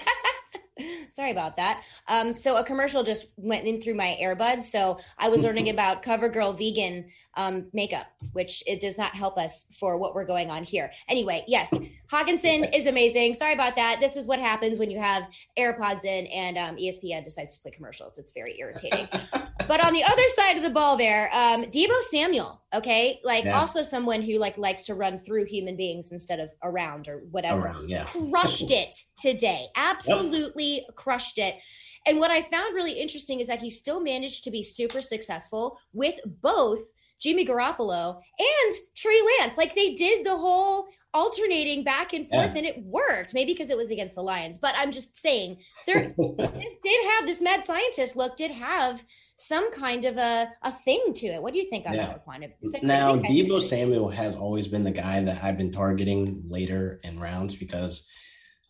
Sorry 1.10 1.32
about 1.32 1.58
that. 1.58 1.84
Um, 2.08 2.36
so 2.36 2.56
a 2.56 2.64
commercial 2.64 3.04
just 3.04 3.28
went 3.36 3.68
in 3.68 3.82
through 3.82 3.96
my 3.96 4.18
earbuds. 4.22 4.64
So 4.64 5.00
I 5.18 5.30
was 5.30 5.44
learning 5.44 5.70
about 5.70 6.04
CoverGirl 6.04 6.58
vegan 6.58 7.10
um, 7.36 7.68
makeup, 7.74 8.08
which 8.34 8.64
it 8.66 8.80
does 8.80 8.98
not 8.98 9.16
help 9.16 9.38
us 9.38 9.68
for 9.80 9.98
what 9.98 10.16
we're 10.16 10.26
going 10.26 10.50
on 10.50 10.64
here. 10.64 10.92
Anyway, 11.08 11.44
yes, 11.48 11.74
Hockenson 12.12 12.74
is 12.76 12.88
amazing. 12.88 13.36
Sorry 13.36 13.54
about 13.54 13.76
that. 13.76 13.98
This 14.00 14.16
is 14.16 14.28
what 14.28 14.40
happens 14.40 14.80
when 14.80 14.90
you 14.90 15.00
have 15.00 15.28
AirPods 15.58 16.06
in 16.06 16.26
and 16.28 16.58
um, 16.58 16.76
ESPN 16.76 17.24
decides 17.24 17.56
to 17.56 17.62
play 17.62 17.72
commercials. 17.72 18.18
It's 18.18 18.32
very 18.32 18.60
irritating. 18.60 19.08
but 19.68 19.86
on 19.86 19.94
the 19.94 20.04
other 20.04 20.24
side 20.36 20.58
of 20.58 20.64
the 20.64 20.72
ball, 20.72 20.98
there, 20.98 21.30
um, 21.34 21.64
Deebo 21.66 22.00
Samuel. 22.10 22.62
Okay, 22.74 23.20
like 23.24 23.46
Yeah. 23.46 23.60
also 23.60 23.82
someone 23.84 24.22
who 24.22 24.38
like 24.40 24.58
likes 24.58 24.86
to 24.88 24.96
run 24.96 25.20
through 25.20 25.46
human 25.46 25.76
beings 25.76 26.12
instead 26.12 26.40
of 26.40 26.52
around 26.64 27.08
or 27.08 27.20
whatever 27.32 27.62
Around, 27.68 27.90
yeah. 27.90 28.06
crushed 28.06 28.72
it 28.72 28.96
today. 29.20 29.68
Absolutely 29.76 30.86
crushed 30.96 31.38
it. 31.38 31.56
And 32.08 32.18
what 32.20 32.32
I 32.32 32.42
found 32.42 32.74
really 32.74 32.94
interesting 32.94 33.40
is 33.40 33.48
that 33.48 33.60
he 33.60 33.70
still 33.70 34.00
managed 34.02 34.44
to 34.46 34.52
be 34.52 34.64
super 34.64 35.02
successful 35.02 35.78
with 35.94 36.20
both 36.42 36.80
Jimmy 37.20 37.46
Garoppolo 37.46 38.20
and 38.40 38.74
Trey 38.96 39.20
Lance. 39.40 39.58
Like 39.58 39.76
they 39.76 39.94
did 39.94 40.26
the 40.26 40.38
whole 40.38 40.86
alternating 41.14 41.84
back 41.84 42.14
and 42.14 42.28
forth 42.28 42.52
Yeah. 42.52 42.58
and 42.58 42.66
it 42.66 42.84
worked. 42.84 43.34
Maybe 43.34 43.54
because 43.54 43.70
it 43.70 43.78
was 43.78 43.92
against 43.92 44.16
the 44.16 44.22
Lions, 44.22 44.58
but 44.58 44.74
I'm 44.78 44.92
just 44.92 45.18
saying 45.18 45.58
there 45.88 46.14
did 46.18 47.10
have 47.12 47.26
this 47.26 47.42
mad 47.42 47.66
scientist 47.66 48.16
look 48.16 48.38
did 48.38 48.52
have 48.52 49.04
some 49.36 49.72
kind 49.72 50.04
of 50.06 50.18
a, 50.18 50.52
a 50.64 50.72
thing 50.72 51.14
to 51.16 51.28
it. 51.28 51.42
What 51.42 51.54
do 51.54 51.60
you 51.60 51.70
think 51.70 51.86
on 51.88 51.94
Yeah. 51.94 52.08
that 52.08 52.28
one? 52.28 52.44
Is 52.62 52.76
Now, 52.84 53.12
I 53.12 53.14
think 53.22 53.26
I 53.26 53.30
do 53.30 53.46
Deebo. 53.48 53.62
Samuel 53.62 54.10
has 54.10 54.36
always 54.36 54.68
been 54.68 54.84
the 54.84 54.92
guy 54.92 55.22
that 55.24 55.44
I've 55.44 55.58
been 55.58 55.72
targeting 55.72 56.44
later 56.50 57.00
in 57.04 57.20
rounds 57.20 57.56
because 57.56 58.06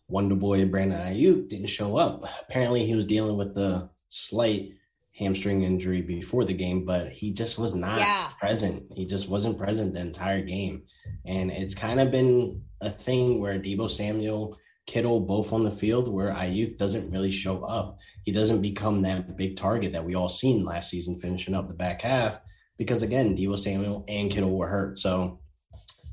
Wonder 0.08 0.36
Boy 0.36 0.64
Brandon 0.66 0.98
Aiyuk 1.00 1.48
didn't 1.48 1.66
show 1.68 1.96
up. 1.96 2.24
Apparently, 2.42 2.86
he 2.86 2.94
was 2.94 3.04
dealing 3.04 3.36
with 3.36 3.54
the 3.54 3.90
slight 4.10 4.72
hamstring 5.16 5.62
injury 5.62 6.02
before 6.02 6.44
the 6.44 6.54
game, 6.54 6.84
but 6.84 7.10
he 7.10 7.32
just 7.32 7.58
was 7.58 7.74
not 7.74 7.98
Yeah. 7.98 8.28
present. 8.38 8.84
He 8.94 9.06
just 9.06 9.28
wasn't 9.28 9.58
present 9.58 9.94
the 9.94 10.00
entire 10.00 10.42
game. 10.42 10.82
And 11.24 11.50
it's 11.50 11.74
kind 11.74 12.00
of 12.00 12.10
been 12.10 12.62
a 12.80 12.90
thing 12.90 13.40
where 13.40 13.58
Deebo 13.58 13.90
Samuel, 13.90 14.56
Kittle 14.86 15.20
both 15.20 15.52
on 15.52 15.62
the 15.62 15.70
field 15.70 16.08
where 16.08 16.32
Aiyuk 16.34 16.76
doesn't 16.78 17.10
really 17.12 17.30
show 17.30 17.62
up. 17.64 17.98
He 18.24 18.32
doesn't 18.32 18.60
become 18.62 19.02
that 19.02 19.36
big 19.36 19.56
target 19.56 19.92
that 19.92 20.04
we 20.04 20.14
all 20.14 20.28
seen 20.28 20.64
last 20.64 20.90
season 20.90 21.18
finishing 21.18 21.54
up 21.54 21.68
the 21.68 21.74
back 21.74 22.02
half 22.02 22.40
because 22.78 23.02
again, 23.02 23.36
Deebo 23.36 23.58
Samuel 23.58 24.04
and 24.08 24.30
Kittle 24.30 24.56
were 24.56 24.66
hurt. 24.68 24.98
So 24.98 25.40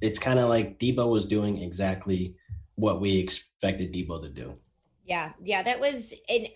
it's 0.02 0.20
kind 0.20 0.38
of 0.38 0.50
like 0.50 0.78
Deebo 0.80 1.10
was 1.10 1.26
doing 1.26 1.60
exactly 1.62 2.36
what 2.76 3.02
we 3.02 3.18
expected 3.18 3.94
Deebo 3.94 4.22
to 4.22 4.30
do. 4.30 4.56
Yeah, 5.08 5.32
yeah, 5.42 5.64
that 5.64 5.80
was, 5.80 6.14
and 6.28 6.50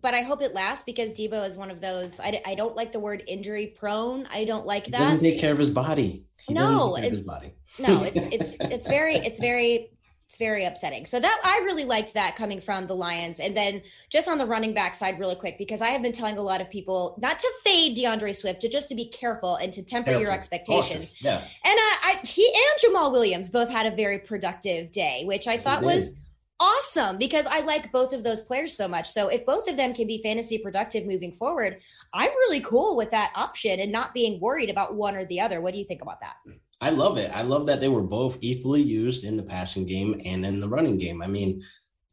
but 0.00 0.12
I 0.12 0.22
hope 0.22 0.42
it 0.42 0.52
lasts 0.54 0.82
because 0.84 1.12
Deebo 1.14 1.46
is 1.46 1.56
one 1.56 1.70
of 1.70 1.80
those. 1.80 2.18
I, 2.18 2.42
I 2.44 2.56
don't 2.56 2.74
like 2.74 2.90
the 2.90 2.98
word 2.98 3.22
injury 3.28 3.68
prone. 3.78 4.26
I 4.32 4.44
don't 4.44 4.66
like 4.66 4.86
He 4.86 4.90
doesn't 4.90 5.18
that. 5.18 5.22
take 5.22 5.38
care 5.40 5.52
of 5.52 5.58
his 5.58 5.70
body. 5.70 6.24
He 6.48 6.52
doesn't 6.52 6.76
No, 6.76 6.96
take 6.96 7.02
care 7.02 7.06
of 7.06 7.12
it- 7.12 7.16
his 7.18 7.26
body. 7.26 7.52
No, 7.78 8.02
it's 8.02 8.26
it's 8.32 8.56
it's 8.72 8.86
very 8.88 9.14
it's 9.16 9.38
very 9.38 9.90
it's 10.26 10.36
very 10.36 10.64
upsetting. 10.64 11.04
So 11.06 11.20
that 11.20 11.40
I 11.44 11.58
really 11.58 11.84
liked 11.84 12.14
that 12.14 12.34
coming 12.36 12.58
from 12.60 12.86
the 12.88 12.94
Lions, 12.94 13.38
and 13.38 13.56
then 13.56 13.82
just 14.10 14.28
on 14.28 14.38
the 14.38 14.46
running 14.46 14.74
back 14.74 14.94
side, 14.96 15.20
really 15.20 15.34
quick, 15.36 15.56
because 15.56 15.80
I 15.80 15.88
have 15.88 16.02
been 16.02 16.10
telling 16.12 16.38
a 16.38 16.42
lot 16.42 16.60
of 16.60 16.68
people 16.70 17.16
not 17.22 17.38
to 17.38 17.48
fade 17.62 17.94
D'Andre 17.96 18.32
Swift, 18.32 18.62
to 18.62 18.68
just 18.68 18.88
to 18.88 18.94
be 18.96 19.04
careful 19.10 19.56
and 19.56 19.72
to 19.74 19.84
temper 19.84 20.12
your 20.18 20.30
expectations. 20.32 21.12
Yeah. 21.20 21.36
And 21.36 21.78
uh, 21.78 21.96
I, 22.04 22.20
he 22.24 22.46
and 22.46 22.94
Jamaal 22.94 23.12
Williams 23.12 23.48
both 23.50 23.68
had 23.70 23.86
a 23.86 23.94
very 23.94 24.18
productive 24.18 24.90
day, 24.90 25.22
which 25.26 25.46
I 25.46 25.56
thought 25.58 25.82
was 25.84 26.18
awesome 26.62 27.18
because 27.18 27.44
I 27.46 27.60
like 27.60 27.90
both 27.90 28.12
of 28.12 28.22
those 28.22 28.40
players 28.42 28.76
so 28.76 28.86
much. 28.86 29.10
So 29.10 29.28
if 29.28 29.44
both 29.44 29.68
of 29.68 29.76
them 29.76 29.94
can 29.94 30.06
be 30.06 30.22
fantasy 30.22 30.58
productive 30.58 31.06
moving 31.06 31.32
forward, 31.32 31.80
I'm 32.14 32.30
really 32.30 32.60
cool 32.60 32.96
with 32.96 33.10
that 33.10 33.32
option 33.34 33.80
and 33.80 33.90
not 33.90 34.14
being 34.14 34.40
worried 34.40 34.70
about 34.70 34.94
one 34.94 35.16
or 35.16 35.24
the 35.24 35.40
other. 35.40 35.60
What 35.60 35.72
do 35.72 35.80
you 35.80 35.84
think 35.84 36.02
about 36.02 36.20
that? 36.20 36.36
I 36.80 36.90
love 36.90 37.18
it. 37.18 37.30
I 37.34 37.42
love 37.42 37.66
that 37.66 37.80
they 37.80 37.88
were 37.88 38.02
both 38.02 38.38
equally 38.40 38.82
used 38.82 39.24
in 39.24 39.36
the 39.36 39.42
passing 39.42 39.86
game 39.86 40.20
and 40.24 40.46
in 40.46 40.60
the 40.60 40.68
running 40.68 40.98
game. 40.98 41.20
I 41.20 41.26
mean, 41.26 41.60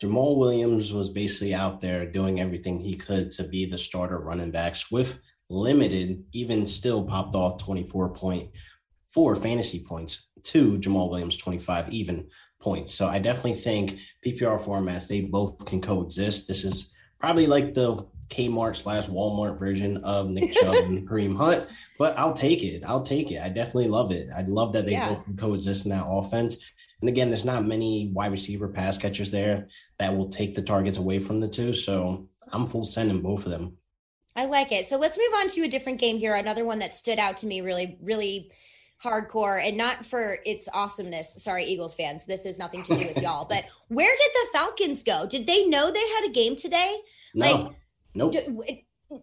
Jamaal 0.01 0.37
Williams 0.37 0.93
was 0.93 1.09
basically 1.09 1.53
out 1.53 1.79
there 1.81 2.05
doing 2.05 2.39
everything 2.39 2.79
he 2.79 2.95
could 2.95 3.31
to 3.31 3.43
be 3.43 3.65
the 3.65 3.77
starter 3.77 4.17
running 4.17 4.51
back. 4.51 4.75
Swift 4.75 5.19
limited, 5.49 6.23
even 6.31 6.65
still 6.65 7.03
popped 7.03 7.35
off 7.35 7.63
24.4 7.63 9.41
fantasy 9.41 9.83
points 9.83 10.27
to 10.43 10.79
Jamaal 10.79 11.09
Williams 11.09 11.37
25 11.37 11.89
even 11.89 12.29
points. 12.59 12.93
So 12.93 13.07
I 13.07 13.19
definitely 13.19 13.53
think 13.55 13.99
PPR 14.25 14.61
formats, 14.61 15.07
they 15.07 15.21
both 15.21 15.65
can 15.65 15.81
coexist. 15.81 16.47
This 16.47 16.63
is 16.63 16.93
probably 17.19 17.47
like 17.47 17.73
the 17.73 18.05
Kmart 18.29 18.75
slash 18.75 19.07
Walmart 19.07 19.57
version 19.57 19.97
of 19.97 20.29
Nick 20.29 20.51
Chubb 20.53 20.75
and 20.75 21.07
Kareem 21.07 21.35
Hunt, 21.35 21.65
but 21.97 22.17
I'll 22.17 22.33
take 22.33 22.63
it. 22.63 22.83
I'll 22.85 23.01
take 23.01 23.31
it. 23.31 23.41
I 23.41 23.49
definitely 23.49 23.87
love 23.87 24.11
it. 24.11 24.29
I 24.35 24.41
love 24.43 24.73
that 24.73 24.85
they 24.85 24.91
Yeah. 24.93 25.15
both 25.15 25.23
can 25.25 25.35
coexist 25.35 25.85
in 25.85 25.91
that 25.91 26.05
offense. 26.05 26.57
And 27.01 27.09
again, 27.09 27.29
there's 27.29 27.45
not 27.45 27.65
many 27.65 28.11
wide 28.13 28.31
receiver 28.31 28.67
pass 28.67 28.97
catchers 28.97 29.31
there 29.31 29.67
that 29.97 30.15
will 30.15 30.29
take 30.29 30.53
the 30.53 30.61
targets 30.61 30.97
away 30.97 31.19
from 31.19 31.39
the 31.39 31.47
two. 31.47 31.73
So 31.73 32.27
I'm 32.51 32.67
full 32.67 32.85
sending 32.85 33.21
both 33.21 33.45
of 33.45 33.51
them. 33.51 33.77
I 34.35 34.45
like 34.45 34.71
it. 34.71 34.85
So 34.85 34.97
let's 34.97 35.17
move 35.17 35.33
on 35.39 35.47
to 35.49 35.63
a 35.63 35.67
different 35.67 35.97
game 35.99 36.17
here. 36.17 36.35
Another 36.35 36.63
one 36.65 36.79
that 36.79 36.93
stood 36.93 37.19
out 37.19 37.37
to 37.37 37.47
me 37.47 37.61
really, 37.61 37.97
really 38.01 38.51
hardcore 39.03 39.65
and 39.65 39.77
not 39.77 40.05
for 40.05 40.39
its 40.45 40.67
awesomeness. 40.73 41.41
Sorry, 41.43 41.63
Eagles 41.65 41.95
fans. 41.95 42.25
This 42.25 42.43
has 42.45 42.57
nothing 42.59 42.83
to 42.83 42.95
do 42.95 43.07
with 43.07 43.21
y'all. 43.21 43.45
But 43.45 43.65
where 43.87 44.13
did 44.15 44.31
the 44.33 44.57
Falcons 44.57 45.03
go? 45.03 45.25
Did 45.25 45.47
they 45.47 45.65
know 45.67 45.91
they 45.91 45.99
had 45.99 46.25
a 46.27 46.31
game 46.31 46.55
today? 46.55 46.97
No, 47.33 47.45
Like, 47.51 47.75
nope. 48.15 48.31
D- 48.33 48.39
w- 48.45 48.77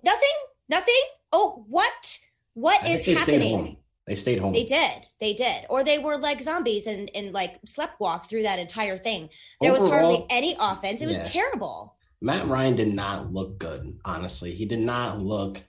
nothing? 0.05 0.29
Nothing? 0.69 0.95
Oh, 1.33 1.65
what? 1.69 2.19
What 2.55 2.89
is 2.89 3.05
think 3.05 3.19
they 3.19 3.23
stayed 3.23 3.33
happening? 3.43 3.57
home. 3.67 3.77
They 4.07 4.15
stayed 4.15 4.39
home. 4.39 4.53
They 4.53 4.65
did. 4.65 5.07
They 5.21 5.33
did. 5.35 5.67
Or 5.69 5.83
they 5.83 5.99
were 5.99 6.17
like 6.17 6.41
zombies 6.41 6.87
and, 6.87 7.11
and 7.15 7.33
like 7.33 7.59
slept 7.67 7.99
walk 8.01 8.29
through 8.31 8.43
that 8.45 8.59
entire 8.61 8.97
thing. 8.97 9.31
There 9.61 9.73
was 9.73 9.85
hardly 9.87 10.25
any 10.31 10.57
offense. 10.61 11.03
It 11.03 11.09
was 11.09 11.19
terrible. 11.29 11.97
Matt 12.23 12.47
Ryan 12.47 12.77
did 12.77 12.95
not 12.95 13.33
look 13.33 13.59
good, 13.59 13.99
honestly. 14.05 14.53
He 14.53 14.65
did 14.65 14.79
not 14.79 15.21
look 15.21 15.61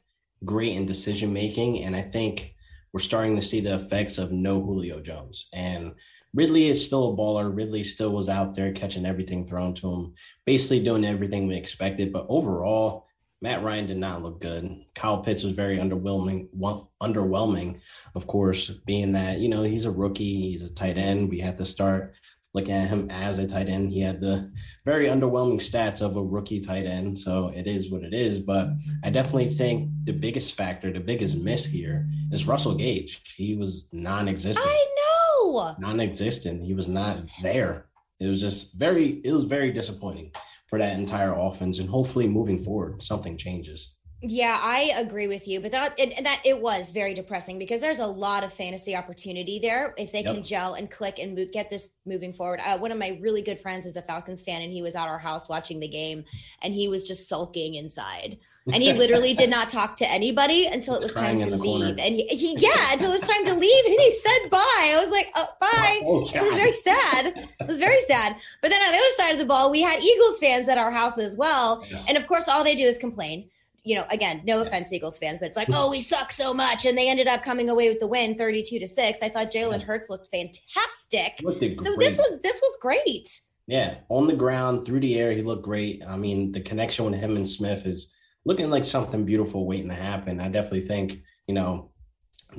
great 0.45 0.75
in 0.75 0.85
decision 0.85 1.33
making. 1.33 1.83
And 1.83 1.95
I 1.95 2.03
think 2.03 2.53
we're 2.97 3.01
starting 3.01 3.35
to 3.35 3.43
see 3.43 3.59
the 3.59 3.75
effects 3.75 4.17
of 4.17 4.31
no 4.31 4.59
Julio 4.59 4.99
Jones. 4.99 5.49
And 5.53 5.93
Ridley 6.33 6.67
is 6.67 6.83
still 6.83 7.13
a 7.13 7.15
baller. 7.15 7.55
Ridley 7.55 7.83
still 7.83 8.09
was 8.09 8.27
out 8.27 8.55
there 8.55 8.71
catching 8.71 9.05
everything 9.05 9.45
thrown 9.45 9.75
to 9.75 9.93
him, 9.93 10.15
basically 10.47 10.79
doing 10.79 11.05
everything 11.05 11.45
we 11.45 11.55
expected. 11.57 12.11
But 12.11 12.25
overall, 12.27 13.05
Matt 13.39 13.61
Ryan 13.61 13.85
did 13.85 13.97
not 13.97 14.23
look 14.23 14.41
good. 14.41 14.83
Kyle 14.95 15.19
Pitts 15.19 15.43
was 15.43 15.53
very 15.53 15.77
underwhelming. 15.77 16.47
One, 16.53 16.87
underwhelming, 16.99 17.81
of 18.15 18.25
course, 18.25 18.67
being 18.87 19.11
that 19.11 19.37
you 19.37 19.47
know 19.47 19.61
he's 19.61 19.85
a 19.85 19.91
rookie, 19.91 20.53
he's 20.53 20.63
a 20.63 20.73
tight 20.73 20.97
end. 20.97 21.29
We 21.29 21.37
have 21.41 21.57
to 21.57 21.67
start 21.67 22.15
looking 22.57 22.73
at 22.73 22.89
him 22.89 23.07
as 23.11 23.37
a 23.37 23.47
tight 23.47 23.69
end. 23.69 23.91
He 23.91 24.01
had 24.01 24.19
the 24.19 24.51
very 24.83 25.07
underwhelming 25.07 25.59
stats 25.59 26.01
of 26.01 26.17
a 26.17 26.23
rookie 26.23 26.59
tight 26.59 26.85
end. 26.85 27.19
So 27.19 27.51
it 27.55 27.67
is 27.67 27.91
what 27.91 28.03
it 28.03 28.15
is. 28.15 28.39
But 28.39 28.69
I 29.03 29.11
definitely 29.11 29.49
think 29.49 29.91
the 30.05 30.13
biggest 30.13 30.53
factor, 30.53 30.91
the 30.91 30.99
biggest 30.99 31.37
miss 31.37 31.65
here 31.65 32.07
is 32.31 32.47
Russell 32.47 32.73
Gage. 32.73 33.21
He 33.35 33.55
was 33.55 33.87
non 33.91 34.27
existent. 34.27 34.65
I 34.67 34.87
know. 34.97 35.75
Non 35.77 35.99
existent. 35.99 36.63
He 36.63 36.73
was 36.73 36.87
not 36.87 37.21
there. 37.43 37.85
It 38.19 38.27
was 38.27 38.41
just 38.41 38.73
very, 38.73 39.21
it 39.23 39.31
was 39.31 39.45
very 39.45 39.71
disappointing 39.71 40.31
for 40.67 40.79
that 40.79 40.97
entire 40.97 41.33
offense. 41.33 41.77
And 41.77 41.87
hopefully 41.87 42.27
moving 42.27 42.63
forward, 42.63 43.03
something 43.03 43.37
changes. 43.37 43.93
Yeah, 44.21 44.59
I 44.59 44.93
agree 44.97 45.27
with 45.27 45.47
you, 45.47 45.59
but 45.59 45.71
that 45.71 45.99
and 45.99 46.25
that 46.25 46.41
it 46.43 46.59
was 46.59 46.89
very 46.89 47.13
depressing 47.13 47.59
because 47.59 47.81
there's 47.81 47.99
a 47.99 48.07
lot 48.07 48.43
of 48.43 48.51
fantasy 48.51 48.95
opportunity 48.95 49.59
there 49.59 49.93
if 49.95 50.11
they 50.11 50.23
yep. 50.23 50.33
can 50.33 50.43
gel 50.43 50.73
and 50.73 50.89
click 50.89 51.19
and 51.19 51.35
move, 51.35 51.51
get 51.51 51.69
this 51.69 51.91
moving 52.03 52.33
forward. 52.33 52.59
Uh, 52.65 52.79
one 52.79 52.91
of 52.91 52.97
my 52.97 53.19
really 53.21 53.43
good 53.43 53.59
friends 53.59 53.85
is 53.85 53.95
a 53.95 54.01
Falcons 54.01 54.41
fan, 54.41 54.63
and 54.63 54.71
he 54.71 54.81
was 54.81 54.95
at 54.95 55.07
our 55.07 55.19
house 55.19 55.47
watching 55.47 55.79
the 55.79 55.87
game, 55.87 56.25
and 56.63 56.73
he 56.73 56.87
was 56.87 57.07
just 57.07 57.29
sulking 57.29 57.75
inside, 57.75 58.39
and 58.73 58.81
he 58.81 58.91
literally 58.91 59.35
did 59.35 59.51
not 59.51 59.69
talk 59.69 59.95
to 59.97 60.09
anybody 60.09 60.65
until 60.65 60.95
it 60.95 61.03
was 61.03 61.13
time 61.13 61.37
to 61.37 61.55
leave, 61.55 61.61
corner. 61.61 61.95
and 61.99 62.15
he, 62.15 62.25
he, 62.29 62.57
yeah 62.57 62.93
until 62.93 63.11
it 63.11 63.21
was 63.21 63.21
time 63.21 63.45
to 63.45 63.53
leave, 63.53 63.85
and 63.85 63.93
he 63.99 64.13
said 64.13 64.49
bye. 64.49 64.93
I 64.95 64.99
was 64.99 65.11
like, 65.11 65.31
oh, 65.35 65.47
bye. 65.61 66.01
Oh, 66.03 66.27
it 66.27 66.41
was 66.41 66.53
very 66.55 66.73
sad. 66.73 67.49
It 67.59 67.67
was 67.67 67.77
very 67.77 67.99
sad. 68.01 68.35
But 68.63 68.71
then 68.71 68.81
on 68.81 68.93
the 68.93 68.97
other 68.97 69.09
side 69.11 69.33
of 69.33 69.37
the 69.37 69.45
ball, 69.45 69.69
we 69.69 69.81
had 69.81 70.01
Eagles 70.01 70.39
fans 70.39 70.67
at 70.69 70.79
our 70.79 70.91
house 70.91 71.19
as 71.19 71.37
well, 71.37 71.85
yes. 71.87 72.07
and 72.09 72.17
of 72.17 72.25
course, 72.25 72.47
all 72.47 72.63
they 72.63 72.73
do 72.73 72.85
is 72.85 72.97
complain 72.97 73.49
you 73.87 73.95
know, 73.95 74.05
again, 74.09 74.41
no 74.45 74.59
offense, 74.61 74.91
Eagles 74.91 75.17
fans, 75.17 75.39
but 75.39 75.47
it's 75.47 75.55
like, 75.55 75.69
oh, 75.71 75.89
we 75.89 76.01
suck 76.01 76.33
so 76.33 76.53
much. 76.53 76.85
And 76.85 76.97
they 76.97 77.07
ended 77.07 77.27
up 77.27 77.41
coming 77.41 77.69
away 77.69 77.87
with 77.87 78.01
the 78.01 78.07
win 78.07 78.35
32 78.35 78.79
to 78.79 78.87
6. 78.87 79.19
I 79.21 79.29
thought 79.29 79.49
Jalen 79.49 79.81
Hurts 79.81 80.09
looked 80.09 80.27
fantastic. 80.27 81.41
Looked 81.41 81.61
so 81.81 81.95
this 81.95 82.17
was 82.17 82.41
this 82.41 82.59
was 82.61 82.77
great. 82.81 83.39
Yeah. 83.65 83.95
On 84.09 84.27
the 84.27 84.35
ground, 84.35 84.85
through 84.85 84.99
the 84.99 85.17
air, 85.17 85.31
he 85.31 85.41
looked 85.41 85.63
great. 85.63 86.03
I 86.05 86.17
mean, 86.17 86.51
the 86.51 86.59
connection 86.59 87.05
with 87.05 87.13
him 87.15 87.37
and 87.37 87.47
Smith 87.47 87.85
is 87.85 88.13
looking 88.43 88.69
like 88.69 88.83
something 88.83 89.23
beautiful 89.23 89.65
waiting 89.65 89.89
to 89.89 89.95
happen. 89.95 90.41
I 90.41 90.49
definitely 90.49 90.81
think, 90.81 91.21
you 91.47 91.55
know, 91.55 91.91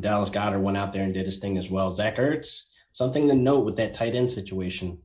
Dallas 0.01 0.31
Goedert 0.31 0.63
went 0.63 0.79
out 0.79 0.95
there 0.95 1.05
and 1.05 1.13
did 1.13 1.27
his 1.27 1.39
thing 1.39 1.59
as 1.59 1.71
well. 1.71 1.93
Zach 1.93 2.17
Ertz, 2.17 2.63
something 2.93 3.29
to 3.29 3.35
note 3.35 3.67
with 3.67 3.77
that 3.77 3.93
tight 3.93 4.15
end 4.15 4.31
situation. 4.31 4.99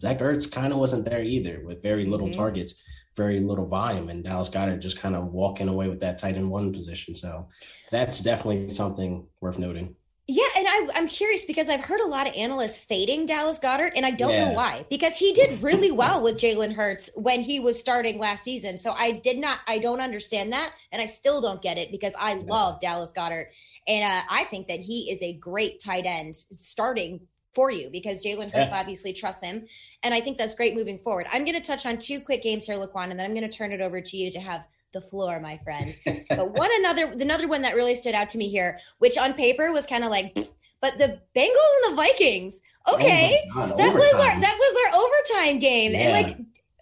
Zach 0.00 0.20
Ertz 0.20 0.50
kind 0.50 0.72
of 0.72 0.78
wasn't 0.78 1.04
there 1.04 1.24
either 1.24 1.60
with 1.64 1.82
very 1.82 2.06
little 2.06 2.28
mm-hmm. 2.28 2.38
targets 2.38 2.74
very 3.16 3.40
little 3.40 3.66
volume, 3.66 4.08
and 4.08 4.24
Dallas 4.24 4.50
Goedert 4.50 4.80
just 4.80 4.98
kind 4.98 5.16
of 5.16 5.26
walking 5.26 5.68
away 5.68 5.88
with 5.88 6.00
that 6.00 6.18
tight 6.18 6.36
end 6.36 6.50
one 6.50 6.72
position. 6.72 7.14
So 7.14 7.48
that's 7.90 8.20
definitely 8.20 8.72
something 8.72 9.26
worth 9.40 9.58
noting. 9.58 9.96
Yeah, 10.32 10.46
and 10.56 10.68
I, 10.68 10.88
am 10.94 11.08
curious 11.08 11.44
because 11.44 11.68
I've 11.68 11.80
heard 11.80 12.00
a 12.00 12.06
lot 12.06 12.28
of 12.28 12.34
analysts 12.34 12.78
fading 12.78 13.26
Dallas 13.26 13.58
Goedert, 13.58 13.94
and 13.96 14.06
I 14.06 14.12
don't 14.12 14.30
yeah. 14.30 14.44
know 14.44 14.52
why. 14.52 14.86
Because 14.88 15.16
he 15.16 15.32
did 15.32 15.60
really 15.60 15.90
well 15.90 16.22
with 16.22 16.36
Jalen 16.36 16.74
Hurts 16.74 17.10
when 17.16 17.40
he 17.40 17.58
was 17.58 17.80
starting 17.80 18.20
last 18.20 18.44
season. 18.44 18.78
So 18.78 18.92
I 18.92 19.10
did 19.10 19.38
not, 19.38 19.58
I 19.66 19.78
don't 19.78 20.00
understand 20.00 20.52
that, 20.52 20.72
and 20.92 21.02
I 21.02 21.06
still 21.06 21.40
don't 21.40 21.60
get 21.60 21.78
it 21.78 21.90
because 21.90 22.14
I 22.16 22.34
love 22.34 22.78
Dallas 22.78 23.12
Goedert, 23.12 23.46
and 23.88 24.04
uh, 24.04 24.22
I 24.30 24.44
think 24.44 24.68
that 24.68 24.78
he 24.78 25.10
is 25.10 25.20
a 25.20 25.32
great 25.32 25.82
tight 25.82 26.06
end 26.06 26.36
starting 26.36 27.26
for 27.52 27.70
you 27.70 27.90
because 27.90 28.24
Jalen 28.24 28.52
Hurts 28.52 28.72
yeah. 28.72 28.80
obviously 28.80 29.12
trusts 29.12 29.42
him. 29.42 29.66
And 30.02 30.14
I 30.14 30.20
think 30.20 30.38
that's 30.38 30.54
great 30.54 30.74
moving 30.74 30.98
forward. 30.98 31.26
I'm 31.32 31.44
going 31.44 31.60
to 31.60 31.66
touch 31.66 31.86
on 31.86 31.98
two 31.98 32.20
quick 32.20 32.42
games 32.42 32.64
here, 32.64 32.76
Laquan, 32.76 33.10
and 33.10 33.18
then 33.18 33.26
I'm 33.26 33.34
going 33.34 33.48
to 33.48 33.56
turn 33.56 33.72
it 33.72 33.80
over 33.80 34.00
to 34.00 34.16
you 34.16 34.30
to 34.30 34.40
have 34.40 34.66
the 34.92 35.00
floor, 35.00 35.40
my 35.40 35.58
friend. 35.58 35.94
but 36.28 36.52
one 36.52 36.70
another, 36.78 37.06
another 37.06 37.48
one 37.48 37.62
that 37.62 37.74
really 37.74 37.94
stood 37.94 38.14
out 38.14 38.30
to 38.30 38.38
me 38.38 38.48
here, 38.48 38.78
which 38.98 39.18
on 39.18 39.34
paper 39.34 39.72
was 39.72 39.86
kind 39.86 40.04
of 40.04 40.10
like, 40.10 40.36
but 40.80 40.98
the 40.98 41.20
Bengals 41.36 41.86
and 41.86 41.92
the 41.92 41.96
Vikings. 41.96 42.62
Okay, 42.88 43.42
oh 43.54 43.76
that 43.76 43.90
overtime. 43.90 43.94
was 43.94 44.14
our 44.14 44.40
that 44.40 44.56
was 44.58 44.92
our 44.94 45.00
overtime 45.00 45.58
game, 45.58 45.92
yeah. 45.92 45.98
and 45.98 46.12
like 46.12 46.38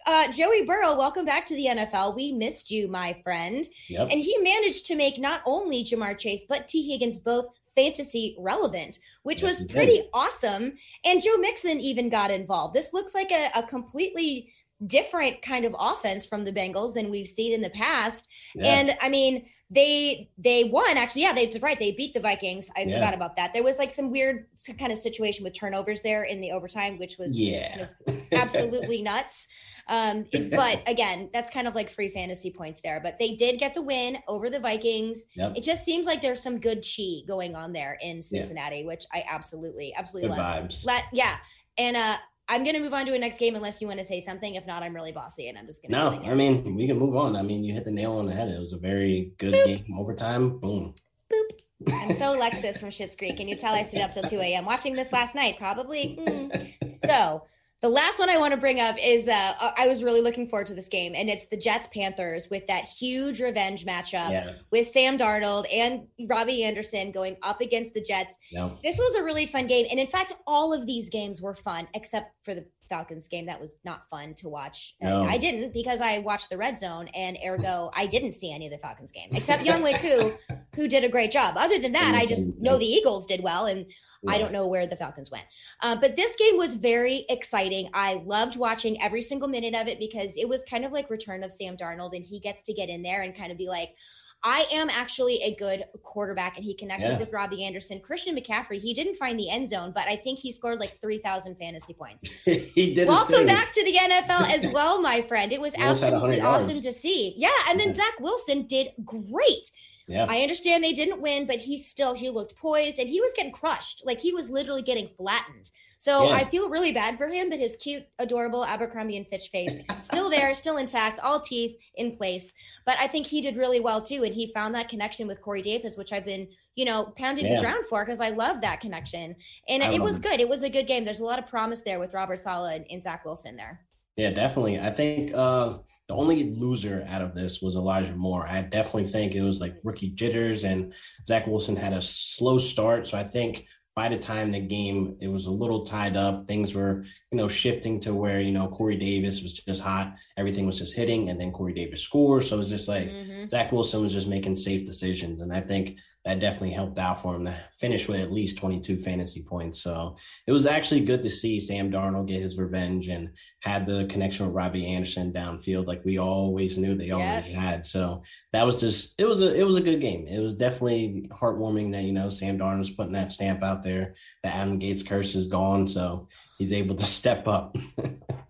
uh, 0.09 0.31
Joey 0.31 0.65
Burrow, 0.65 0.95
welcome 0.95 1.23
back 1.23 1.45
to 1.45 1.55
the 1.55 1.67
NFL. 1.67 2.15
We 2.15 2.31
missed 2.31 2.71
you, 2.71 2.87
my 2.87 3.21
friend. 3.23 3.63
Yep. 3.89 4.07
And 4.11 4.19
he 4.19 4.35
managed 4.39 4.87
to 4.87 4.95
make 4.95 5.19
not 5.19 5.41
only 5.45 5.83
Ja'Marr 5.83 6.17
Chase, 6.17 6.45
but 6.49 6.67
Tee 6.67 6.89
Higgins 6.89 7.19
both 7.19 7.45
fantasy 7.75 8.35
relevant, 8.39 8.97
which 9.21 9.43
yes, 9.43 9.59
was 9.59 9.67
pretty 9.71 10.01
awesome. 10.11 10.73
And 11.05 11.21
Joe 11.21 11.37
Mixon 11.37 11.79
even 11.79 12.09
got 12.09 12.31
involved. 12.31 12.73
This 12.73 12.91
looks 12.91 13.13
like 13.13 13.31
a, 13.31 13.51
a, 13.55 13.61
completely 13.61 14.51
different 14.87 15.43
kind 15.43 15.63
of 15.63 15.75
offense 15.77 16.25
from 16.25 16.43
the 16.43 16.51
Bengals 16.51 16.95
than 16.95 17.11
we've 17.11 17.27
seen 17.27 17.53
in 17.53 17.61
the 17.61 17.69
past. 17.69 18.27
Yeah. 18.55 18.79
And 18.79 18.97
I 19.01 19.09
mean, 19.09 19.45
they 19.69 20.29
they 20.37 20.63
won 20.63 20.97
actually. 20.97 21.21
Yeah, 21.21 21.33
they 21.33 21.45
did 21.45 21.61
right. 21.61 21.79
They 21.79 21.91
beat 21.91 22.13
the 22.13 22.19
Vikings. 22.19 22.71
I 22.75 22.81
yeah. 22.81 22.95
forgot 22.95 23.13
about 23.13 23.35
that. 23.35 23.53
There 23.53 23.63
was 23.63 23.77
like 23.77 23.91
some 23.91 24.09
weird 24.09 24.45
kind 24.79 24.91
of 24.91 24.97
situation 24.97 25.43
with 25.43 25.53
turnovers 25.53 26.01
there 26.01 26.23
in 26.23 26.41
the 26.41 26.51
overtime, 26.51 26.97
which 26.97 27.17
was 27.19 27.37
yeah 27.39 27.77
kind 27.77 27.89
of 28.07 28.27
absolutely 28.31 29.01
nuts. 29.03 29.47
Um, 29.87 30.25
but 30.51 30.83
again, 30.87 31.29
that's 31.33 31.49
kind 31.49 31.67
of 31.67 31.73
like 31.73 31.89
free 31.89 32.09
fantasy 32.09 32.51
points 32.51 32.79
there. 32.81 32.99
But 33.03 33.17
they 33.19 33.35
did 33.35 33.59
get 33.59 33.73
the 33.73 33.81
win 33.81 34.19
over 34.27 34.49
the 34.49 34.59
Vikings. 34.59 35.25
Yep. 35.35 35.57
It 35.57 35.63
just 35.63 35.83
seems 35.83 36.05
like 36.05 36.21
there's 36.21 36.41
some 36.41 36.59
good 36.59 36.85
chi 36.85 37.21
going 37.27 37.55
on 37.55 37.73
there 37.73 37.97
in 38.01 38.21
Cincinnati, 38.21 38.79
yeah. 38.79 38.85
which 38.85 39.05
I 39.11 39.23
absolutely, 39.27 39.93
absolutely 39.95 40.29
good 40.29 40.37
love. 40.37 40.63
Vibes. 40.65 40.85
Let, 40.85 41.05
yeah. 41.11 41.37
And 41.77 41.97
uh, 41.97 42.17
I'm 42.49 42.63
going 42.63 42.75
to 42.75 42.81
move 42.81 42.93
on 42.93 43.05
to 43.05 43.13
a 43.13 43.19
next 43.19 43.37
game 43.37 43.55
unless 43.55 43.79
you 43.79 43.87
want 43.87 43.99
to 43.99 44.05
say 44.05 44.19
something. 44.19 44.55
If 44.55 44.65
not, 44.65 44.81
I'm 44.81 44.95
really 44.95 45.11
bossy 45.11 45.47
and 45.47 45.57
I'm 45.57 45.67
just 45.67 45.83
going 45.83 45.93
to. 45.93 45.97
No, 45.97 46.31
I 46.31 46.33
mean, 46.33 46.75
we 46.75 46.87
can 46.87 46.97
move 46.97 47.15
on. 47.15 47.35
I 47.35 47.43
mean, 47.43 47.63
you 47.63 47.73
hit 47.73 47.85
the 47.85 47.91
nail 47.91 48.17
on 48.17 48.25
the 48.25 48.33
head. 48.33 48.49
It 48.49 48.59
was 48.59 48.73
a 48.73 48.77
very 48.77 49.33
good 49.37 49.53
Boop. 49.53 49.65
game. 49.65 49.85
Overtime, 49.97 50.57
boom. 50.57 50.95
Boop. 51.31 51.93
I'm 51.93 52.11
so 52.11 52.37
Lexus 52.37 52.79
from 52.79 52.89
Schitt's 52.89 53.15
Creek. 53.15 53.37
Can 53.37 53.47
you 53.47 53.55
tell 53.55 53.73
I 53.73 53.83
stayed 53.83 54.01
up 54.01 54.11
till 54.11 54.23
2 54.23 54.39
a.m. 54.39 54.65
watching 54.65 54.93
this 54.93 55.13
last 55.13 55.35
night? 55.35 55.57
Probably. 55.57 56.17
Mm. 56.19 56.97
So 57.05 57.45
the 57.81 57.89
last 57.89 58.19
one 58.19 58.29
I 58.29 58.37
want 58.37 58.53
to 58.53 58.59
bring 58.59 58.79
up 58.79 58.97
is 59.01 59.27
uh, 59.29 59.53
I 59.77 59.87
was 59.87 60.03
really 60.03 60.19
looking 60.21 60.47
forward 60.47 60.67
to 60.67 60.73
this 60.73 60.89
game, 60.89 61.13
and 61.15 61.29
it's 61.29 61.47
the 61.47 61.55
Jets 61.55 61.87
Panthers 61.93 62.49
with 62.49 62.67
that 62.67 62.83
huge 62.83 63.41
revenge 63.41 63.85
matchup 63.85 64.31
yeah. 64.31 64.53
with 64.69 64.85
Sam 64.85 65.17
Darnold 65.17 65.65
and 65.71 66.07
Robbie 66.27 66.63
Anderson 66.63 67.11
going 67.11 67.37
up 67.41 67.61
against 67.61 67.93
the 67.93 68.01
Jets. 68.01 68.37
This 68.83 68.97
was 68.97 69.15
a 69.15 69.23
really 69.23 69.45
fun 69.45 69.67
game. 69.67 69.87
And 69.89 69.99
in 69.99 70.07
fact, 70.07 70.33
all 70.45 70.73
of 70.73 70.85
these 70.85 71.09
games 71.09 71.41
were 71.41 71.55
fun 71.55 71.87
except 71.93 72.33
for 72.43 72.53
the 72.53 72.65
Falcons 72.89 73.29
game. 73.29 73.45
That 73.45 73.61
was 73.61 73.77
not 73.85 74.09
fun 74.09 74.33
to 74.35 74.49
watch. 74.49 74.95
No. 75.01 75.23
I 75.23 75.37
didn't 75.37 75.73
because 75.73 76.01
I 76.01 76.17
watched 76.19 76.49
the 76.49 76.57
red 76.57 76.77
zone, 76.77 77.07
and 77.09 77.37
ergo, 77.45 77.91
I 77.95 78.07
didn't 78.07 78.33
see 78.33 78.51
any 78.51 78.65
of 78.65 78.73
the 78.73 78.79
Falcons 78.79 79.13
game 79.13 79.29
except 79.31 79.63
Younghoe 79.63 79.99
Koo, 80.01 80.55
who 80.75 80.89
did 80.89 81.05
a 81.05 81.09
great 81.09 81.31
job. 81.31 81.55
Other 81.55 81.79
than 81.79 81.93
that, 81.93 82.13
I 82.13 82.25
just 82.25 82.57
know 82.59 82.77
the 82.77 82.85
Eagles 82.85 83.25
did 83.25 83.41
well. 83.41 83.67
And 83.67 83.85
I 84.27 84.37
don't 84.37 84.51
know 84.51 84.67
where 84.67 84.85
the 84.85 84.97
Falcons 84.97 85.31
went. 85.31 85.45
Uh, 85.81 85.95
but 85.95 86.15
this 86.15 86.35
game 86.35 86.57
was 86.57 86.73
very 86.73 87.25
exciting. 87.29 87.89
I 87.93 88.15
loved 88.25 88.57
watching 88.57 89.01
every 89.01 89.21
single 89.21 89.47
minute 89.47 89.75
of 89.75 89.87
it 89.87 89.97
because 89.99 90.35
it 90.35 90.49
was 90.49 90.63
kind 90.69 90.83
of 90.83 90.91
like 90.91 91.09
return 91.09 91.43
of 91.43 91.53
Sam 91.53 91.77
Darnold, 91.77 92.15
and 92.15 92.25
he 92.25 92.39
gets 92.39 92.63
to 92.63 92.73
get 92.73 92.89
in 92.89 93.01
there 93.01 93.21
and 93.21 93.35
kind 93.35 93.51
of 93.51 93.57
be 93.57 93.67
like, 93.67 93.95
I 94.41 94.65
am 94.71 94.89
actually 94.89 95.41
a 95.43 95.55
good 95.55 95.83
quarterback, 96.01 96.55
and 96.55 96.63
he 96.63 96.73
connected 96.73 97.09
yeah. 97.09 97.19
with 97.19 97.33
Robbie 97.33 97.65
Anderson. 97.65 97.99
Christian 97.99 98.35
McCaffrey, 98.37 98.79
he 98.79 98.93
didn't 98.93 99.15
find 99.15 99.37
the 99.37 99.49
end 99.49 99.67
zone, 99.67 99.91
but 99.93 100.07
I 100.07 100.15
think 100.15 100.39
he 100.39 100.51
scored 100.51 100.79
like 100.79 100.99
3,000 101.01 101.55
fantasy 101.55 101.93
points. 101.93 102.29
he 102.43 102.93
did. 102.93 103.07
Welcome 103.07 103.45
back 103.45 103.73
to 103.73 103.83
the 103.83 103.93
NFL 103.93 104.49
as 104.49 104.67
well, 104.73 105.01
my 105.01 105.21
friend. 105.21 105.51
It 105.51 105.59
was 105.59 105.75
absolutely 105.75 106.39
awesome 106.39 106.79
to 106.79 106.93
see. 106.93 107.33
Yeah. 107.37 107.49
And 107.67 107.79
then 107.79 107.91
Zach 107.91 108.19
Wilson 108.21 108.65
did 108.65 108.91
great. 109.03 109.71
Yeah. 110.09 110.25
I 110.27 110.41
understand 110.41 110.83
they 110.83 110.93
didn't 110.93 111.21
win, 111.21 111.45
but 111.45 111.59
he 111.59 111.77
still 111.77 112.13
he 112.13 112.29
looked 112.29 112.57
poised 112.57 112.97
and 112.97 113.07
he 113.07 113.21
was 113.21 113.31
getting 113.35 113.51
crushed. 113.51 114.01
Like 114.05 114.19
he 114.19 114.33
was 114.33 114.49
literally 114.49 114.81
getting 114.81 115.09
flattened. 115.15 115.69
So 115.99 116.29
yeah. 116.29 116.35
I 116.35 116.43
feel 116.45 116.69
really 116.69 116.93
bad 116.93 117.17
for 117.17 117.27
him, 117.27 117.49
but 117.49 117.59
his 117.59 117.75
cute, 117.75 118.05
adorable 118.19 118.65
Abercrombie 118.65 119.17
and 119.17 119.27
Fitch 119.27 119.49
face 119.49 119.81
still 119.99 120.29
there, 120.29 120.53
still 120.53 120.77
intact, 120.77 121.19
all 121.19 121.41
teeth 121.41 121.77
in 121.95 122.15
place. 122.15 122.53
But 122.85 122.97
I 122.99 123.07
think 123.07 123.27
he 123.27 123.41
did 123.41 123.57
really 123.57 123.81
well 123.81 124.01
too, 124.01 124.23
and 124.23 124.33
he 124.33 124.51
found 124.53 124.73
that 124.75 124.89
connection 124.89 125.27
with 125.27 125.41
Corey 125.41 125.61
Davis, 125.61 125.97
which 125.97 126.13
I've 126.13 126.25
been, 126.25 126.47
you 126.75 126.85
know, 126.85 127.13
pounding 127.17 127.45
yeah. 127.45 127.57
the 127.57 127.61
ground 127.61 127.83
for 127.87 128.03
because 128.03 128.21
I 128.21 128.29
love 128.29 128.61
that 128.61 128.79
connection. 128.79 129.35
And 129.67 129.83
I 129.83 129.91
it 129.91 130.01
was 130.01 130.19
good. 130.19 130.39
It 130.39 130.49
was 130.49 130.63
a 130.63 130.69
good 130.69 130.87
game. 130.87 131.03
There's 131.05 131.19
a 131.19 131.25
lot 131.25 131.37
of 131.37 131.47
promise 131.47 131.81
there 131.81 131.99
with 131.99 132.13
Robert 132.13 132.39
Saleh 132.39 132.77
and, 132.77 132.85
and 132.89 133.03
Zach 133.03 133.25
Wilson 133.25 133.57
there. 133.57 133.81
Yeah, 134.19 134.31
definitely. 134.31 134.81
I 134.81 134.89
think 134.89 135.33
uh, 135.33 135.77
the 136.09 136.13
only 136.13 136.53
loser 136.55 137.05
out 137.07 137.21
of 137.21 137.33
this 137.33 137.61
was 137.61 137.77
Elijah 137.77 138.13
Moore. 138.13 138.45
I 138.45 138.63
definitely 138.63 139.07
think 139.07 139.33
it 139.33 139.41
was 139.41 139.61
like 139.61 139.77
rookie 139.81 140.09
jitters, 140.09 140.65
and 140.65 140.93
Zach 141.25 141.47
Wilson 141.47 141.77
had 141.77 141.93
a 141.93 142.01
slow 142.01 142.57
start. 142.57 143.07
So 143.07 143.17
I 143.17 143.23
think 143.23 143.65
by 143.95 144.09
the 144.09 144.17
time 144.17 144.51
the 144.51 144.59
game 144.59 145.15
it 145.21 145.29
was 145.29 145.45
a 145.45 145.51
little 145.51 145.85
tied 145.85 146.17
up, 146.17 146.47
things 146.47 146.75
were 146.75 147.01
you 147.31 147.37
know 147.37 147.47
shifting 147.47 147.97
to 148.01 148.13
where 148.13 148.41
you 148.41 148.51
know 148.51 148.67
Corey 148.67 148.97
Davis 148.97 149.41
was 149.41 149.53
just 149.53 149.81
hot, 149.81 150.15
everything 150.35 150.67
was 150.67 150.79
just 150.79 150.97
hitting, 150.97 151.29
and 151.29 151.39
then 151.39 151.53
Corey 151.53 151.73
Davis 151.73 152.01
scored. 152.01 152.43
So 152.43 152.55
it 152.55 152.59
was 152.59 152.69
just 152.69 152.89
like 152.89 153.09
mm-hmm. 153.09 153.47
Zach 153.47 153.71
Wilson 153.71 154.01
was 154.01 154.11
just 154.11 154.27
making 154.27 154.55
safe 154.55 154.85
decisions, 154.85 155.39
and 155.39 155.53
I 155.53 155.61
think 155.61 155.97
that 156.25 156.39
definitely 156.39 156.71
helped 156.71 156.99
out 156.99 157.21
for 157.21 157.35
him 157.35 157.45
to 157.45 157.55
finish 157.77 158.07
with 158.07 158.19
at 158.19 158.31
least 158.31 158.57
22 158.57 158.97
fantasy 158.97 159.43
points. 159.43 159.81
So 159.81 160.17
it 160.45 160.51
was 160.51 160.65
actually 160.65 161.01
good 161.01 161.23
to 161.23 161.29
see 161.29 161.59
Sam 161.59 161.91
Darnold 161.91 162.27
get 162.27 162.41
his 162.41 162.57
revenge 162.57 163.07
and 163.07 163.29
had 163.61 163.85
the 163.85 164.05
connection 164.05 164.45
with 164.45 164.55
Robbie 164.55 164.85
Anderson 164.85 165.31
downfield 165.31 165.87
like 165.87 166.03
we 166.03 166.19
always 166.19 166.77
knew 166.77 166.95
they 166.95 167.11
already 167.11 167.51
yeah. 167.51 167.61
had. 167.61 167.85
So 167.85 168.23
that 168.51 168.65
was 168.65 168.75
just 168.75 169.19
it 169.19 169.25
was 169.25 169.41
a 169.41 169.55
it 169.55 169.63
was 169.63 169.77
a 169.77 169.81
good 169.81 170.01
game. 170.01 170.27
It 170.27 170.41
was 170.41 170.55
definitely 170.55 171.29
heartwarming 171.31 171.93
that 171.93 172.03
you 172.03 172.11
know 172.11 172.29
Sam 172.29 172.59
Darnold's 172.59 172.91
putting 172.91 173.13
that 173.13 173.31
stamp 173.31 173.63
out 173.63 173.81
there. 173.81 174.15
The 174.43 174.53
Adam 174.53 174.79
Gase 174.79 175.07
curse 175.07 175.35
is 175.35 175.47
gone, 175.47 175.87
so 175.87 176.27
he's 176.57 176.73
able 176.73 176.95
to 176.95 177.05
step 177.19 177.47
up. 177.47 177.77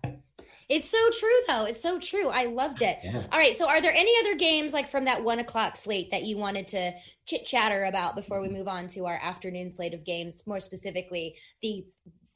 It's 0.70 0.88
so 0.88 1.10
true, 1.18 1.28
though. 1.48 1.64
It's 1.64 1.82
so 1.82 1.98
true. 1.98 2.28
I 2.28 2.44
loved 2.44 2.80
it. 2.80 3.00
Yeah. 3.02 3.24
All 3.32 3.38
right. 3.38 3.56
So, 3.56 3.68
are 3.68 3.82
there 3.82 3.92
any 3.92 4.12
other 4.20 4.36
games 4.36 4.72
like 4.72 4.88
from 4.88 5.04
that 5.06 5.24
one 5.24 5.40
o'clock 5.40 5.76
slate 5.76 6.12
that 6.12 6.22
you 6.22 6.36
wanted 6.36 6.68
to 6.68 6.92
chit 7.26 7.44
chatter 7.44 7.84
about 7.84 8.14
before 8.14 8.40
we 8.40 8.46
mm-hmm. 8.46 8.58
move 8.58 8.68
on 8.68 8.86
to 8.88 9.06
our 9.06 9.18
afternoon 9.20 9.72
slate 9.72 9.94
of 9.94 10.04
games? 10.04 10.46
More 10.46 10.60
specifically, 10.60 11.34
the 11.60 11.84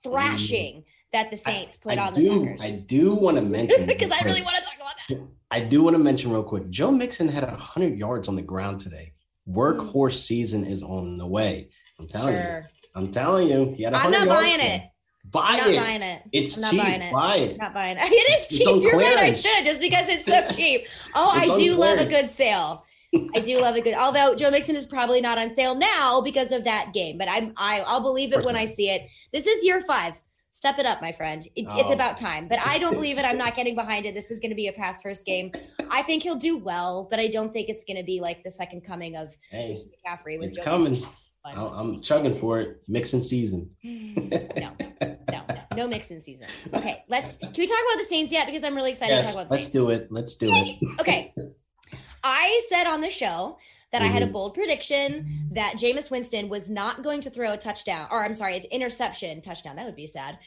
thrashing 0.03 0.79
mm. 0.79 0.85
that 1.13 1.31
the 1.31 1.37
Saints 1.37 1.77
put 1.77 1.97
I, 1.97 2.03
I 2.03 2.07
on 2.09 2.15
do, 2.15 2.41
the 2.41 2.47
Packers. 2.47 2.63
I 2.63 2.71
do 2.73 3.15
want 3.15 3.37
to 3.37 3.43
mention 3.43 3.87
because 3.87 4.11
I 4.11 4.25
really 4.25 4.43
want 4.43 4.57
to 4.57 4.63
talk 4.63 4.75
about 4.75 4.95
that. 5.09 5.29
I 5.53 5.61
do 5.61 5.85
want 5.85 5.95
to 5.95 6.03
mention 6.03 6.33
real 6.33 6.43
quick. 6.43 6.69
Joe 6.71 6.91
Mixon 6.91 7.29
had 7.29 7.49
hundred 7.49 7.97
yards 7.97 8.27
on 8.27 8.35
the 8.35 8.43
ground 8.43 8.81
today. 8.81 9.13
Mm. 9.49 9.55
Workhorse 9.55 10.21
season 10.21 10.65
is 10.65 10.83
on 10.83 11.19
the 11.19 11.27
way. 11.27 11.71
I'm 12.01 12.09
telling 12.09 12.35
sure. 12.35 12.69
you. 12.73 12.89
I'm 12.97 13.11
telling 13.13 13.49
you. 13.49 13.73
He 13.77 13.85
had 13.85 13.95
I'm 13.95 14.11
not 14.11 14.27
buying 14.27 14.59
it. 14.59 14.91
Buy 15.35 15.47
I'm 15.49 15.71
it. 15.71 15.75
Not 15.75 15.85
buying 15.85 16.03
it. 16.03 16.23
It's 16.33 16.57
I'm 16.57 16.61
not 16.63 16.71
cheap. 16.71 16.81
buying 16.81 17.03
it. 17.03 17.13
Buy 17.13 17.37
it. 17.37 17.59
Not 17.59 17.75
buying 17.75 17.97
it. 17.99 18.03
It 18.13 18.41
is 18.41 18.47
cheap. 18.47 18.83
You're 18.83 18.93
clearance. 18.93 19.17
right. 19.17 19.33
I 19.33 19.35
should 19.35 19.65
just 19.65 19.81
because 19.81 20.09
it's 20.09 20.27
so 20.27 20.47
cheap. 20.57 20.87
Oh, 21.15 21.29
I 21.29 21.47
do 21.55 21.75
love 21.75 21.99
a 21.99 22.07
good 22.07 22.31
sale. 22.31 22.87
I 23.35 23.41
do 23.41 23.61
love 23.61 23.77
a 23.77 23.81
good. 23.81 23.95
Although 23.95 24.35
Joe 24.35 24.51
Mixon 24.51 24.77
is 24.77 24.87
probably 24.87 25.21
not 25.21 25.39
on 25.39 25.51
sale 25.51 25.75
now 25.75 26.21
because 26.21 26.53
of 26.53 26.65
that 26.65 26.93
game, 26.95 27.19
but 27.19 27.29
I'm 27.29 27.53
I, 27.57 27.83
I'll 27.87 28.01
believe 28.01 28.33
it 28.33 28.45
when 28.45 28.57
I 28.57 28.65
see 28.65 28.91
it. 28.91 29.09
This 29.33 29.47
is 29.47 29.65
year 29.65 29.81
five. 29.81 30.21
Step 30.53 30.79
it 30.79 30.87
up, 30.87 31.03
my 31.03 31.11
friend. 31.11 31.47
It, 31.57 31.67
oh. 31.69 31.81
It's 31.81 31.91
about 31.91 32.17
time. 32.17 32.47
But 32.47 32.61
I 32.65 32.79
don't 32.79 32.95
believe 33.01 33.19
it. 33.19 33.25
I'm 33.25 33.37
not 33.37 33.57
getting 33.57 33.75
behind 33.75 34.07
it. 34.07 34.15
This 34.15 34.31
is 34.31 34.39
going 34.39 34.51
to 34.51 34.57
be 34.57 34.69
a 34.69 34.73
pass 34.73 35.03
first 35.03 35.27
game. 35.27 35.53
I 35.91 36.03
think 36.03 36.23
he'll 36.23 36.37
do 36.37 36.57
well, 36.57 37.09
but 37.11 37.19
I 37.19 37.27
don't 37.27 37.53
think 37.53 37.69
it's 37.69 37.85
going 37.85 37.97
to 37.97 38.05
be 38.05 38.21
like 38.21 38.45
the 38.45 38.53
second 38.53 38.83
coming 38.83 39.17
of 39.17 39.37
hey, 39.51 39.77
McCaffrey. 40.07 40.43
It's 40.43 40.59
Joe 40.59 40.65
coming. 40.65 40.97
I'm 41.45 42.01
chugging 42.03 42.37
for 42.37 42.61
it. 42.61 42.83
Mixing 42.89 43.21
season. 43.21 43.71
Mm, 43.85 44.61
no, 44.61 45.14
no, 45.31 45.43
no, 45.49 45.63
no 45.77 45.87
mixing 45.87 46.21
season. 46.21 46.47
Okay, 46.73 47.05
let's. 47.09 47.39
Can 47.39 47.53
we 47.57 47.67
talk 47.67 47.79
about 47.91 47.99
the 47.99 48.07
Saints 48.09 48.33
yet? 48.33 48.47
Because 48.47 48.63
I'm 48.63 48.75
really 48.75 48.91
excited 48.91 49.15
yes, 49.15 49.27
to 49.27 49.33
talk 49.33 49.35
about. 49.35 49.49
The 49.49 49.55
let's 49.55 49.65
Saints. 49.65 49.73
do 49.73 49.91
it. 49.91 50.09
Let's 50.11 50.35
do 50.35 50.51
it. 50.53 51.01
okay. 51.01 51.35
I 52.23 52.63
said 52.69 52.87
on 52.87 53.01
the 53.01 53.11
show 53.11 53.59
that 53.93 54.03
mm-hmm. 54.03 54.11
I 54.11 54.13
had 54.13 54.23
a 54.23 54.27
mm-hmm. 54.27 54.33
bold 54.33 54.55
prediction 54.55 55.49
that 55.53 55.75
Jameis 55.75 56.11
Winston 56.11 56.49
was 56.49 56.69
not 56.69 57.03
going 57.03 57.21
to 57.21 57.31
throw 57.31 57.53
a 57.53 57.57
touchdown, 57.57 58.09
or 58.11 58.25
I'm 58.25 58.35
sorry, 58.35 58.55
it's 58.55 58.67
interception 58.67 59.41
touchdown. 59.41 59.77
That 59.77 59.87
would 59.87 59.95
be 59.95 60.07
sad. 60.07 60.39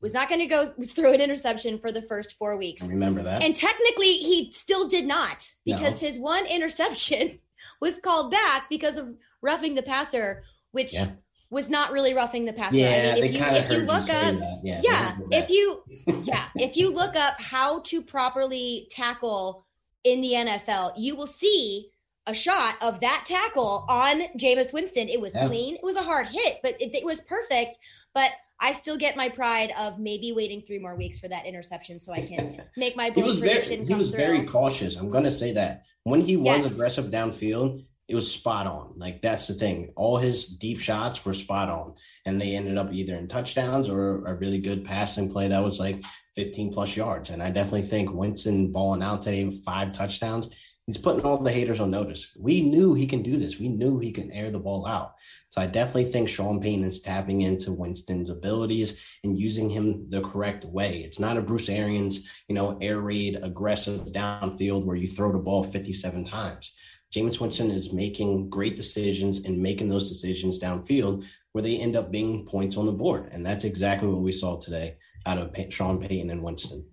Was 0.00 0.12
not 0.12 0.28
going 0.28 0.40
to 0.40 0.46
go 0.46 0.74
throw 0.84 1.12
an 1.12 1.20
interception 1.20 1.78
for 1.78 1.90
the 1.90 2.02
first 2.02 2.32
four 2.32 2.56
weeks. 2.56 2.84
I 2.84 2.88
remember 2.92 3.22
that. 3.22 3.42
And 3.42 3.56
technically, 3.56 4.14
he 4.18 4.50
still 4.52 4.88
did 4.88 5.06
not 5.06 5.50
because 5.64 6.02
no. 6.02 6.08
his 6.08 6.18
one 6.18 6.46
interception 6.46 7.38
was 7.80 7.98
called 7.98 8.30
back 8.30 8.68
because 8.68 8.98
of 8.98 9.14
roughing 9.40 9.74
the 9.74 9.82
passer, 9.82 10.44
which 10.72 10.92
yeah. 10.92 11.12
Was 11.50 11.70
not 11.70 11.92
really 11.92 12.14
roughing 12.14 12.44
the 12.44 12.52
passer. 12.52 12.76
Yeah, 12.76 13.12
I 13.12 13.14
mean, 13.14 13.24
if 13.24 13.34
you, 13.34 13.44
if 13.44 13.70
you 13.70 13.78
look 13.78 14.10
up, 14.10 14.60
yeah, 14.62 14.80
yeah 14.82 15.16
if 15.30 15.48
you, 15.48 15.82
yeah, 16.24 16.44
if 16.56 16.76
you 16.76 16.90
look 16.90 17.14
up 17.14 17.40
how 17.40 17.80
to 17.80 18.02
properly 18.02 18.88
tackle 18.90 19.66
in 20.04 20.20
the 20.20 20.32
NFL, 20.32 20.92
you 20.96 21.16
will 21.16 21.26
see 21.26 21.90
a 22.26 22.34
shot 22.34 22.74
of 22.82 23.00
that 23.00 23.24
tackle 23.26 23.84
on 23.88 24.22
Jameis 24.36 24.72
Winston. 24.72 25.08
It 25.08 25.20
was 25.20 25.34
yeah. 25.34 25.46
clean. 25.46 25.76
It 25.76 25.84
was 25.84 25.96
a 25.96 26.02
hard 26.02 26.28
hit, 26.28 26.58
but 26.62 26.80
it, 26.80 26.94
it 26.94 27.04
was 27.04 27.20
perfect. 27.20 27.76
But 28.14 28.32
I 28.58 28.72
still 28.72 28.96
get 28.96 29.16
my 29.16 29.28
pride 29.28 29.72
of 29.78 29.98
maybe 29.98 30.32
waiting 30.32 30.62
three 30.62 30.78
more 30.78 30.96
weeks 30.96 31.18
for 31.18 31.28
that 31.28 31.46
interception 31.46 32.00
so 32.00 32.12
I 32.12 32.26
can 32.26 32.62
make 32.76 32.96
my 32.96 33.10
bold 33.10 33.38
prediction 33.38 33.80
very, 33.80 33.86
He 33.86 33.94
was 33.94 34.10
through. 34.10 34.18
very 34.18 34.42
cautious. 34.44 34.96
I'm 34.96 35.10
going 35.10 35.24
to 35.24 35.30
say 35.30 35.52
that 35.52 35.82
when 36.04 36.20
he 36.20 36.36
was 36.36 36.62
yes. 36.62 36.74
aggressive 36.74 37.06
downfield, 37.06 37.84
it 38.08 38.14
was 38.14 38.32
spot 38.32 38.66
on. 38.66 38.92
Like 38.96 39.20
that's 39.20 39.48
the 39.48 39.54
thing. 39.54 39.92
All 39.96 40.16
his 40.16 40.46
deep 40.46 40.78
shots 40.78 41.24
were 41.24 41.32
spot 41.32 41.68
on, 41.68 41.94
and 42.24 42.40
they 42.40 42.54
ended 42.54 42.78
up 42.78 42.92
either 42.92 43.16
in 43.16 43.28
touchdowns 43.28 43.88
or 43.88 44.24
a 44.26 44.34
really 44.34 44.60
good 44.60 44.84
passing 44.84 45.30
play 45.30 45.48
that 45.48 45.64
was 45.64 45.80
like 45.80 46.04
15 46.36 46.72
plus 46.72 46.96
yards. 46.96 47.30
And 47.30 47.42
I 47.42 47.50
definitely 47.50 47.82
think 47.82 48.12
Winston 48.12 48.72
balling 48.72 49.02
out 49.02 49.22
today 49.22 49.44
with 49.44 49.64
five 49.64 49.92
touchdowns. 49.92 50.54
He's 50.86 50.98
putting 50.98 51.22
all 51.22 51.38
the 51.38 51.50
haters 51.50 51.80
on 51.80 51.90
notice. 51.90 52.36
We 52.38 52.60
knew 52.60 52.94
he 52.94 53.08
can 53.08 53.22
do 53.22 53.38
this. 53.38 53.58
We 53.58 53.68
knew 53.68 53.98
he 53.98 54.12
can 54.12 54.30
air 54.30 54.52
the 54.52 54.60
ball 54.60 54.86
out. 54.86 55.14
So 55.48 55.60
I 55.60 55.66
definitely 55.66 56.04
think 56.04 56.28
Sean 56.28 56.60
Payton 56.60 56.84
is 56.84 57.00
tapping 57.00 57.40
into 57.40 57.72
Winston's 57.72 58.30
abilities 58.30 59.04
and 59.24 59.36
using 59.36 59.68
him 59.68 60.08
the 60.10 60.20
correct 60.20 60.64
way. 60.64 60.98
It's 60.98 61.18
not 61.18 61.38
a 61.38 61.42
Bruce 61.42 61.68
Arians, 61.68 62.30
you 62.46 62.54
know, 62.54 62.78
air 62.80 63.00
raid 63.00 63.36
aggressive 63.42 64.02
downfield 64.12 64.84
where 64.84 64.96
you 64.96 65.08
throw 65.08 65.32
the 65.32 65.38
ball 65.38 65.64
57 65.64 66.22
times. 66.22 66.76
Jameis 67.14 67.40
Winston 67.40 67.70
is 67.70 67.92
making 67.92 68.50
great 68.50 68.76
decisions 68.76 69.44
and 69.44 69.58
making 69.58 69.88
those 69.88 70.08
decisions 70.08 70.60
downfield 70.60 71.24
where 71.52 71.62
they 71.62 71.78
end 71.78 71.96
up 71.96 72.10
being 72.10 72.44
points 72.44 72.76
on 72.76 72.86
the 72.86 72.92
board. 72.92 73.28
And 73.32 73.44
that's 73.44 73.64
exactly 73.64 74.08
what 74.08 74.20
we 74.20 74.32
saw 74.32 74.56
today 74.56 74.96
out 75.24 75.38
of 75.38 75.54
Sean 75.72 75.98
Payton 75.98 76.30
and 76.30 76.42
Winston. 76.42 76.84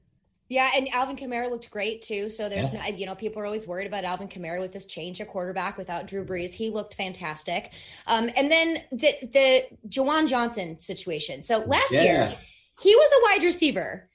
Yeah, 0.49 0.70
and 0.76 0.88
Alvin 0.93 1.16
Kamara 1.16 1.49
looked 1.49 1.72
great 1.72 2.01
too. 2.01 2.30
So 2.30 2.47
there's, 2.47 2.72
yeah. 2.72 2.84
no, 2.89 2.95
you 2.95 3.05
know, 3.05 3.16
people 3.16 3.41
are 3.41 3.45
always 3.45 3.66
worried 3.66 3.88
about 3.88 4.03
Alvin 4.03 4.28
Kamara 4.28 4.61
with 4.61 4.72
this 4.72 4.86
change 4.86 5.20
of 5.20 5.28
quarterback 5.28 5.78
without 5.78 6.05
Drew 6.05 6.24
Brees. 6.24 6.53
He 6.53 6.70
looked 6.70 6.93
fantastic. 6.93 7.74
Um, 8.07 8.30
and 8.36 8.51
then 8.51 8.84
the 8.91 9.16
the 9.22 9.66
Juwan 9.89 10.28
Johnson 10.28 10.80
situation. 10.80 11.41
So 11.41 11.59
last 11.59 11.91
yeah. 11.91 12.03
year, 12.03 12.38
he 12.80 12.95
was 12.95 13.11
a 13.11 13.24
wide 13.24 13.43
receiver 13.43 14.09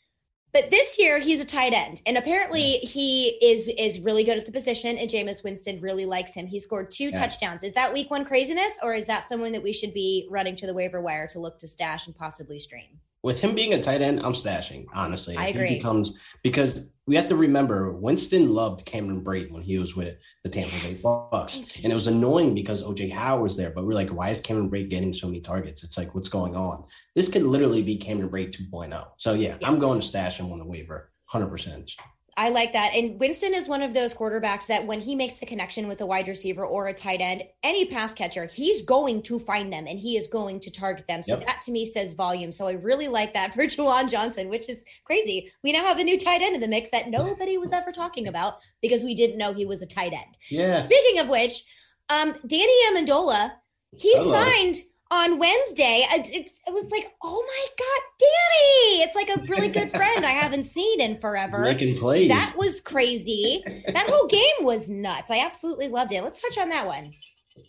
but 0.60 0.70
this 0.70 0.98
year 0.98 1.18
he's 1.18 1.40
a 1.40 1.44
tight 1.44 1.72
end, 1.72 2.00
and 2.06 2.16
apparently 2.16 2.78
he 2.78 3.38
is 3.42 3.68
is 3.78 4.00
really 4.00 4.24
good 4.24 4.38
at 4.38 4.46
the 4.46 4.52
position. 4.52 4.98
And 4.98 5.08
Jameis 5.08 5.44
Winston 5.44 5.80
really 5.80 6.04
likes 6.04 6.34
him. 6.34 6.46
He 6.46 6.58
scored 6.58 6.90
two 6.90 7.10
yeah. 7.10 7.18
touchdowns. 7.18 7.62
Is 7.62 7.74
that 7.74 7.92
week 7.92 8.10
one 8.10 8.24
craziness, 8.24 8.78
or 8.82 8.94
is 8.94 9.06
that 9.06 9.26
someone 9.26 9.52
that 9.52 9.62
we 9.62 9.72
should 9.72 9.94
be 9.94 10.26
running 10.30 10.56
to 10.56 10.66
the 10.66 10.74
waiver 10.74 11.00
wire 11.00 11.26
to 11.28 11.38
look 11.38 11.58
to 11.60 11.68
stash 11.68 12.06
and 12.06 12.16
possibly 12.16 12.58
stream? 12.58 13.00
With 13.22 13.40
him 13.40 13.54
being 13.54 13.74
a 13.74 13.82
tight 13.82 14.00
end, 14.00 14.20
I'm 14.20 14.32
stashing. 14.32 14.86
Honestly, 14.94 15.36
I 15.36 15.48
if 15.48 15.54
agree. 15.56 15.68
He 15.68 15.76
becomes 15.76 16.34
because 16.42 16.90
we 17.06 17.16
have 17.16 17.26
to 17.28 17.36
remember 17.36 17.92
Winston 17.92 18.50
loved 18.50 18.84
Cameron 18.84 19.24
Brate 19.24 19.50
when 19.50 19.62
he 19.62 19.78
was 19.78 19.96
with 19.96 20.18
the 20.44 20.50
Tampa 20.50 20.76
Bay 20.82 20.94
Bucks, 21.02 21.80
and 21.82 21.90
it 21.90 21.94
was 21.94 22.06
annoying 22.06 22.54
because 22.54 22.84
OJ 22.84 23.10
Howard 23.10 23.42
was 23.42 23.56
there. 23.56 23.70
But 23.70 23.86
we're 23.86 23.94
like, 23.94 24.10
why 24.10 24.28
is 24.28 24.40
Cameron 24.40 24.70
Brate 24.70 24.90
getting 24.90 25.12
so 25.12 25.26
many 25.26 25.40
targets? 25.40 25.82
It's 25.82 25.96
like, 25.96 26.14
what's 26.14 26.28
going 26.28 26.54
on? 26.54 26.84
This 27.14 27.28
could 27.28 27.42
literally 27.42 27.82
be 27.82 27.96
Cameron 27.96 28.28
Brate 28.28 28.54
2.0. 28.54 29.08
So 29.16 29.32
yeah, 29.32 29.56
yeah. 29.60 29.68
I'm 29.68 29.78
going 29.78 30.00
to 30.00 30.06
stash 30.06 30.38
him 30.38 30.52
on 30.52 30.58
the 30.58 30.66
waiver, 30.66 31.10
hundred 31.24 31.48
percent. 31.48 31.92
I 32.38 32.50
like 32.50 32.72
that. 32.74 32.94
And 32.94 33.18
Winston 33.18 33.52
is 33.52 33.66
one 33.66 33.82
of 33.82 33.94
those 33.94 34.14
quarterbacks 34.14 34.68
that 34.68 34.86
when 34.86 35.00
he 35.00 35.16
makes 35.16 35.42
a 35.42 35.46
connection 35.46 35.88
with 35.88 36.00
a 36.00 36.06
wide 36.06 36.28
receiver 36.28 36.64
or 36.64 36.86
a 36.86 36.94
tight 36.94 37.20
end, 37.20 37.42
any 37.64 37.84
pass 37.84 38.14
catcher, 38.14 38.46
he's 38.46 38.80
going 38.82 39.22
to 39.22 39.40
find 39.40 39.72
them 39.72 39.88
and 39.88 39.98
he 39.98 40.16
is 40.16 40.28
going 40.28 40.60
to 40.60 40.70
target 40.70 41.08
them. 41.08 41.24
So 41.24 41.36
yep. 41.36 41.46
that 41.46 41.62
to 41.62 41.72
me 41.72 41.84
says 41.84 42.14
volume. 42.14 42.52
So 42.52 42.68
I 42.68 42.72
really 42.74 43.08
like 43.08 43.34
that 43.34 43.54
for 43.54 43.62
Juwan 43.64 44.08
Johnson, 44.08 44.48
which 44.48 44.68
is 44.68 44.84
crazy. 45.04 45.50
We 45.64 45.72
now 45.72 45.82
have 45.82 45.98
a 45.98 46.04
new 46.04 46.16
tight 46.16 46.40
end 46.40 46.54
in 46.54 46.60
the 46.60 46.68
mix 46.68 46.90
that 46.90 47.10
nobody 47.10 47.58
was 47.58 47.72
ever 47.72 47.90
talking 47.90 48.28
about 48.28 48.58
because 48.80 49.02
we 49.02 49.16
didn't 49.16 49.36
know 49.36 49.52
he 49.52 49.66
was 49.66 49.82
a 49.82 49.86
tight 49.86 50.12
end. 50.12 50.38
Yeah. 50.48 50.80
Speaking 50.82 51.18
of 51.18 51.28
which, 51.28 51.64
um, 52.08 52.36
Danny 52.46 52.72
Amendola, 52.88 53.50
he 53.96 54.12
Hello. 54.14 54.44
signed 54.44 54.76
on 55.10 55.38
Wednesday, 55.38 56.04
it, 56.10 56.50
it, 56.66 56.72
was 56.72 56.90
like, 56.90 57.14
oh 57.22 57.44
my 57.46 57.66
God, 57.78 58.02
Danny. 58.18 59.02
It's 59.02 59.16
like 59.16 59.30
a 59.30 59.50
really 59.50 59.68
good 59.68 59.90
friend 59.90 60.24
I 60.24 60.30
haven't 60.30 60.64
seen 60.64 61.00
in 61.00 61.18
forever. 61.18 61.60
Making 61.60 61.96
plays. 61.98 62.28
That 62.28 62.54
was 62.56 62.80
crazy. 62.80 63.62
that 63.86 64.08
whole 64.08 64.26
game 64.26 64.42
was 64.60 64.88
nuts. 64.88 65.30
I 65.30 65.38
absolutely 65.38 65.88
loved 65.88 66.12
it. 66.12 66.22
Let's 66.22 66.42
touch 66.42 66.58
on 66.58 66.68
that 66.70 66.86
one. 66.86 67.12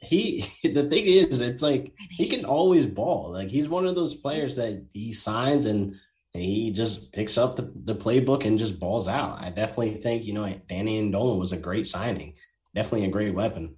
He, 0.01 0.41
the 0.63 0.89
thing 0.89 1.05
is, 1.05 1.39
it's 1.39 1.61
like 1.61 1.93
he 2.09 2.27
can 2.27 2.45
always 2.45 2.85
ball. 2.85 3.31
Like 3.31 3.49
he's 3.49 3.69
one 3.69 3.87
of 3.87 3.95
those 3.95 4.15
players 4.15 4.55
that 4.57 4.85
he 4.91 5.13
signs 5.13 5.65
and 5.65 5.95
he 6.33 6.71
just 6.71 7.11
picks 7.13 7.37
up 7.37 7.55
the, 7.55 7.71
the 7.85 7.95
playbook 7.95 8.45
and 8.45 8.59
just 8.59 8.79
balls 8.79 9.07
out. 9.07 9.41
I 9.41 9.49
definitely 9.49 9.95
think, 9.95 10.25
you 10.25 10.33
know, 10.33 10.53
Danny 10.67 11.01
Amendola 11.01 11.39
was 11.39 11.53
a 11.53 11.57
great 11.57 11.87
signing. 11.87 12.35
Definitely 12.75 13.07
a 13.07 13.11
great 13.11 13.33
weapon. 13.33 13.75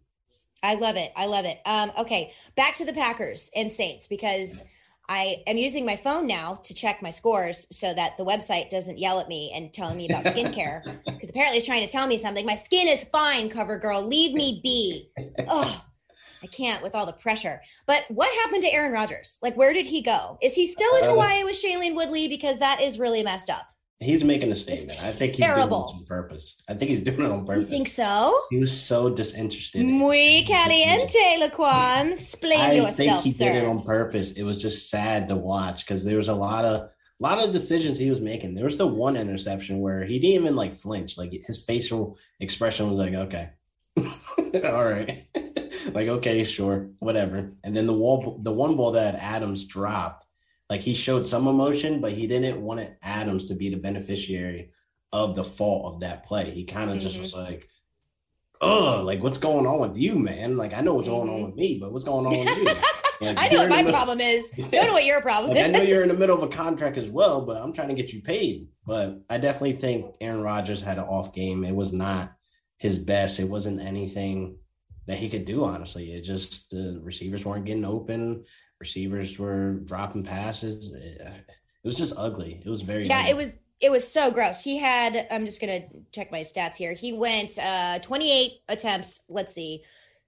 I 0.64 0.76
love 0.76 0.96
it. 0.96 1.12
I 1.16 1.26
love 1.26 1.46
it. 1.46 1.60
Um, 1.66 1.92
okay, 1.98 2.34
back 2.56 2.76
to 2.76 2.86
the 2.86 2.94
Packers 2.94 3.50
and 3.56 3.72
Saints 3.72 4.08
because 4.08 4.64
I 5.10 5.44
am 5.48 5.58
using 5.58 5.86
my 5.86 5.96
phone 5.96 6.28
now 6.28 6.60
to 6.64 6.74
check 6.74 7.02
my 7.02 7.10
scores 7.10 7.68
so 7.76 7.94
that 7.94 8.18
the 8.18 8.24
website 8.24 8.70
doesn't 8.70 9.00
yell 9.00 9.20
at 9.20 9.28
me 9.28 9.52
and 9.54 9.74
telling 9.74 9.98
me 9.98 10.08
about 10.08 10.24
skincare 10.24 10.84
because 11.06 11.30
apparently 11.30 11.58
it's 11.58 11.66
trying 11.66 11.86
to 11.86 11.92
tell 11.92 12.08
me 12.08 12.18
something. 12.18 12.46
My 12.46 12.56
skin 12.56 12.88
is 12.88 13.04
fine, 13.06 13.50
cover 13.50 13.78
girl. 13.78 14.06
Leave 14.06 14.34
me 14.34 14.62
be. 14.64 15.10
Oh, 15.48 15.84
I 16.44 16.48
can't 16.48 16.82
with 16.82 16.96
all 16.96 17.06
the 17.06 17.14
pressure. 17.14 17.62
But 17.88 18.06
what 18.10 18.34
happened 18.44 18.62
to 18.64 18.72
Aaron 18.72 18.94
Rodgers? 18.94 19.38
Like, 19.42 19.58
where 19.58 19.74
did 19.74 19.88
he 19.88 20.02
go? 20.02 20.38
Is 20.42 20.56
he 20.56 20.68
still 20.68 20.96
in 20.98 21.04
uh, 21.04 21.10
Hawaii 21.10 21.44
with 21.44 21.62
Shailene 21.62 21.96
Woodley? 21.96 22.28
Because 22.28 22.60
that 22.60 22.82
is 22.82 23.00
really 23.00 23.24
messed 23.24 23.50
up. 23.50 23.68
He's 24.02 24.24
making 24.24 24.52
a 24.52 24.56
statement. 24.56 24.98
I 25.04 25.12
think 25.12 25.36
he's 25.36 25.46
terrible. 25.46 25.84
doing 25.84 25.98
it 25.98 26.00
on 26.00 26.06
purpose. 26.06 26.58
I 26.68 26.74
think 26.74 26.90
he's 26.90 27.02
doing 27.02 27.22
it 27.22 27.32
on 27.32 27.46
purpose. 27.46 27.66
You 27.66 27.70
think 27.70 27.88
so? 27.88 28.36
He 28.50 28.58
was 28.58 28.76
so 28.76 29.12
disinterested. 29.12 29.86
Muy 29.86 30.44
caliente, 30.44 31.38
Laquan. 31.40 32.14
Explain 32.14 32.60
I 32.60 32.74
yourself, 32.74 32.96
think 32.96 33.24
he 33.24 33.32
sir. 33.32 33.46
did 33.46 33.64
it 33.64 33.68
on 33.68 33.84
purpose. 33.84 34.32
It 34.32 34.44
was 34.44 34.60
just 34.60 34.90
sad 34.90 35.30
to 35.30 35.36
watch 35.36 35.86
because 35.86 36.04
there 36.04 36.18
was 36.18 36.30
a 36.30 36.34
lot 36.34 36.66
of 36.66 36.82
a 36.82 36.90
lot 37.22 37.38
of 37.38 37.54
decisions 37.54 38.00
he 38.00 38.10
was 38.10 38.20
making. 38.20 38.56
There 38.56 38.66
was 38.66 38.78
the 38.78 38.88
one 38.88 39.16
interception 39.16 39.80
where 39.80 40.04
he 40.04 40.18
didn't 40.18 40.42
even 40.44 40.56
like 40.56 40.74
flinch. 40.74 41.20
Like 41.20 41.32
his 41.32 41.64
facial 41.64 42.18
expression 42.40 42.90
was 42.90 42.98
like, 42.98 43.14
okay, 43.14 43.50
all 44.66 44.84
right, 44.84 45.12
like 45.94 46.08
okay, 46.08 46.44
sure, 46.44 46.90
whatever. 46.98 47.54
And 47.64 47.76
then 47.76 47.86
the 47.86 47.94
wall, 47.94 48.40
the 48.42 48.52
one 48.52 48.76
ball 48.76 48.94
that 48.94 49.14
Adams 49.14 49.66
dropped, 49.66 50.26
like 50.72 50.82
he 50.82 50.94
showed 50.96 51.28
some 51.28 51.48
emotion, 51.48 52.00
but 52.02 52.14
he 52.14 52.26
didn't 52.28 52.62
want 52.62 52.90
Adams 53.04 53.46
to 53.46 53.56
be 53.56 53.70
the 53.70 53.76
beneficiary 53.78 54.70
of 55.12 55.36
the 55.36 55.44
fault 55.44 55.94
of 55.94 56.00
that 56.00 56.26
play. 56.26 56.50
He 56.50 56.64
kind 56.64 56.90
of 56.90 56.98
just 57.00 57.18
Mhm. 57.18 57.22
was 57.22 57.36
like, 57.36 57.68
oh, 58.62 59.02
like 59.06 59.22
what's 59.22 59.38
going 59.38 59.66
on 59.68 59.80
with 59.82 59.98
you, 59.98 60.16
man? 60.18 60.58
Like 60.58 60.74
I 60.74 60.82
know 60.82 60.94
what's 60.94 61.10
going 61.10 61.30
on 61.30 61.44
with 61.44 61.56
me, 61.56 61.78
but 61.80 61.92
what's 61.92 62.04
going 62.06 62.26
on 62.26 62.46
with 62.46 62.58
you? 62.58 62.68
Like, 63.22 63.38
I 63.40 63.50
know 63.50 63.60
what 63.60 63.70
my 63.70 63.84
middle- 63.84 63.92
problem 63.94 64.20
is. 64.20 64.50
Don't 64.72 64.72
know 64.88 64.94
what 64.94 65.06
your 65.06 65.22
problem 65.22 65.54
like 65.54 65.64
I 65.64 65.68
know 65.68 65.84
you're 65.84 66.02
in 66.02 66.08
the 66.08 66.16
middle 66.16 66.36
of 66.36 66.42
a 66.42 66.48
contract 66.48 66.98
as 66.98 67.08
well, 67.08 67.46
but 67.46 67.58
I'm 67.58 67.72
trying 67.72 67.90
to 67.90 67.94
get 67.94 68.12
you 68.12 68.20
paid. 68.24 68.70
But 68.84 69.22
I 69.30 69.38
definitely 69.38 69.74
think 69.74 70.08
Aaron 70.22 70.42
Rodgers 70.42 70.82
had 70.82 70.98
an 70.98 71.04
off 71.04 71.32
game. 71.32 71.64
It 71.64 71.76
was 71.76 71.94
not 71.94 72.34
his 72.80 72.98
best. 72.98 73.40
It 73.40 73.44
wasn't 73.48 73.80
anything 73.80 74.58
that 75.06 75.18
he 75.18 75.30
could 75.30 75.46
do. 75.46 75.66
Honestly, 75.66 76.12
it 76.14 76.22
just 76.22 76.72
the 76.72 77.00
receivers 77.04 77.46
weren't 77.46 77.66
getting 77.66 77.86
open. 77.86 78.44
Receivers 78.92 79.38
were 79.38 79.74
dropping 79.86 80.24
passes. 80.24 80.94
It, 80.96 81.22
was 81.84 81.96
just 81.96 82.16
ugly. 82.18 82.60
It 82.66 82.70
was 82.70 82.82
very 82.82 83.06
Yeah, 83.08 83.20
ugly. 83.20 83.30
it 83.30 83.36
was 83.38 83.60
it 83.80 83.92
was 83.92 84.08
so 84.08 84.32
gross. 84.32 84.64
He 84.64 84.78
had 84.80 85.28
I'm 85.30 85.46
just 85.46 85.62
gonna 85.62 85.82
check 86.12 86.32
my 86.32 86.40
stats 86.42 86.76
here. 86.78 86.94
He 86.94 87.14
went 87.14 87.58
uh 87.60 88.00
28 88.00 88.54
attempts, 88.70 89.22
let's 89.30 89.54
see, 89.54 89.84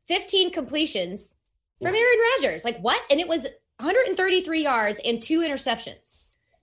15 0.08 0.52
completions 0.52 1.36
from 1.82 1.96
Aaron 1.96 2.20
Rodgers. 2.38 2.64
Like 2.64 2.80
what? 2.80 3.02
And 3.10 3.20
it 3.20 3.28
was 3.28 3.48
133 3.80 4.62
yards 4.64 5.02
and 5.04 5.20
two 5.22 5.40
interceptions. 5.40 6.14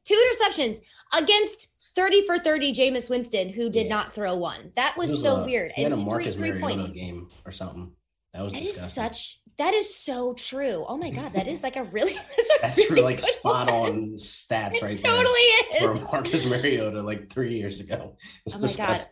Two 0.05 0.15
interceptions 0.15 0.79
against 1.17 1.67
30 1.97 2.25
for 2.25 2.39
30 2.39 2.73
Jameis 2.73 3.11
Winston, 3.11 3.49
who 3.53 3.69
did 3.69 3.87
Yeah. 3.87 3.95
not 3.97 4.13
throw 4.15 4.37
one. 4.37 4.73
That 4.77 4.97
was, 4.97 5.11
was 5.11 5.23
so 5.23 5.37
a- 5.39 5.45
weird. 5.45 5.73
He 5.73 5.83
had 5.83 5.91
a 5.91 5.97
And 5.97 6.05
three, 6.05 6.11
Marcus 6.13 6.35
three 6.37 6.53
Mariota 6.53 6.77
points. 6.83 6.95
game 6.95 7.29
or 7.45 7.51
something. 7.51 7.93
That 8.33 8.43
was 8.43 8.53
That 8.53 8.63
is 8.63 8.69
disgusting. 8.69 9.03
such 9.05 9.37
that 9.59 9.75
is 9.75 9.95
so 9.95 10.33
true. 10.33 10.87
Oh 10.89 10.97
my 10.97 11.11
god, 11.11 11.33
that 11.35 11.47
is 11.47 11.63
like 11.63 11.77
a 11.77 11.85
really 11.85 12.15
that's, 12.37 12.51
a 12.51 12.59
That's 12.63 12.91
really 12.91 13.03
like 13.03 13.21
spot 13.21 13.71
one. 13.71 13.91
on 13.93 14.01
stats 14.15 14.75
It 14.75 14.83
right 14.83 14.99
totally 14.99 15.35
there 15.79 15.91
is. 15.93 15.99
for 16.01 16.05
Marcus 16.13 16.47
Mariota 16.47 17.03
like 17.03 17.29
three 17.31 17.59
years 17.59 17.81
ago. 17.81 18.17
It's 18.47 18.57
Oh 18.57 18.61
my 18.83 18.87
God. 18.87 19.05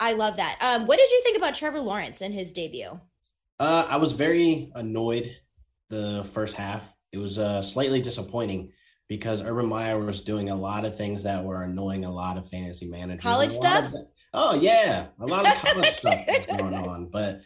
I 0.00 0.12
love 0.12 0.36
that. 0.36 0.58
Um, 0.60 0.86
what 0.86 0.98
did 0.98 1.10
you 1.10 1.20
think 1.22 1.36
about 1.36 1.54
Trevor 1.54 1.80
Lawrence 1.80 2.20
and 2.20 2.32
his 2.32 2.52
debut? 2.52 3.00
Uh, 3.58 3.86
I 3.88 3.96
was 3.96 4.12
very 4.12 4.68
annoyed 4.74 5.34
the 5.88 6.24
first 6.32 6.54
half. 6.56 6.94
It 7.12 7.18
was 7.18 7.38
uh, 7.38 7.62
slightly 7.62 8.00
disappointing 8.02 8.72
because 9.08 9.42
Urban 9.42 9.66
Meyer 9.66 9.98
was 9.98 10.20
doing 10.22 10.50
a 10.50 10.56
lot 10.56 10.84
of 10.84 10.96
things 10.96 11.22
that 11.22 11.42
were 11.44 11.62
annoying 11.62 12.04
a 12.04 12.10
lot 12.12 12.36
of 12.36 12.48
fantasy 12.48 12.86
managers. 12.90 13.22
College 13.22 13.52
And 13.54 13.58
a 13.58 13.62
lot 13.62 13.84
stuff? 13.84 13.94
of- 13.94 14.06
oh 14.34 14.54
yeah, 14.60 15.06
a 15.20 15.26
lot 15.26 15.46
of 15.46 15.54
college 15.54 15.94
stuff 15.96 16.18
was 16.26 16.58
going 16.58 16.74
on, 16.74 17.06
but 17.10 17.40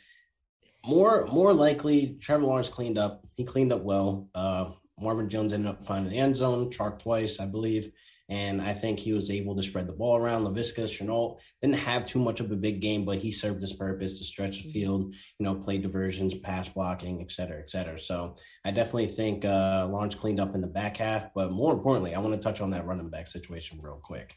more 0.84 1.26
more 1.26 1.52
likely, 1.52 2.16
Trevor 2.20 2.44
Lawrence 2.44 2.68
cleaned 2.68 2.98
up. 2.98 3.22
He 3.34 3.44
cleaned 3.44 3.72
up 3.72 3.82
well. 3.82 4.28
Uh, 4.34 4.70
Marvin 4.98 5.28
Jones 5.28 5.52
ended 5.52 5.70
up 5.70 5.86
finding 5.86 6.12
the 6.12 6.18
end 6.18 6.36
zone, 6.36 6.70
Chark 6.70 6.98
twice, 6.98 7.40
I 7.40 7.46
believe. 7.46 7.90
And 8.28 8.62
I 8.62 8.74
think 8.74 9.00
he 9.00 9.12
was 9.12 9.28
able 9.28 9.56
to 9.56 9.62
spread 9.62 9.88
the 9.88 9.92
ball 9.92 10.16
around. 10.16 10.44
Laviska, 10.44 10.84
Shenault 10.84 11.40
didn't 11.60 11.78
have 11.78 12.06
too 12.06 12.20
much 12.20 12.38
of 12.38 12.52
a 12.52 12.56
big 12.56 12.80
game, 12.80 13.04
but 13.04 13.18
he 13.18 13.32
served 13.32 13.60
his 13.60 13.72
purpose 13.72 14.18
to 14.18 14.24
stretch 14.24 14.62
the 14.62 14.70
field, 14.70 15.12
you 15.38 15.44
know, 15.44 15.56
play 15.56 15.78
diversions, 15.78 16.34
pass 16.34 16.68
blocking, 16.68 17.20
et 17.22 17.32
cetera, 17.32 17.58
et 17.58 17.68
cetera. 17.68 17.98
So 17.98 18.36
I 18.64 18.70
definitely 18.70 19.08
think 19.08 19.44
uh, 19.44 19.88
Lawrence 19.90 20.14
cleaned 20.14 20.38
up 20.38 20.54
in 20.54 20.60
the 20.60 20.68
back 20.68 20.98
half. 20.98 21.34
But 21.34 21.50
more 21.50 21.72
importantly, 21.72 22.14
I 22.14 22.20
want 22.20 22.34
to 22.34 22.40
touch 22.40 22.60
on 22.60 22.70
that 22.70 22.86
running 22.86 23.10
back 23.10 23.26
situation 23.26 23.80
real 23.82 24.00
quick. 24.00 24.36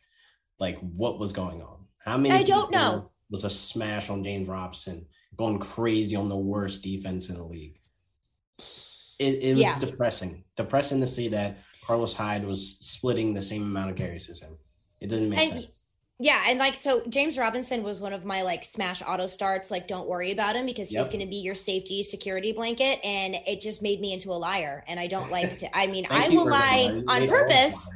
Like, 0.59 0.79
what 0.79 1.19
was 1.19 1.31
going 1.31 1.61
on? 1.61 1.85
How 1.99 2.17
many? 2.17 2.33
I 2.33 2.41
don't 2.41 2.71
know. 2.71 3.11
Was 3.29 3.43
a 3.43 3.49
smash 3.49 4.09
on 4.09 4.23
James 4.23 4.47
Robinson, 4.47 5.05
going 5.37 5.59
crazy 5.59 6.15
on 6.15 6.29
the 6.29 6.37
worst 6.37 6.83
defense 6.83 7.29
in 7.29 7.35
the 7.35 7.43
league. 7.43 7.79
It, 9.19 9.43
it 9.43 9.51
was 9.53 9.61
Yeah. 9.61 9.79
depressing. 9.79 10.43
Depressing 10.55 11.01
to 11.01 11.07
see 11.07 11.29
that 11.29 11.59
Carlos 11.85 12.13
Hyde 12.13 12.45
was 12.45 12.77
splitting 12.79 13.33
the 13.33 13.41
same 13.41 13.63
amount 13.63 13.91
of 13.91 13.95
carries 13.95 14.29
as 14.29 14.39
him. 14.39 14.57
It 14.99 15.07
doesn't 15.07 15.29
make 15.29 15.39
And 15.39 15.49
sense. 15.51 15.65
yeah, 16.19 16.43
and 16.47 16.59
like 16.59 16.77
so 16.77 17.03
James 17.09 17.37
Robinson 17.37 17.83
was 17.83 17.99
one 17.99 18.13
of 18.13 18.25
my 18.25 18.41
like 18.41 18.63
smash 18.63 19.01
auto 19.05 19.27
starts, 19.27 19.69
like 19.69 19.87
don't 19.87 20.07
worry 20.07 20.31
about 20.31 20.55
him 20.55 20.65
because 20.65 20.91
Yep. 20.91 21.03
he's 21.05 21.11
gonna 21.11 21.29
be 21.29 21.37
your 21.37 21.55
safety 21.55 22.03
security 22.03 22.51
blanket. 22.51 22.99
And 23.03 23.35
it 23.35 23.61
just 23.61 23.81
made 23.81 23.99
me 24.01 24.13
into 24.13 24.31
a 24.31 24.35
liar. 24.35 24.83
And 24.87 24.99
I 24.99 25.07
don't 25.07 25.29
like 25.31 25.57
to 25.59 25.77
I 25.77 25.87
mean, 25.87 26.07
I 26.09 26.29
will 26.29 26.49
lie 26.49 27.03
on 27.07 27.27
purpose. 27.27 27.89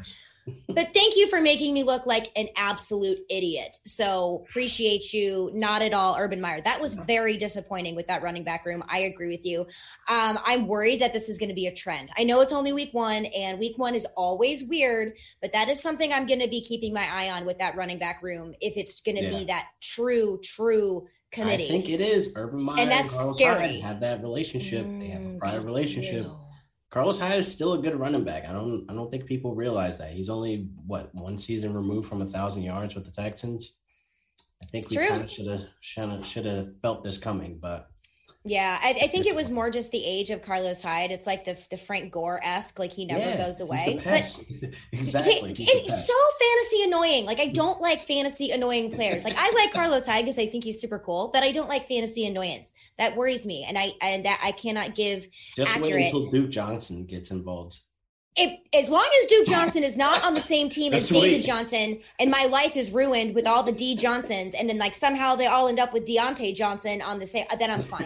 But 0.68 0.94
thank 0.94 1.16
you 1.16 1.28
for 1.28 1.42
making 1.42 1.74
me 1.74 1.84
look 1.84 2.06
like 2.06 2.32
an 2.36 2.50
absolute 2.56 3.20
idiot. 3.30 3.78
So 3.86 4.46
appreciate 4.50 5.12
you. 5.14 5.50
Not 5.54 5.82
at 5.82 5.94
all, 5.94 6.16
Urban 6.20 6.40
Meyer. 6.40 6.62
That 6.62 6.80
was 6.82 6.94
very 6.94 7.36
disappointing 7.38 7.96
with 7.96 8.08
that 8.08 8.22
running 8.22 8.44
back 8.44 8.66
room. 8.66 8.84
I 8.88 9.00
agree 9.00 9.30
with 9.30 9.46
you. 9.46 9.62
Um, 10.10 10.38
I'm 10.46 10.68
worried 10.68 11.02
that 11.02 11.14
this 11.14 11.30
is 11.30 11.38
going 11.40 11.50
to 11.50 11.56
be 11.56 11.68
a 11.68 11.74
trend. 11.74 12.12
I 12.18 12.24
know 12.26 12.42
it's 12.42 12.52
only 12.52 12.74
week 12.74 12.94
one, 12.94 13.26
and 13.26 13.58
week 13.60 13.78
one 13.78 13.96
is 13.96 14.06
always 14.16 14.66
weird, 14.66 15.14
but 15.42 15.54
that 15.54 15.68
is 15.70 15.82
something 15.82 16.14
I'm 16.14 16.28
going 16.28 16.42
to 16.42 16.48
be 16.48 16.62
keeping 16.62 16.94
my 16.94 17.08
eye 17.12 17.30
on 17.32 17.46
with 17.46 17.58
that 17.60 17.76
running 17.76 17.98
back 17.98 18.22
room. 18.22 18.54
If 18.62 18.78
it's 18.78 19.02
going 19.02 19.16
to 19.18 19.24
Yeah. 19.24 19.30
be 19.40 19.46
that 19.46 19.68
true, 19.82 20.40
true 20.44 21.08
committee. 21.32 21.66
I 21.66 21.68
think 21.68 21.90
it 21.90 22.02
is. 22.02 22.32
Urban 22.36 22.62
Meyer 22.62 22.80
and 22.82 22.92
that's 22.92 23.16
Carlos 23.16 23.36
scary. 23.36 23.74
Hyde 23.74 23.82
have 23.82 24.00
that 24.02 24.22
relationship. 24.22 24.86
they 25.00 25.08
have 25.08 25.22
a 25.22 25.26
Mm, 25.26 25.40
prior 25.40 25.62
relationship. 25.62 26.26
ew. 26.26 26.38
Carlos 26.90 27.20
Hyde 27.20 27.40
is 27.40 27.52
still 27.52 27.74
a 27.74 27.82
good 27.82 28.00
running 28.00 28.24
back. 28.24 28.48
I 28.48 28.54
don't 28.54 28.86
I 28.90 28.94
don't 28.94 29.12
think 29.12 29.26
people 29.26 29.56
realize 29.56 29.98
that. 29.98 30.12
He's 30.12 30.30
only 30.30 30.70
what 30.86 31.14
one 31.14 31.38
season 31.38 31.74
removed 31.74 32.08
from 32.08 32.22
a 32.22 32.26
thousand 32.26 32.64
yards 32.64 32.96
with 32.96 33.06
the 33.06 33.12
Texans. 33.12 33.78
I 34.64 34.66
think 34.68 34.86
It's 34.86 34.96
we 34.96 35.06
kind 35.06 35.24
of 35.24 35.32
should 35.32 35.48
have 35.48 35.66
should 36.26 36.46
have 36.46 36.80
felt 36.80 37.04
this 37.04 37.18
coming, 37.18 37.60
but 37.62 37.90
Yeah, 38.48 38.80
I, 38.82 38.96
I 39.04 39.08
think 39.08 39.26
it 39.26 39.36
was 39.36 39.50
more 39.50 39.70
just 39.70 39.92
the 39.92 40.04
age 40.06 40.30
of 40.30 40.42
Carlos 40.42 40.82
Hyde. 40.82 41.12
It's 41.12 41.28
like 41.28 41.44
the 41.44 41.60
the 41.70 41.78
Frank 41.78 42.14
Gore 42.14 42.40
esque, 42.42 42.80
like 42.80 42.94
he 42.94 43.04
never 43.04 43.20
yeah, 43.20 43.38
goes 43.38 43.60
away. 43.60 44.02
But 44.04 44.14
exactly. 44.94 45.54
It's 45.58 46.08
so 46.08 46.14
fantasy 46.40 46.84
annoying. 46.84 47.26
Like 47.26 47.42
I 47.42 47.48
don't 47.48 47.82
like 47.82 48.00
fantasy 48.00 48.52
annoying 48.52 48.92
players. 48.92 49.26
Like 49.26 49.36
I 49.38 49.52
like 49.52 49.74
Carlos 49.74 50.06
Hyde 50.06 50.24
because 50.24 50.40
I 50.40 50.48
think 50.48 50.64
he's 50.64 50.80
super 50.80 50.98
cool, 50.98 51.30
but 51.34 51.44
I 51.44 51.52
don't 51.52 51.68
like 51.68 51.88
fantasy 51.88 52.26
annoyance. 52.26 52.74
That 52.98 53.18
worries 53.18 53.46
me, 53.46 53.66
and 53.68 53.78
I 53.78 53.92
and 54.02 54.26
that 54.26 54.40
I 54.42 54.52
cannot 54.54 54.96
give. 54.96 55.28
Just 55.56 55.80
wait 55.82 55.94
until 55.94 56.28
Duke 56.28 56.50
Johnson 56.50 57.06
gets 57.06 57.32
involved. 57.32 57.80
If 58.40 58.60
as 58.74 58.90
long 58.90 59.08
as 59.22 59.26
Duke 59.30 59.48
Johnson 59.48 59.84
is 59.84 59.98
not 59.98 60.24
on 60.24 60.34
the 60.36 60.40
same 60.40 60.70
team 60.70 60.94
as 60.94 61.10
David. 61.10 61.44
Johnson, 61.44 62.00
and 62.20 62.30
my 62.30 62.46
life 62.46 62.76
is 62.78 62.92
ruined 62.92 63.34
with 63.34 63.48
all 63.48 63.64
the 63.64 63.72
D 63.72 63.96
Johnsons, 63.96 64.54
and 64.54 64.70
then 64.70 64.78
like 64.78 64.94
somehow 64.96 65.36
they 65.36 65.48
all 65.48 65.68
end 65.68 65.80
up 65.80 65.92
with 65.92 66.06
Diontae 66.08 66.56
Johnson 66.56 67.02
on 67.02 67.20
the 67.20 67.26
same, 67.26 67.46
then 67.60 67.72
I'm 67.72 67.80
fine. 67.82 68.06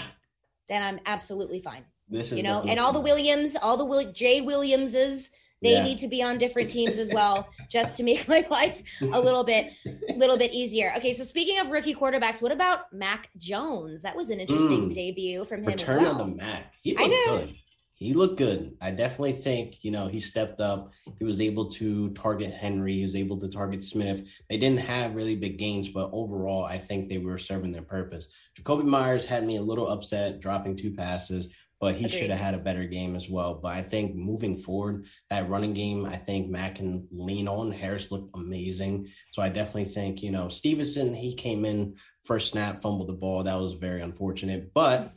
then 0.68 0.82
I'm 0.82 1.00
absolutely 1.06 1.60
fine. 1.60 1.84
this 2.08 2.32
is 2.32 2.36
You 2.38 2.42
know, 2.44 2.62
and 2.62 2.78
all 2.78 2.92
the 2.92 3.00
Williams, 3.00 3.56
all 3.56 3.76
the 3.76 3.84
Will- 3.84 4.12
Jay 4.12 4.40
Williamses, 4.42 5.30
they 5.62 5.72
Yeah. 5.74 5.84
need 5.84 5.98
to 5.98 6.08
be 6.08 6.22
on 6.22 6.38
different 6.38 6.70
teams 6.70 6.98
as 6.98 7.08
well, 7.12 7.48
just 7.70 7.96
to 7.96 8.02
make 8.02 8.26
my 8.34 8.44
life 8.50 8.82
a 9.00 9.20
little 9.20 9.44
bit, 9.44 9.70
little 10.16 10.36
bit 10.36 10.52
easier. 10.52 10.92
Okay, 10.98 11.12
so 11.14 11.22
speaking 11.24 11.58
of 11.60 11.70
rookie 11.70 11.94
quarterbacks, 11.94 12.42
what 12.42 12.52
about 12.52 12.92
Mac 12.92 13.30
Jones? 13.38 14.02
That 14.02 14.16
was 14.16 14.28
an 14.30 14.40
interesting 14.40 14.90
Mm. 14.90 14.94
debut 14.94 15.44
from 15.44 15.60
him 15.60 15.66
return 15.68 16.00
as 16.00 16.02
well. 16.02 16.20
of 16.22 16.30
the 16.30 16.34
Mac. 16.36 16.72
He 16.82 16.96
I 16.98 17.06
know. 17.06 17.38
good. 17.38 17.54
He 18.02 18.14
looked 18.14 18.36
good. 18.36 18.76
I 18.80 18.90
definitely 18.90 19.32
think, 19.32 19.84
you 19.84 19.90
know, 19.90 20.08
he 20.08 20.20
stepped 20.20 20.60
up. 20.60 20.92
He 21.18 21.24
was 21.24 21.40
able 21.40 21.66
to 21.72 22.10
target 22.10 22.52
Henry. 22.52 22.94
He 22.94 23.02
was 23.04 23.16
able 23.16 23.38
to 23.40 23.48
target 23.48 23.80
Smith. 23.82 24.28
They 24.50 24.56
didn't 24.58 24.80
have 24.80 25.14
really 25.14 25.36
big 25.36 25.58
gains, 25.58 25.88
but 25.88 26.10
overall, 26.12 26.64
I 26.64 26.78
think 26.78 27.08
they 27.08 27.18
were 27.18 27.38
serving 27.38 27.72
their 27.72 27.82
purpose. 27.82 28.28
Jakobi 28.58 28.84
Meyers 28.84 29.24
had 29.24 29.46
me 29.46 29.56
a 29.56 29.62
little 29.62 29.88
upset 29.88 30.40
dropping 30.40 30.76
two 30.76 30.94
passes, 30.94 31.54
but 31.80 31.94
he 31.94 32.04
Agreed. 32.04 32.18
should 32.18 32.30
have 32.30 32.38
had 32.38 32.54
a 32.54 32.58
better 32.58 32.84
game 32.84 33.16
as 33.16 33.28
well. 33.28 33.54
But 33.54 33.74
I 33.74 33.82
think 33.82 34.14
moving 34.14 34.56
forward, 34.56 35.06
that 35.30 35.48
running 35.48 35.72
game, 35.72 36.06
I 36.06 36.16
think 36.16 36.48
Mac 36.48 36.76
can 36.76 37.08
lean 37.10 37.48
on. 37.48 37.72
Harris 37.72 38.12
looked 38.12 38.36
amazing. 38.36 39.08
So 39.32 39.42
I 39.42 39.48
definitely 39.48 39.86
think, 39.86 40.22
you 40.22 40.30
know, 40.30 40.48
Stevenson, 40.48 41.12
he 41.12 41.34
came 41.34 41.64
in 41.64 41.96
first 42.24 42.52
snap, 42.52 42.82
fumbled 42.82 43.08
the 43.08 43.14
ball. 43.14 43.42
That 43.42 43.58
was 43.58 43.74
very 43.74 44.00
unfortunate. 44.00 44.72
But 44.72 45.12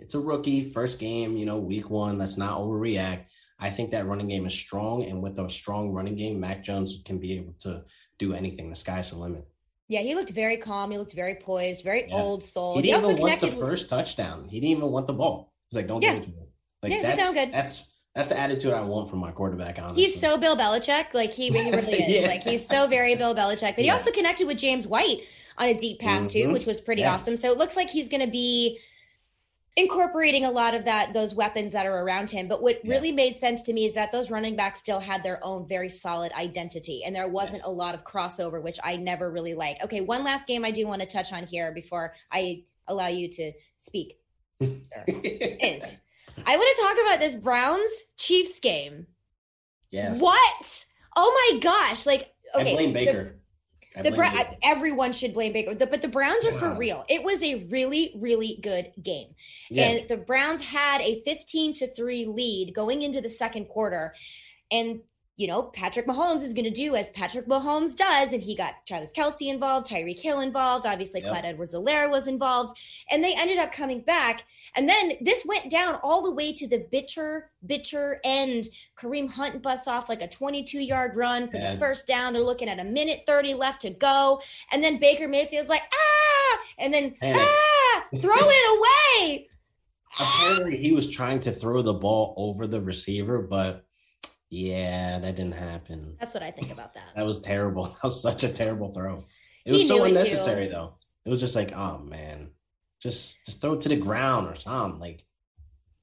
it's 0.00 0.14
a 0.14 0.20
rookie, 0.20 0.64
first 0.72 0.98
game, 0.98 1.36
you 1.36 1.46
know, 1.46 1.58
week 1.58 1.90
one. 1.90 2.18
Let's 2.18 2.36
not 2.36 2.58
overreact. 2.58 3.24
I 3.58 3.70
think 3.70 3.90
that 3.90 4.06
running 4.06 4.28
game 4.28 4.46
is 4.46 4.54
strong. 4.54 5.04
And 5.04 5.22
with 5.22 5.38
a 5.38 5.48
strong 5.50 5.92
running 5.92 6.16
game, 6.16 6.40
Mac 6.40 6.64
Jones 6.64 7.00
can 7.04 7.18
be 7.18 7.34
able 7.34 7.54
to 7.60 7.84
do 8.18 8.32
anything. 8.32 8.70
The 8.70 8.76
sky's 8.76 9.10
the 9.10 9.16
limit. 9.16 9.46
Yeah, 9.88 10.00
he 10.00 10.14
looked 10.14 10.30
very 10.30 10.56
calm. 10.56 10.90
He 10.92 10.98
looked 10.98 11.12
very 11.12 11.34
poised, 11.34 11.84
very 11.84 12.08
Yeah. 12.08 12.16
old 12.16 12.42
soul. 12.42 12.74
he 12.76 12.82
He, 12.82 12.82
didn't 12.88 13.02
also 13.02 13.10
even 13.10 13.22
want 13.22 13.40
the 13.40 13.52
first 13.52 13.88
touchdown. 13.88 14.46
He 14.48 14.60
didn't 14.60 14.78
even 14.78 14.90
want 14.90 15.06
the 15.06 15.12
ball. 15.12 15.52
He's 15.68 15.76
like, 15.76 15.88
don't 15.88 16.02
Yeah. 16.02 16.14
give 16.14 16.22
it 16.22 16.26
to 16.26 16.30
me. 16.30 16.46
Like 16.82 16.92
Yeah, 16.92 17.02
that's, 17.02 17.32
good." 17.34 17.52
that's 17.52 17.86
that's 18.14 18.28
the 18.28 18.38
attitude 18.38 18.72
I 18.72 18.80
want 18.80 19.08
from 19.08 19.18
my 19.20 19.30
quarterback. 19.30 19.78
Honestly, 19.78 20.02
he's 20.04 20.18
so 20.18 20.36
Bill 20.36 20.56
Belichick. 20.56 21.12
Like 21.12 21.32
he, 21.32 21.48
he 21.50 21.70
really 21.70 21.92
is. 22.02 22.22
yeah. 22.22 22.28
Like 22.28 22.42
he's 22.42 22.66
so 22.66 22.86
very 22.86 23.14
Bill 23.14 23.34
Belichick. 23.34 23.76
But 23.76 23.84
he 23.84 23.90
also 23.90 24.10
connected 24.10 24.46
with 24.46 24.58
James 24.58 24.86
White 24.86 25.22
on 25.58 25.68
a 25.68 25.74
deep 25.74 26.00
pass 26.00 26.26
mm-hmm. 26.26 26.46
too, 26.48 26.52
which 26.52 26.66
was 26.66 26.80
pretty 26.80 27.04
awesome. 27.04 27.36
So 27.36 27.52
it 27.52 27.58
looks 27.58 27.76
like 27.76 27.90
he's 27.90 28.08
going 28.08 28.22
to 28.22 28.30
be 28.30 28.78
incorporating 29.76 30.44
a 30.44 30.50
lot 30.50 30.74
of 30.74 30.84
that 30.84 31.12
those 31.14 31.34
weapons 31.34 31.72
that 31.72 31.86
are 31.86 32.04
around 32.04 32.30
him. 32.30 32.48
But 32.48 32.62
what 32.62 32.80
really 32.84 33.12
made 33.12 33.34
sense 33.34 33.62
to 33.62 33.72
me 33.72 33.84
is 33.84 33.94
that 33.94 34.12
those 34.12 34.30
running 34.30 34.56
backs 34.56 34.80
still 34.80 35.00
had 35.00 35.22
their 35.22 35.38
own 35.42 35.66
very 35.68 35.88
solid 35.88 36.32
identity 36.32 37.02
and 37.04 37.14
there 37.14 37.28
wasn't 37.28 37.62
yes. 37.62 37.66
a 37.66 37.70
lot 37.70 37.94
of 37.94 38.04
crossover 38.04 38.62
which 38.62 38.78
i 38.82 38.96
never 38.96 39.30
really 39.30 39.54
like. 39.54 39.82
Okay 39.84 40.00
one 40.00 40.24
last 40.24 40.46
game 40.46 40.64
i 40.64 40.70
do 40.70 40.86
want 40.86 41.00
to 41.00 41.06
touch 41.06 41.32
on 41.32 41.46
here 41.46 41.72
before 41.72 42.14
i 42.32 42.64
allow 42.88 43.08
you 43.08 43.28
to 43.28 43.52
speak. 43.76 44.16
Is 44.60 46.00
i 46.46 46.56
want 46.56 46.76
to 46.76 46.82
talk 46.82 47.06
about 47.06 47.20
this 47.20 47.34
browns 47.34 47.90
chiefs 48.16 48.58
game. 48.60 49.06
Yes. 49.90 50.20
What? 50.20 50.84
Oh 51.16 51.50
my 51.52 51.60
gosh 51.60 52.06
like 52.06 52.32
okay 52.54 52.72
I 52.72 52.74
blame 52.74 52.92
baker 52.92 53.39
the, 54.02 54.12
Bra- 54.12 54.32
everyone 54.62 55.12
should 55.12 55.34
blame 55.34 55.52
Baker, 55.52 55.74
the, 55.74 55.86
but 55.86 56.00
the 56.00 56.08
Browns 56.08 56.46
are 56.46 56.52
wow. 56.52 56.58
for 56.58 56.74
real. 56.74 57.04
It 57.08 57.24
was 57.24 57.42
a 57.42 57.64
really, 57.70 58.12
really 58.20 58.58
good 58.62 58.92
game, 59.02 59.34
yeah. 59.68 59.88
and 59.88 60.08
the 60.08 60.16
Browns 60.16 60.62
had 60.62 61.00
a 61.00 61.22
fifteen 61.24 61.72
to 61.74 61.92
three 61.92 62.24
lead 62.24 62.72
going 62.74 63.02
into 63.02 63.20
the 63.20 63.28
second 63.28 63.66
quarter, 63.66 64.14
and 64.70 65.00
you 65.40 65.46
know, 65.46 65.62
Patrick 65.62 66.06
Mahomes 66.06 66.42
is 66.42 66.52
going 66.52 66.66
to 66.66 66.70
do 66.70 66.94
as 66.94 67.08
Patrick 67.12 67.46
Mahomes 67.46 67.96
does. 67.96 68.34
And 68.34 68.42
he 68.42 68.54
got 68.54 68.74
Travis 68.86 69.10
Kelce 69.10 69.48
involved, 69.48 69.86
Tyreek 69.86 70.20
Hill 70.20 70.40
involved. 70.40 70.84
Obviously, 70.84 71.22
yep. 71.22 71.30
Clyde 71.30 71.46
Edwards 71.46 71.74
Helaire 71.74 72.10
was 72.10 72.26
involved. 72.26 72.76
And 73.10 73.24
they 73.24 73.34
ended 73.34 73.56
up 73.56 73.72
coming 73.72 74.02
back. 74.02 74.44
And 74.76 74.86
then 74.86 75.12
this 75.22 75.46
went 75.46 75.70
down 75.70 75.94
all 76.02 76.22
the 76.22 76.30
way 76.30 76.52
to 76.52 76.68
the 76.68 76.86
bitter, 76.92 77.52
bitter 77.64 78.20
end. 78.22 78.66
Kareem 78.98 79.30
Hunt 79.30 79.62
busts 79.62 79.88
off 79.88 80.10
like 80.10 80.20
a 80.20 80.28
22 80.28 80.78
yard 80.78 81.16
run 81.16 81.46
for 81.46 81.56
the 81.56 81.78
first 81.78 82.06
down. 82.06 82.34
They're 82.34 82.42
looking 82.42 82.68
at 82.68 82.78
a 82.78 82.84
minute 82.84 83.22
30 83.26 83.54
left 83.54 83.80
to 83.80 83.90
go. 83.90 84.42
And 84.70 84.84
then 84.84 84.98
Baker 84.98 85.26
Mayfield's 85.26 85.70
like, 85.70 85.84
ah, 85.90 86.58
and 86.76 86.92
then, 86.92 87.14
Panic. 87.18 87.40
ah, 87.40 88.04
throw 88.18 88.36
it 88.36 88.78
away. 89.24 89.48
Apparently, 90.18 90.76
he 90.76 90.92
was 90.92 91.08
trying 91.08 91.40
to 91.40 91.50
throw 91.50 91.80
the 91.80 91.94
ball 91.94 92.34
over 92.36 92.66
the 92.66 92.82
receiver, 92.82 93.40
but 93.40 93.86
yeah, 94.50 95.20
that 95.20 95.36
didn't 95.36 95.54
happen. 95.54 96.16
That's 96.18 96.34
what 96.34 96.42
I 96.42 96.50
think 96.50 96.72
about 96.72 96.94
that. 96.94 97.14
That 97.14 97.24
was 97.24 97.40
terrible. 97.40 97.84
That 98.02 98.04
was 98.04 98.20
such 98.20 98.42
a 98.42 98.48
terrible 98.48 98.92
throw. 98.92 99.24
It 99.64 99.72
was 99.72 99.86
so 99.86 100.04
unnecessary 100.04 100.68
though. 100.68 100.94
It 101.24 101.30
was 101.30 101.40
just 101.40 101.54
like, 101.54 101.72
oh 101.72 101.98
man, 101.98 102.50
just 103.00 103.44
just 103.46 103.60
throw 103.60 103.74
it 103.74 103.82
to 103.82 103.88
the 103.88 103.96
ground 103.96 104.48
or 104.48 104.56
something. 104.56 104.98
Like 104.98 105.24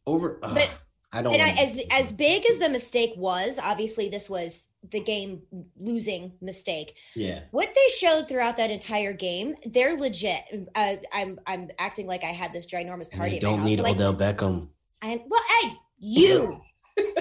over. 0.06 0.40
But 0.42 0.70
I 1.12 1.22
don't. 1.22 1.34
And 1.34 1.42
I, 1.42 1.50
as 1.62 1.82
as 1.92 2.12
big 2.12 2.46
as 2.46 2.58
the 2.58 2.70
mistake 2.70 3.14
was, 3.18 3.60
obviously 3.62 4.08
this 4.08 4.30
was 4.30 4.70
the 4.92 5.02
game 5.02 5.42
losing 5.78 6.34
mistake. 6.40 6.96
Yeah. 7.16 7.42
What 7.52 7.70
they 7.76 7.90
showed 7.98 8.30
throughout 8.30 8.58
that 8.58 8.72
entire 8.72 9.14
game, 9.14 9.56
they're 9.66 9.98
legit. 9.98 10.70
Uh, 10.74 10.96
I'm 11.14 11.40
I'm 11.46 11.70
acting 11.80 12.08
like 12.08 12.24
I 12.24 12.28
had 12.28 12.54
this 12.54 12.66
ginormous 12.66 13.12
party. 13.12 13.34
And 13.34 13.36
they 13.36 13.40
don't 13.40 13.64
need 13.64 13.80
Odell 13.82 14.14
Beckham. 14.14 14.70
I 15.02 15.22
well, 15.28 15.42
hey, 15.62 15.74
you 16.00 16.62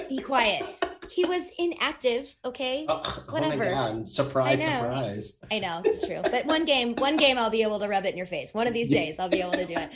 be 0.07 0.19
quiet. 0.19 0.79
He 1.09 1.25
was 1.25 1.45
inactive. 1.57 2.35
Okay, 2.43 2.85
oh, 2.87 3.23
whatever. 3.29 3.65
Oh 3.65 4.05
surprise, 4.05 4.61
I 4.61 4.65
surprise. 4.65 5.39
I 5.51 5.59
know 5.59 5.81
it's 5.83 6.05
true, 6.05 6.21
but 6.23 6.45
one 6.45 6.65
game, 6.65 6.95
one 6.95 7.17
game, 7.17 7.37
I'll 7.37 7.49
be 7.49 7.63
able 7.63 7.79
to 7.79 7.87
rub 7.87 8.05
it 8.05 8.09
in 8.09 8.17
your 8.17 8.25
face. 8.25 8.53
One 8.53 8.67
of 8.67 8.73
these 8.73 8.89
days, 8.89 9.19
I'll 9.19 9.29
be 9.29 9.41
able 9.41 9.53
to 9.53 9.65
do 9.65 9.75
it. 9.75 9.89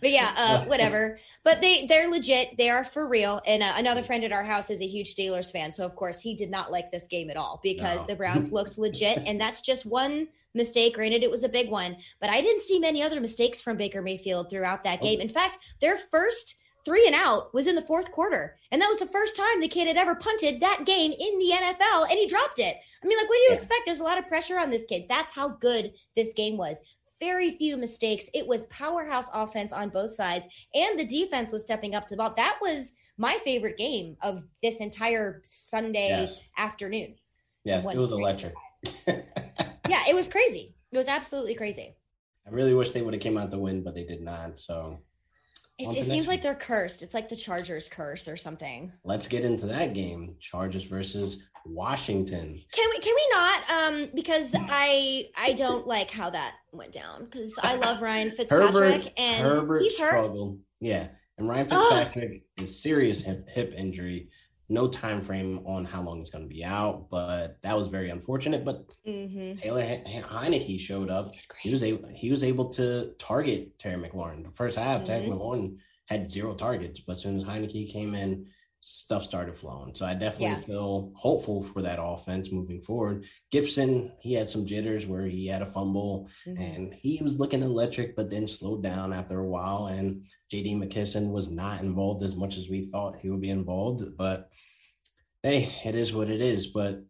But 0.00 0.10
yeah, 0.10 0.30
uh, 0.36 0.64
whatever. 0.66 1.18
But 1.44 1.60
they 1.60 1.86
they're 1.86 2.10
legit. 2.10 2.56
They 2.56 2.68
are 2.70 2.84
for 2.84 3.06
real. 3.06 3.40
And 3.46 3.62
uh, 3.62 3.72
another 3.76 4.02
friend 4.02 4.24
at 4.24 4.32
our 4.32 4.44
house 4.44 4.70
is 4.70 4.80
a 4.80 4.86
huge 4.86 5.14
Steelers 5.14 5.50
fan, 5.50 5.70
so 5.70 5.84
of 5.84 5.96
course 5.96 6.20
he 6.20 6.34
did 6.34 6.50
not 6.50 6.70
like 6.70 6.90
this 6.90 7.06
game 7.06 7.30
at 7.30 7.36
all 7.36 7.60
because 7.62 8.00
no. 8.02 8.06
the 8.06 8.16
Browns 8.16 8.52
looked 8.52 8.78
legit, 8.78 9.22
and 9.26 9.40
that's 9.40 9.60
just 9.60 9.86
one 9.86 10.28
mistake. 10.54 10.94
Granted, 10.94 11.22
it 11.22 11.30
was 11.30 11.44
a 11.44 11.48
big 11.48 11.70
one, 11.70 11.96
but 12.20 12.30
I 12.30 12.40
didn't 12.40 12.62
see 12.62 12.78
many 12.78 13.02
other 13.02 13.20
mistakes 13.20 13.60
from 13.60 13.76
Baker 13.76 14.02
Mayfield 14.02 14.50
throughout 14.50 14.84
that 14.84 14.98
oh. 15.00 15.04
game. 15.04 15.20
In 15.20 15.28
fact, 15.28 15.58
their 15.80 15.96
first 15.96 16.57
three 16.84 17.06
and 17.06 17.14
out 17.14 17.52
was 17.52 17.66
in 17.66 17.74
the 17.74 17.82
fourth 17.82 18.10
quarter. 18.12 18.56
And 18.70 18.80
that 18.80 18.88
was 18.88 18.98
the 18.98 19.06
first 19.06 19.36
time 19.36 19.60
the 19.60 19.68
kid 19.68 19.86
had 19.86 19.96
ever 19.96 20.14
punted 20.14 20.60
that 20.60 20.84
game 20.84 21.12
in 21.12 21.38
the 21.38 21.52
NFL 21.52 22.08
and 22.08 22.18
he 22.18 22.26
dropped 22.26 22.58
it. 22.58 22.76
I 23.02 23.06
mean, 23.06 23.18
like, 23.18 23.28
what 23.28 23.36
do 23.36 23.42
you 23.42 23.48
yeah. 23.48 23.54
expect? 23.54 23.82
There's 23.84 24.00
a 24.00 24.04
lot 24.04 24.18
of 24.18 24.28
pressure 24.28 24.58
on 24.58 24.70
this 24.70 24.84
kid. 24.84 25.06
That's 25.08 25.34
how 25.34 25.48
good 25.48 25.92
this 26.16 26.34
game 26.34 26.56
was. 26.56 26.80
Very 27.20 27.56
few 27.56 27.76
mistakes. 27.76 28.30
It 28.32 28.46
was 28.46 28.64
powerhouse 28.64 29.28
offense 29.34 29.72
on 29.72 29.88
both 29.88 30.12
sides, 30.12 30.46
and 30.72 30.96
the 30.96 31.04
defense 31.04 31.50
was 31.50 31.64
stepping 31.64 31.96
up 31.96 32.06
to 32.06 32.14
the 32.14 32.18
ball. 32.18 32.32
That 32.36 32.58
was 32.62 32.94
my 33.16 33.34
favorite 33.44 33.76
game 33.76 34.16
of 34.22 34.44
this 34.62 34.80
entire 34.80 35.40
Sunday 35.42 36.08
yes. 36.10 36.40
afternoon. 36.56 37.16
Yes, 37.64 37.84
it 37.84 37.96
was 37.96 38.12
electric. 38.12 38.54
yeah, 39.08 40.04
it 40.08 40.14
was 40.14 40.28
crazy. 40.28 40.76
It 40.92 40.96
was 40.96 41.08
absolutely 41.08 41.56
crazy. 41.56 41.96
I 42.46 42.50
really 42.50 42.72
wish 42.72 42.90
they 42.90 43.02
would 43.02 43.14
have 43.14 43.22
came 43.22 43.36
out 43.36 43.50
the 43.50 43.58
win, 43.58 43.82
but 43.82 43.94
they 43.94 44.04
did 44.04 44.22
not. 44.22 44.58
So 44.58 45.00
it, 45.78 45.96
it 45.96 46.04
seems 46.04 46.26
like 46.26 46.42
they're 46.42 46.54
cursed. 46.54 47.02
It's 47.02 47.14
like 47.14 47.28
the 47.28 47.36
Chargers 47.36 47.88
curse 47.88 48.26
or 48.28 48.36
something. 48.36 48.92
Let's 49.04 49.28
get 49.28 49.44
into 49.44 49.66
that 49.66 49.94
game. 49.94 50.36
Chargers 50.40 50.84
versus 50.84 51.48
Washington. 51.64 52.60
Can 52.72 52.90
we 52.90 52.98
can 52.98 53.14
we 53.14 53.28
not? 53.30 53.70
Um, 53.70 54.10
because 54.14 54.54
I 54.56 55.28
I 55.36 55.52
don't 55.52 55.86
like 55.86 56.10
how 56.10 56.30
that 56.30 56.54
went 56.72 56.92
down 56.92 57.24
because 57.24 57.56
I 57.62 57.76
love 57.76 58.02
Ryan 58.02 58.30
Fitzpatrick 58.36 58.72
Herbert, 58.72 59.12
and 59.16 59.46
Herbert 59.46 59.82
he's 59.82 59.98
hurt. 59.98 60.10
Struggled. 60.10 60.58
Yeah. 60.80 61.08
And 61.36 61.48
Ryan 61.48 61.68
Fitzpatrick 61.68 62.42
is 62.56 62.82
serious 62.82 63.22
hip, 63.22 63.48
hip 63.48 63.72
injury 63.76 64.30
no 64.68 64.86
time 64.86 65.22
frame 65.22 65.60
on 65.64 65.84
how 65.84 66.02
long 66.02 66.20
it's 66.20 66.30
going 66.30 66.44
to 66.46 66.54
be 66.54 66.64
out, 66.64 67.08
but 67.10 67.58
that 67.62 67.76
was 67.76 67.88
very 67.88 68.10
unfortunate. 68.10 68.64
But 68.64 68.86
mm-hmm. 69.06 69.54
Taylor 69.54 69.82
Heinicke 69.82 70.78
showed 70.78 71.10
up. 71.10 71.32
He 71.60 71.70
was 71.70 71.82
able 71.82 72.08
he 72.08 72.30
was 72.30 72.44
able 72.44 72.68
to 72.70 73.14
target 73.18 73.78
Terry 73.78 73.96
McLaurin. 73.96 74.44
The 74.44 74.50
first 74.50 74.78
half, 74.78 74.98
mm-hmm. 74.98 75.06
Terry 75.06 75.26
McLaurin 75.26 75.78
had 76.06 76.30
zero 76.30 76.54
targets, 76.54 77.00
but 77.00 77.12
as 77.12 77.20
soon 77.20 77.36
as 77.36 77.44
Heinicke 77.44 77.92
came 77.92 78.14
in, 78.14 78.46
stuff 78.80 79.22
started 79.22 79.56
flowing. 79.56 79.94
So 79.94 80.06
I 80.06 80.14
definitely 80.14 80.56
yeah. 80.56 80.56
feel 80.56 81.12
hopeful 81.16 81.62
for 81.62 81.82
that 81.82 81.98
offense 82.00 82.52
moving 82.52 82.80
forward. 82.80 83.24
Gibson, 83.50 84.12
he 84.20 84.34
had 84.34 84.48
some 84.48 84.66
jitters 84.66 85.06
where 85.06 85.26
he 85.26 85.46
had 85.46 85.62
a 85.62 85.66
fumble 85.66 86.28
mm-hmm. 86.46 86.62
and 86.62 86.94
he 86.94 87.20
was 87.22 87.38
looking 87.38 87.62
electric, 87.62 88.14
but 88.16 88.30
then 88.30 88.46
slowed 88.46 88.82
down 88.82 89.12
after 89.12 89.40
a 89.40 89.48
while. 89.48 89.86
And 89.86 90.26
JD 90.52 90.78
McKissic 90.78 91.28
was 91.30 91.50
not 91.50 91.82
involved 91.82 92.22
as 92.22 92.36
much 92.36 92.56
as 92.56 92.68
we 92.68 92.82
thought 92.82 93.16
he 93.16 93.30
would 93.30 93.40
be 93.40 93.50
involved. 93.50 94.16
But 94.16 94.50
hey, 95.42 95.72
it 95.84 95.94
is 95.94 96.14
what 96.14 96.30
it 96.30 96.40
is. 96.40 96.68
But 96.68 97.02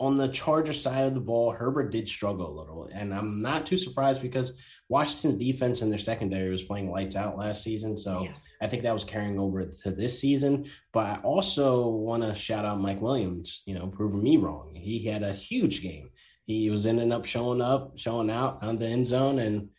on 0.00 0.16
the 0.16 0.28
Charger 0.28 0.72
side 0.72 1.04
of 1.04 1.14
the 1.14 1.20
ball, 1.20 1.52
Herbert 1.52 1.92
did 1.92 2.08
struggle 2.08 2.50
a 2.50 2.58
little. 2.58 2.88
And 2.92 3.14
I'm 3.14 3.40
not 3.40 3.66
too 3.66 3.76
surprised 3.76 4.20
because 4.20 4.60
Washington's 4.88 5.36
defense 5.36 5.80
and 5.80 5.92
their 5.92 5.98
secondary 5.98 6.50
was 6.50 6.64
playing 6.64 6.90
lights 6.90 7.14
out 7.14 7.38
last 7.38 7.62
season. 7.62 7.96
So 7.96 8.24
yeah. 8.24 8.32
I 8.62 8.68
think 8.68 8.84
that 8.84 8.94
was 8.94 9.04
carrying 9.04 9.40
over 9.40 9.64
to 9.66 9.90
this 9.90 10.20
season. 10.20 10.66
But 10.92 11.06
I 11.06 11.20
also 11.22 11.88
want 11.88 12.22
to 12.22 12.34
shout 12.36 12.64
out 12.64 12.80
Mike 12.80 13.02
Williams, 13.02 13.62
you 13.66 13.74
know, 13.74 13.88
proving 13.88 14.22
me 14.22 14.36
wrong. 14.36 14.74
He 14.74 15.04
had 15.04 15.24
a 15.24 15.32
huge 15.32 15.82
game. 15.82 16.10
He 16.44 16.70
was 16.70 16.86
ending 16.86 17.12
up 17.12 17.24
showing 17.24 17.60
up, 17.60 17.98
showing 17.98 18.30
out 18.30 18.62
on 18.62 18.78
the 18.78 18.86
end 18.86 19.08
zone. 19.08 19.40
And 19.40 19.70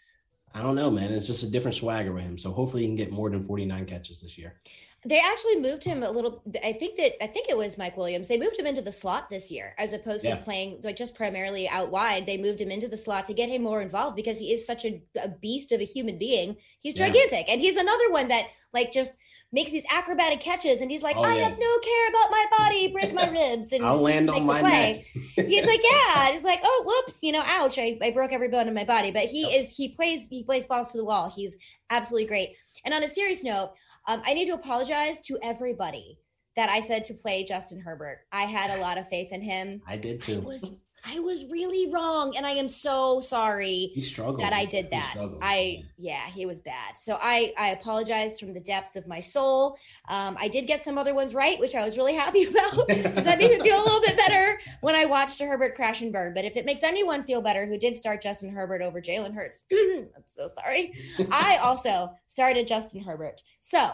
I 0.53 0.61
don't 0.61 0.75
know, 0.75 0.91
man. 0.91 1.13
It's 1.13 1.27
just 1.27 1.43
a 1.43 1.49
different 1.49 1.75
swagger 1.75 2.11
with 2.11 2.23
him. 2.23 2.37
So 2.37 2.51
hopefully 2.51 2.83
he 2.83 2.89
can 2.89 2.97
get 2.97 3.11
more 3.11 3.29
than 3.29 3.43
49 3.43 3.85
catches 3.85 4.21
this 4.21 4.37
year. 4.37 4.59
They 5.05 5.19
actually 5.19 5.57
moved 5.59 5.83
him 5.83 6.01
a 6.03 6.09
little. 6.09 6.41
I 6.63 6.73
think 6.73 6.97
that 6.97 7.21
I 7.23 7.27
think 7.27 7.49
it 7.49 7.57
was 7.57 7.77
Mike 7.77 7.97
Williams. 7.97 8.27
They 8.27 8.39
moved 8.39 8.57
him 8.57 8.65
into 8.65 8.81
the 8.81 8.91
slot 8.91 9.29
this 9.29 9.51
year, 9.51 9.73
as 9.77 9.93
opposed 9.93 10.25
yeah. 10.25 10.35
to 10.35 10.43
playing 10.43 10.79
like 10.83 10.95
just 10.95 11.15
primarily 11.15 11.67
out 11.67 11.89
wide. 11.89 12.25
They 12.25 12.37
moved 12.37 12.61
him 12.61 12.71
into 12.71 12.87
the 12.87 12.97
slot 12.97 13.25
to 13.25 13.33
get 13.33 13.49
him 13.49 13.63
more 13.63 13.81
involved 13.81 14.15
because 14.15 14.39
he 14.39 14.53
is 14.53 14.65
such 14.65 14.85
a, 14.85 15.01
a 15.21 15.27
beast 15.27 15.71
of 15.71 15.81
a 15.81 15.85
human 15.85 16.17
being. 16.17 16.57
He's 16.79 16.93
gigantic, 16.93 17.47
yeah. 17.47 17.53
and 17.53 17.61
he's 17.61 17.77
another 17.77 18.09
one 18.11 18.29
that 18.29 18.47
like 18.73 18.91
just 18.91 19.17
makes 19.53 19.71
these 19.71 19.85
acrobatic 19.91 20.39
catches, 20.39 20.81
and 20.81 20.89
he's 20.89 21.03
like, 21.03 21.15
oh, 21.15 21.23
"I 21.23 21.35
yeah. 21.35 21.49
have 21.49 21.59
no 21.59 21.79
care 21.79 22.09
about 22.09 22.31
my 22.31 22.45
body, 22.57 22.87
break 22.87 23.13
my 23.13 23.29
ribs, 23.51 23.71
and 23.71 23.85
I'll 23.85 24.01
land 24.01 24.29
on 24.29 24.45
my 24.45 24.61
play." 24.61 25.05
he's 25.35 25.65
like, 25.65 25.81
"Yeah," 25.83 26.31
he's 26.31 26.43
like, 26.43 26.59
"Oh, 26.63 26.83
whoops, 26.85 27.21
you 27.21 27.31
know, 27.31 27.43
ouch, 27.45 27.77
I, 27.77 27.97
I 28.01 28.11
broke 28.11 28.33
every 28.33 28.47
bone 28.47 28.67
in 28.67 28.73
my 28.73 28.83
body." 28.83 29.11
But 29.11 29.25
he 29.25 29.43
is 29.43 29.75
he 29.75 29.89
plays 29.89 30.27
he 30.27 30.43
plays 30.43 30.65
balls 30.65 30.91
to 30.91 30.97
the 30.97 31.05
wall. 31.05 31.29
He's 31.29 31.55
absolutely 31.89 32.27
great. 32.27 32.55
And 32.83 32.93
on 32.93 33.03
a 33.03 33.07
serious 33.07 33.43
note, 33.43 33.73
um, 34.07 34.21
I 34.25 34.33
need 34.33 34.47
to 34.47 34.53
apologize 34.53 35.19
to 35.27 35.37
everybody 35.41 36.19
that 36.55 36.69
I 36.69 36.81
said 36.81 37.05
to 37.05 37.13
play 37.13 37.43
Justin 37.45 37.81
Herbert. 37.81 38.19
I 38.31 38.43
had 38.43 38.77
a 38.77 38.81
lot 38.81 38.97
of 38.97 39.07
faith 39.07 39.31
in 39.31 39.41
him. 39.41 39.81
I 39.87 39.97
did 39.97 40.21
too. 40.21 40.35
I 40.35 40.39
was 40.39 40.75
I 41.05 41.19
was 41.19 41.49
really 41.51 41.91
wrong, 41.91 42.37
and 42.37 42.45
I 42.45 42.51
am 42.51 42.69
so 42.69 43.19
sorry 43.19 43.91
he 43.93 43.99
struggled. 43.99 44.39
that 44.39 44.53
I 44.53 44.63
did 44.63 44.91
that. 44.91 45.15
I 45.41 45.83
yeah, 45.97 46.25
he 46.27 46.45
was 46.45 46.61
bad. 46.61 46.97
So 46.97 47.17
I 47.21 47.53
I 47.57 47.69
apologize 47.69 48.39
from 48.39 48.53
the 48.53 48.61
depths 48.61 48.95
of 48.95 49.05
my 49.05 49.19
soul. 49.19 49.77
Um, 50.07 50.37
I 50.39 50.47
did 50.47 50.65
get 50.65 50.83
some 50.83 50.97
other 50.97 51.13
ones 51.13 51.35
right, 51.35 51.59
which 51.59 51.75
I 51.75 51.83
was 51.83 51.97
really 51.97 52.15
happy 52.15 52.43
about 52.47 52.87
because 52.87 53.25
that 53.25 53.37
made 53.37 53.51
me 53.51 53.59
feel 53.59 53.75
a 53.75 53.83
little 53.83 53.99
bit 53.99 54.15
better 54.15 54.59
when 54.79 54.95
I 54.95 55.05
watched 55.05 55.41
a 55.41 55.45
Herbert 55.45 55.75
crash 55.75 56.01
and 56.01 56.13
burn. 56.13 56.33
But 56.33 56.45
if 56.45 56.55
it 56.55 56.65
makes 56.65 56.83
anyone 56.83 57.25
feel 57.25 57.41
better, 57.41 57.65
who 57.65 57.77
did 57.77 57.95
start 57.97 58.21
Justin 58.21 58.53
Herbert 58.53 58.81
over 58.81 59.01
Jalen 59.01 59.33
Hurts, 59.33 59.65
I'm 59.73 60.07
so 60.27 60.47
sorry. 60.47 60.93
I 61.31 61.57
also 61.63 62.13
started 62.27 62.65
Justin 62.65 63.03
Herbert. 63.03 63.41
So 63.59 63.91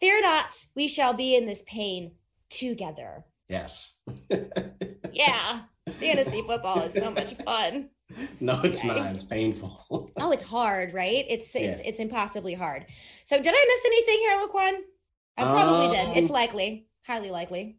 fear 0.00 0.22
not, 0.22 0.64
we 0.74 0.88
shall 0.88 1.12
be 1.12 1.36
in 1.36 1.44
this 1.44 1.62
pain 1.66 2.12
together. 2.48 3.24
Yes. 3.48 3.92
yeah. 5.12 5.60
Fantasy 5.88 6.42
football 6.42 6.80
is 6.82 6.94
so 6.94 7.10
much 7.10 7.34
fun. 7.44 7.90
No, 8.40 8.60
it's 8.62 8.84
okay. 8.84 8.88
not. 8.88 9.14
It's 9.14 9.24
painful. 9.24 10.10
oh, 10.16 10.32
it's 10.32 10.42
hard, 10.42 10.92
right? 10.92 11.24
It's 11.28 11.54
yeah. 11.54 11.62
it's 11.62 11.80
it's 11.82 12.00
impossibly 12.00 12.54
hard. 12.54 12.86
So 13.24 13.36
did 13.36 13.54
I 13.54 13.66
miss 13.68 13.84
anything 13.84 14.18
here, 14.18 14.32
Laquan? 14.32 14.80
I 15.36 15.44
probably 15.44 15.96
um, 15.96 16.14
did. 16.14 16.16
It's 16.16 16.30
likely. 16.30 16.86
Highly 17.06 17.30
likely. 17.30 17.78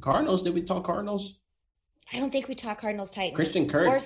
Cardinals, 0.00 0.42
did 0.42 0.54
we 0.54 0.62
talk 0.62 0.84
Cardinals? 0.84 1.38
I 2.12 2.18
don't 2.18 2.30
think 2.30 2.48
we 2.48 2.54
talk 2.54 2.80
Cardinals 2.80 3.10
Titans. 3.10 3.36
Christian 3.36 3.68
Kirk. 3.68 3.88
Or, 3.88 3.98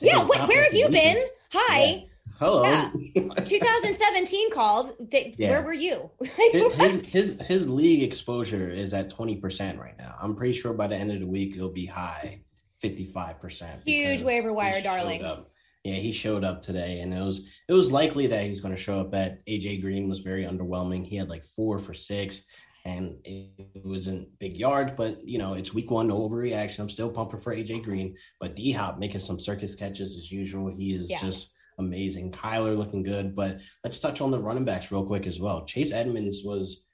yeah, 0.00 0.24
wait, 0.24 0.48
where 0.48 0.64
have 0.64 0.74
you 0.74 0.88
been? 0.88 1.22
Hi. 1.52 1.84
Yeah. 1.84 2.00
Hello. 2.38 2.64
Yeah. 2.64 2.90
2017 3.44 4.50
called. 4.50 4.92
yeah. 5.10 5.50
Where 5.50 5.62
were 5.62 5.72
you? 5.72 6.10
his, 6.52 7.12
his 7.12 7.40
his 7.40 7.68
league 7.68 8.02
exposure 8.02 8.68
is 8.68 8.94
at 8.94 9.10
20% 9.10 9.78
right 9.78 9.96
now. 9.98 10.16
I'm 10.20 10.34
pretty 10.34 10.58
sure 10.58 10.72
by 10.72 10.88
the 10.88 10.96
end 10.96 11.12
of 11.12 11.20
the 11.20 11.26
week 11.26 11.54
it'll 11.54 11.68
be 11.68 11.86
high, 11.86 12.42
55%. 12.82 13.86
Huge 13.86 14.22
waiver 14.22 14.52
wire, 14.52 14.82
darling. 14.82 15.22
Up. 15.24 15.50
Yeah, 15.84 15.94
he 15.94 16.12
showed 16.12 16.44
up 16.44 16.62
today, 16.62 17.00
and 17.00 17.12
it 17.12 17.20
was 17.20 17.48
it 17.68 17.72
was 17.72 17.90
likely 17.90 18.28
that 18.28 18.44
he 18.44 18.50
was 18.50 18.60
going 18.60 18.74
to 18.74 18.80
show 18.80 19.00
up. 19.00 19.14
At 19.14 19.44
AJ 19.46 19.80
Green 19.80 20.08
was 20.08 20.20
very 20.20 20.44
underwhelming. 20.44 21.04
He 21.04 21.16
had 21.16 21.28
like 21.28 21.44
four 21.44 21.78
for 21.78 21.94
six 21.94 22.42
and 22.84 23.16
it 23.24 23.84
wasn't 23.84 24.38
big 24.38 24.56
yards, 24.56 24.92
but 24.96 25.26
you 25.26 25.38
know, 25.38 25.54
it's 25.54 25.72
week 25.72 25.90
one, 25.90 26.08
no 26.08 26.28
overreaction. 26.28 26.80
I'm 26.80 26.88
still 26.88 27.10
pumping 27.10 27.40
for 27.40 27.54
AJ 27.54 27.84
Green, 27.84 28.16
but 28.40 28.56
D 28.56 28.72
Hop 28.72 28.98
making 28.98 29.20
some 29.20 29.38
circus 29.38 29.74
catches 29.74 30.16
as 30.16 30.32
usual. 30.32 30.68
He 30.68 30.92
is 30.92 31.08
yeah. 31.08 31.20
just 31.20 31.50
amazing. 31.78 32.32
Kyler 32.32 32.76
looking 32.76 33.02
good, 33.02 33.34
but 33.34 33.60
let's 33.84 33.98
touch 33.98 34.20
on 34.20 34.30
the 34.30 34.38
running 34.38 34.64
backs 34.64 34.90
real 34.90 35.06
quick 35.06 35.26
as 35.26 35.40
well. 35.40 35.64
Chase 35.64 35.92
Edmonds 35.92 36.42
was 36.44 36.84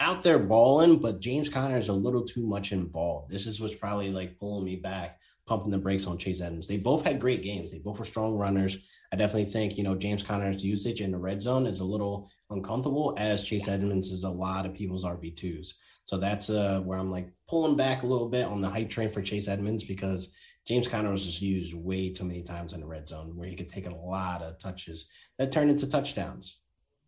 out 0.00 0.22
there 0.22 0.38
balling, 0.38 0.98
but 0.98 1.20
James 1.20 1.48
Conner 1.48 1.78
is 1.78 1.88
a 1.88 1.92
little 1.92 2.24
too 2.24 2.46
much 2.46 2.72
involved. 2.72 3.30
This 3.30 3.46
is 3.46 3.60
what's 3.60 3.74
probably 3.74 4.10
like 4.10 4.38
pulling 4.38 4.64
me 4.64 4.76
back, 4.76 5.20
pumping 5.46 5.70
the 5.70 5.78
brakes 5.78 6.06
on 6.06 6.18
Chase 6.18 6.40
Edmonds. 6.40 6.68
They 6.68 6.76
both 6.76 7.04
had 7.04 7.20
great 7.20 7.42
games. 7.42 7.70
They 7.70 7.78
both 7.78 7.98
were 7.98 8.04
strong 8.04 8.36
runners. 8.36 8.76
I 9.12 9.16
definitely 9.16 9.46
think, 9.46 9.78
you 9.78 9.84
know, 9.84 9.94
James 9.94 10.22
Conner's 10.22 10.62
usage 10.64 11.00
in 11.00 11.12
the 11.12 11.18
red 11.18 11.40
zone 11.40 11.66
is 11.66 11.80
a 11.80 11.84
little 11.84 12.30
uncomfortable 12.50 13.14
as 13.16 13.42
Chase 13.42 13.68
Edmonds 13.68 14.10
is 14.10 14.24
a 14.24 14.30
lot 14.30 14.66
of 14.66 14.74
people's 14.74 15.04
RB2s. 15.04 15.68
So 16.04 16.18
that's 16.18 16.50
uh, 16.50 16.80
where 16.84 16.98
I'm 16.98 17.10
like 17.10 17.32
pulling 17.48 17.76
back 17.76 18.02
a 18.02 18.06
little 18.06 18.28
bit 18.28 18.46
on 18.46 18.60
the 18.60 18.70
hype 18.70 18.90
train 18.90 19.08
for 19.08 19.22
Chase 19.22 19.48
Edmonds 19.48 19.84
because 19.84 20.32
James 20.66 20.88
Conner 20.88 21.12
was 21.12 21.24
just 21.24 21.40
used 21.40 21.74
way 21.74 22.10
too 22.10 22.24
many 22.24 22.42
times 22.42 22.72
in 22.72 22.80
the 22.80 22.86
red 22.86 23.08
zone 23.08 23.36
where 23.36 23.48
he 23.48 23.54
could 23.54 23.68
take 23.68 23.86
a 23.86 23.94
lot 23.94 24.42
of 24.42 24.58
touches 24.58 25.08
that 25.38 25.52
turned 25.52 25.70
into 25.70 25.88
touchdowns. 25.88 26.58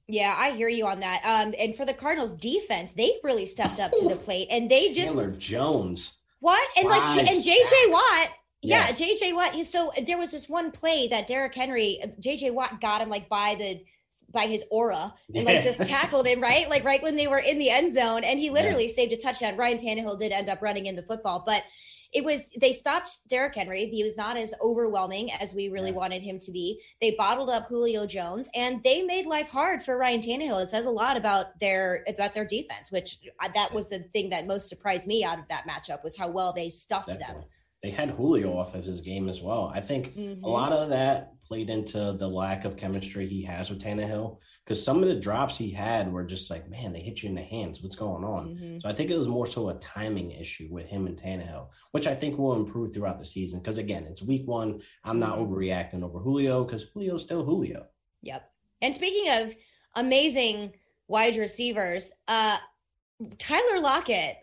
Yeah, 0.07 0.35
I 0.39 0.53
hear 0.53 0.69
you 0.69 0.87
on 0.87 1.01
that. 1.01 1.23
Um, 1.25 1.55
and 1.59 1.75
for 1.75 1.85
the 1.85 1.93
Cardinals 1.93 2.33
defense, 2.33 2.93
they 2.93 3.13
really 3.23 3.45
stepped 3.45 3.79
up 3.81 3.91
to 3.93 4.09
the 4.09 4.17
plate 4.17 4.49
and 4.51 4.71
they 4.71 4.93
just 4.93 5.09
Chandler 5.09 5.31
Jones. 5.33 6.17
What? 6.41 6.67
And 6.77 6.89
like 6.89 7.09
and 7.11 7.29
JJ 7.29 7.91
Watt 7.91 8.31
yeah, 8.63 8.87
JJ 8.89 9.35
Watt. 9.35 9.55
He's 9.55 9.71
so 9.71 9.93
there 10.05 10.19
was 10.19 10.33
this 10.33 10.49
one 10.49 10.71
play 10.71 11.09
that 11.09 11.29
Derrick 11.29 11.55
Henry, 11.55 12.01
JJ 12.21 12.53
Watt 12.53 12.81
got 12.81 13.01
him 13.01 13.09
like 13.09 13.29
by 13.29 13.55
the 13.57 13.85
by 14.33 14.47
his 14.47 14.65
aura 14.71 15.15
and 15.35 15.45
like 15.45 15.63
just 15.63 15.81
tackled 15.89 16.27
him 16.27 16.41
right, 16.41 16.69
like 16.69 16.85
right 16.85 17.03
when 17.03 17.15
they 17.15 17.29
were 17.29 17.39
in 17.39 17.59
the 17.59 17.71
end 17.71 17.95
zone, 17.95 18.25
and 18.25 18.41
he 18.41 18.51
literally 18.51 18.87
yeah. 18.87 18.93
saved 18.93 19.13
a 19.13 19.17
touchdown. 19.17 19.57
Ryan 19.57 19.79
Tannehill 19.79 20.19
did 20.19 20.33
end 20.33 20.49
up 20.49 20.61
running 20.61 20.87
in 20.87 20.97
the 20.97 21.03
football, 21.03 21.45
but 21.47 21.63
it 22.13 22.25
was 22.25 22.51
they 22.61 22.73
stopped 22.73 23.19
Derrick 23.29 23.55
Henry. 23.55 23.87
He 23.87 24.03
was 24.03 24.17
not 24.17 24.37
as 24.37 24.55
overwhelming 24.63 25.31
as 25.33 25.55
we 25.55 25.69
really 25.69 25.91
yeah. 25.91 25.97
wanted 25.97 26.23
him 26.23 26.39
to 26.41 26.51
be. 26.51 26.81
They 27.01 27.13
bottled 27.13 27.51
up 27.51 27.69
Julio 27.69 28.07
Jones, 28.07 28.49
and 28.55 28.83
they 28.83 29.03
made 29.03 29.27
life 29.27 29.49
hard 29.49 29.83
for 29.83 29.99
Ryan 29.99 30.21
Tannehill. 30.21 30.63
It 30.63 30.71
says 30.71 30.87
a 30.87 30.91
lot 30.91 31.17
about 31.17 31.59
their 31.61 32.05
about 32.09 32.35
their 32.35 32.47
defense, 32.47 32.91
which 32.91 33.19
uh, 33.41 33.49
that 33.55 33.73
was 33.73 33.89
the 33.89 34.01
thing 34.13 34.31
that 34.31 34.47
most 34.47 34.69
surprised 34.69 35.07
me 35.07 35.25
out 35.25 35.39
of 35.39 35.49
that 35.49 35.69
matchup 35.69 36.03
was 36.03 36.17
how 36.17 36.29
well 36.29 36.53
they 36.53 36.69
stuffed 36.69 37.09
Definitely. 37.09 37.35
them 37.35 37.45
they 37.83 37.91
had 37.91 38.11
Julio 38.11 38.57
off 38.57 38.75
of 38.75 38.85
his 38.85 39.01
game 39.01 39.29
as 39.29 39.41
well. 39.41 39.71
I 39.73 39.81
think 39.81 40.15
mm-hmm. 40.17 40.45
a 40.45 40.49
lot 40.49 40.73
of 40.73 40.89
that 40.89 41.35
played 41.49 41.71
into 41.71 42.13
the 42.13 42.29
lack 42.29 42.65
of 42.65 42.77
chemistry 42.77 43.27
he 43.27 43.43
has 43.43 43.71
with 43.71 43.81
Tannehill 43.83 44.41
because 44.65 44.85
some 44.85 45.03
of 45.03 45.09
the 45.09 45.15
drops 45.15 45.57
he 45.57 45.71
had 45.71 46.13
were 46.13 46.25
just 46.25 46.51
like, 46.51 46.69
man, 46.69 46.93
they 46.93 47.01
hit 47.01 47.23
you 47.23 47.29
in 47.29 47.35
the 47.35 47.43
hands. 47.43 47.83
What's 47.83 47.97
going 47.97 48.23
on? 48.23 48.49
Mm-hmm. 48.51 48.81
So 48.81 48.89
I 48.89 48.93
think 48.93 49.11
it 49.11 49.19
was 49.19 49.29
more 49.29 49.47
so 49.47 49.71
a 49.71 49.75
timing 49.79 50.31
issue 50.33 50.69
with 50.71 50.87
him 50.87 51.07
and 51.07 51.17
Tannehill, 51.17 51.73
which 51.93 52.07
I 52.07 52.15
think 52.15 52.39
will 52.39 52.55
improve 52.55 52.93
throughout 52.93 53.19
the 53.19 53.25
season. 53.25 53.61
Because 53.61 53.79
again, 53.79 54.05
it's 54.05 54.23
week 54.23 54.47
one. 54.47 54.81
I'm 55.05 55.19
not 55.19 55.39
mm-hmm. 55.39 55.53
overreacting 55.53 56.03
over 56.03 56.19
Julio 56.19 56.65
because 56.65 56.85
Julio's 56.91 57.23
still 57.23 57.45
Julio. 57.45 57.87
Yep. 58.23 58.51
And 58.83 58.95
speaking 58.95 59.33
of 59.33 59.57
amazing 59.97 60.75
wide 61.09 61.37
receivers, 61.37 62.13
uh, 62.29 62.59
Tyler 63.39 63.81
Lockett 63.81 64.37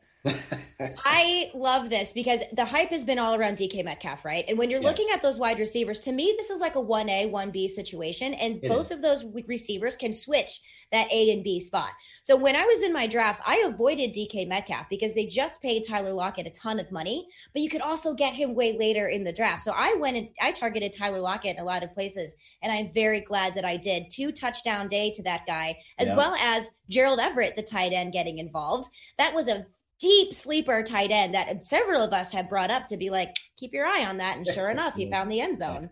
I 1.06 1.52
love 1.54 1.90
this 1.90 2.14
because 2.14 2.42
the 2.54 2.66
hype 2.66 2.90
has 2.90 3.04
been 3.04 3.20
all 3.20 3.36
around 3.36 3.58
DK 3.58 3.84
Metcalf, 3.84 4.26
right? 4.26 4.46
And 4.48 4.58
when 4.58 4.70
you're 4.70 4.82
yes. 4.82 4.90
looking 4.90 5.08
at 5.14 5.22
those 5.22 5.40
wide 5.40 5.60
receivers, 5.60 6.00
to 6.02 6.12
me, 6.12 6.34
this 6.38 6.50
is 6.50 6.60
like 6.60 6.76
a 6.76 6.82
1A, 6.82 7.32
1B 7.32 7.70
situation. 7.70 8.34
And 8.34 8.64
it 8.64 8.70
both 8.70 8.86
is. 8.86 8.92
of 8.92 9.02
those 9.02 9.26
receivers 9.48 9.96
can 9.96 10.14
switch 10.14 10.62
that 10.92 11.12
A 11.12 11.32
and 11.32 11.44
B 11.44 11.60
spot. 11.60 11.90
So 12.22 12.36
when 12.36 12.56
I 12.56 12.64
was 12.66 12.82
in 12.82 12.94
my 12.94 13.08
drafts, 13.08 13.42
I 13.46 13.64
avoided 13.66 14.14
DK 14.14 14.48
Metcalf 14.48 14.88
because 14.90 15.14
they 15.14 15.26
just 15.26 15.62
paid 15.62 15.84
Tyler 15.88 16.14
Lockett 16.14 16.48
a 16.48 16.52
ton 16.52 16.80
of 16.80 16.92
money, 16.92 17.28
but 17.54 17.62
you 17.62 17.70
could 17.70 17.82
also 17.82 18.14
get 18.14 18.34
him 18.34 18.56
way 18.56 18.78
later 18.78 19.08
in 19.08 19.24
the 19.24 19.34
draft. 19.34 19.62
So 19.64 19.74
I 19.76 19.96
went 20.00 20.18
and 20.18 20.30
I 20.42 20.52
targeted 20.52 20.94
Tyler 20.94 21.20
Lockett 21.20 21.58
in 21.58 21.62
a 21.62 21.66
lot 21.66 21.84
of 21.84 21.94
places, 21.94 22.36
and 22.62 22.72
I'm 22.72 22.92
very 22.94 23.22
glad 23.22 23.56
that 23.56 23.66
I 23.66 23.78
did. 23.78 24.10
Two 24.10 24.32
touchdown 24.32 24.88
day 24.88 25.12
to 25.12 25.24
that 25.24 25.46
guy, 25.46 25.78
as 25.98 26.10
yeah. 26.10 26.16
well 26.16 26.36
as 26.36 26.72
Gerald 26.90 27.20
Everett, 27.20 27.56
the 27.56 27.64
tight 27.64 27.92
end, 27.92 28.14
getting 28.14 28.38
involved. 28.40 28.90
That 29.18 29.34
was 29.34 29.48
a 29.48 29.66
deep 30.06 30.36
sleeper 30.36 30.84
tight 30.84 31.10
end 31.10 31.34
that 31.34 31.66
several 31.66 31.99
of 31.99 32.14
us 32.14 32.32
have 32.32 32.47
brought 32.47 32.70
up 32.70 32.86
to 32.86 32.95
be 32.95 33.10
like, 33.10 33.36
keep 33.58 33.74
your 33.74 33.88
eye 33.88 34.06
on 34.06 34.18
that. 34.18 34.38
And 34.38 34.45
sure 34.45 34.70
enough, 34.70 34.93
he 34.93 35.10
found 35.10 35.32
the 35.32 35.41
end 35.41 35.58
zone. 35.58 35.89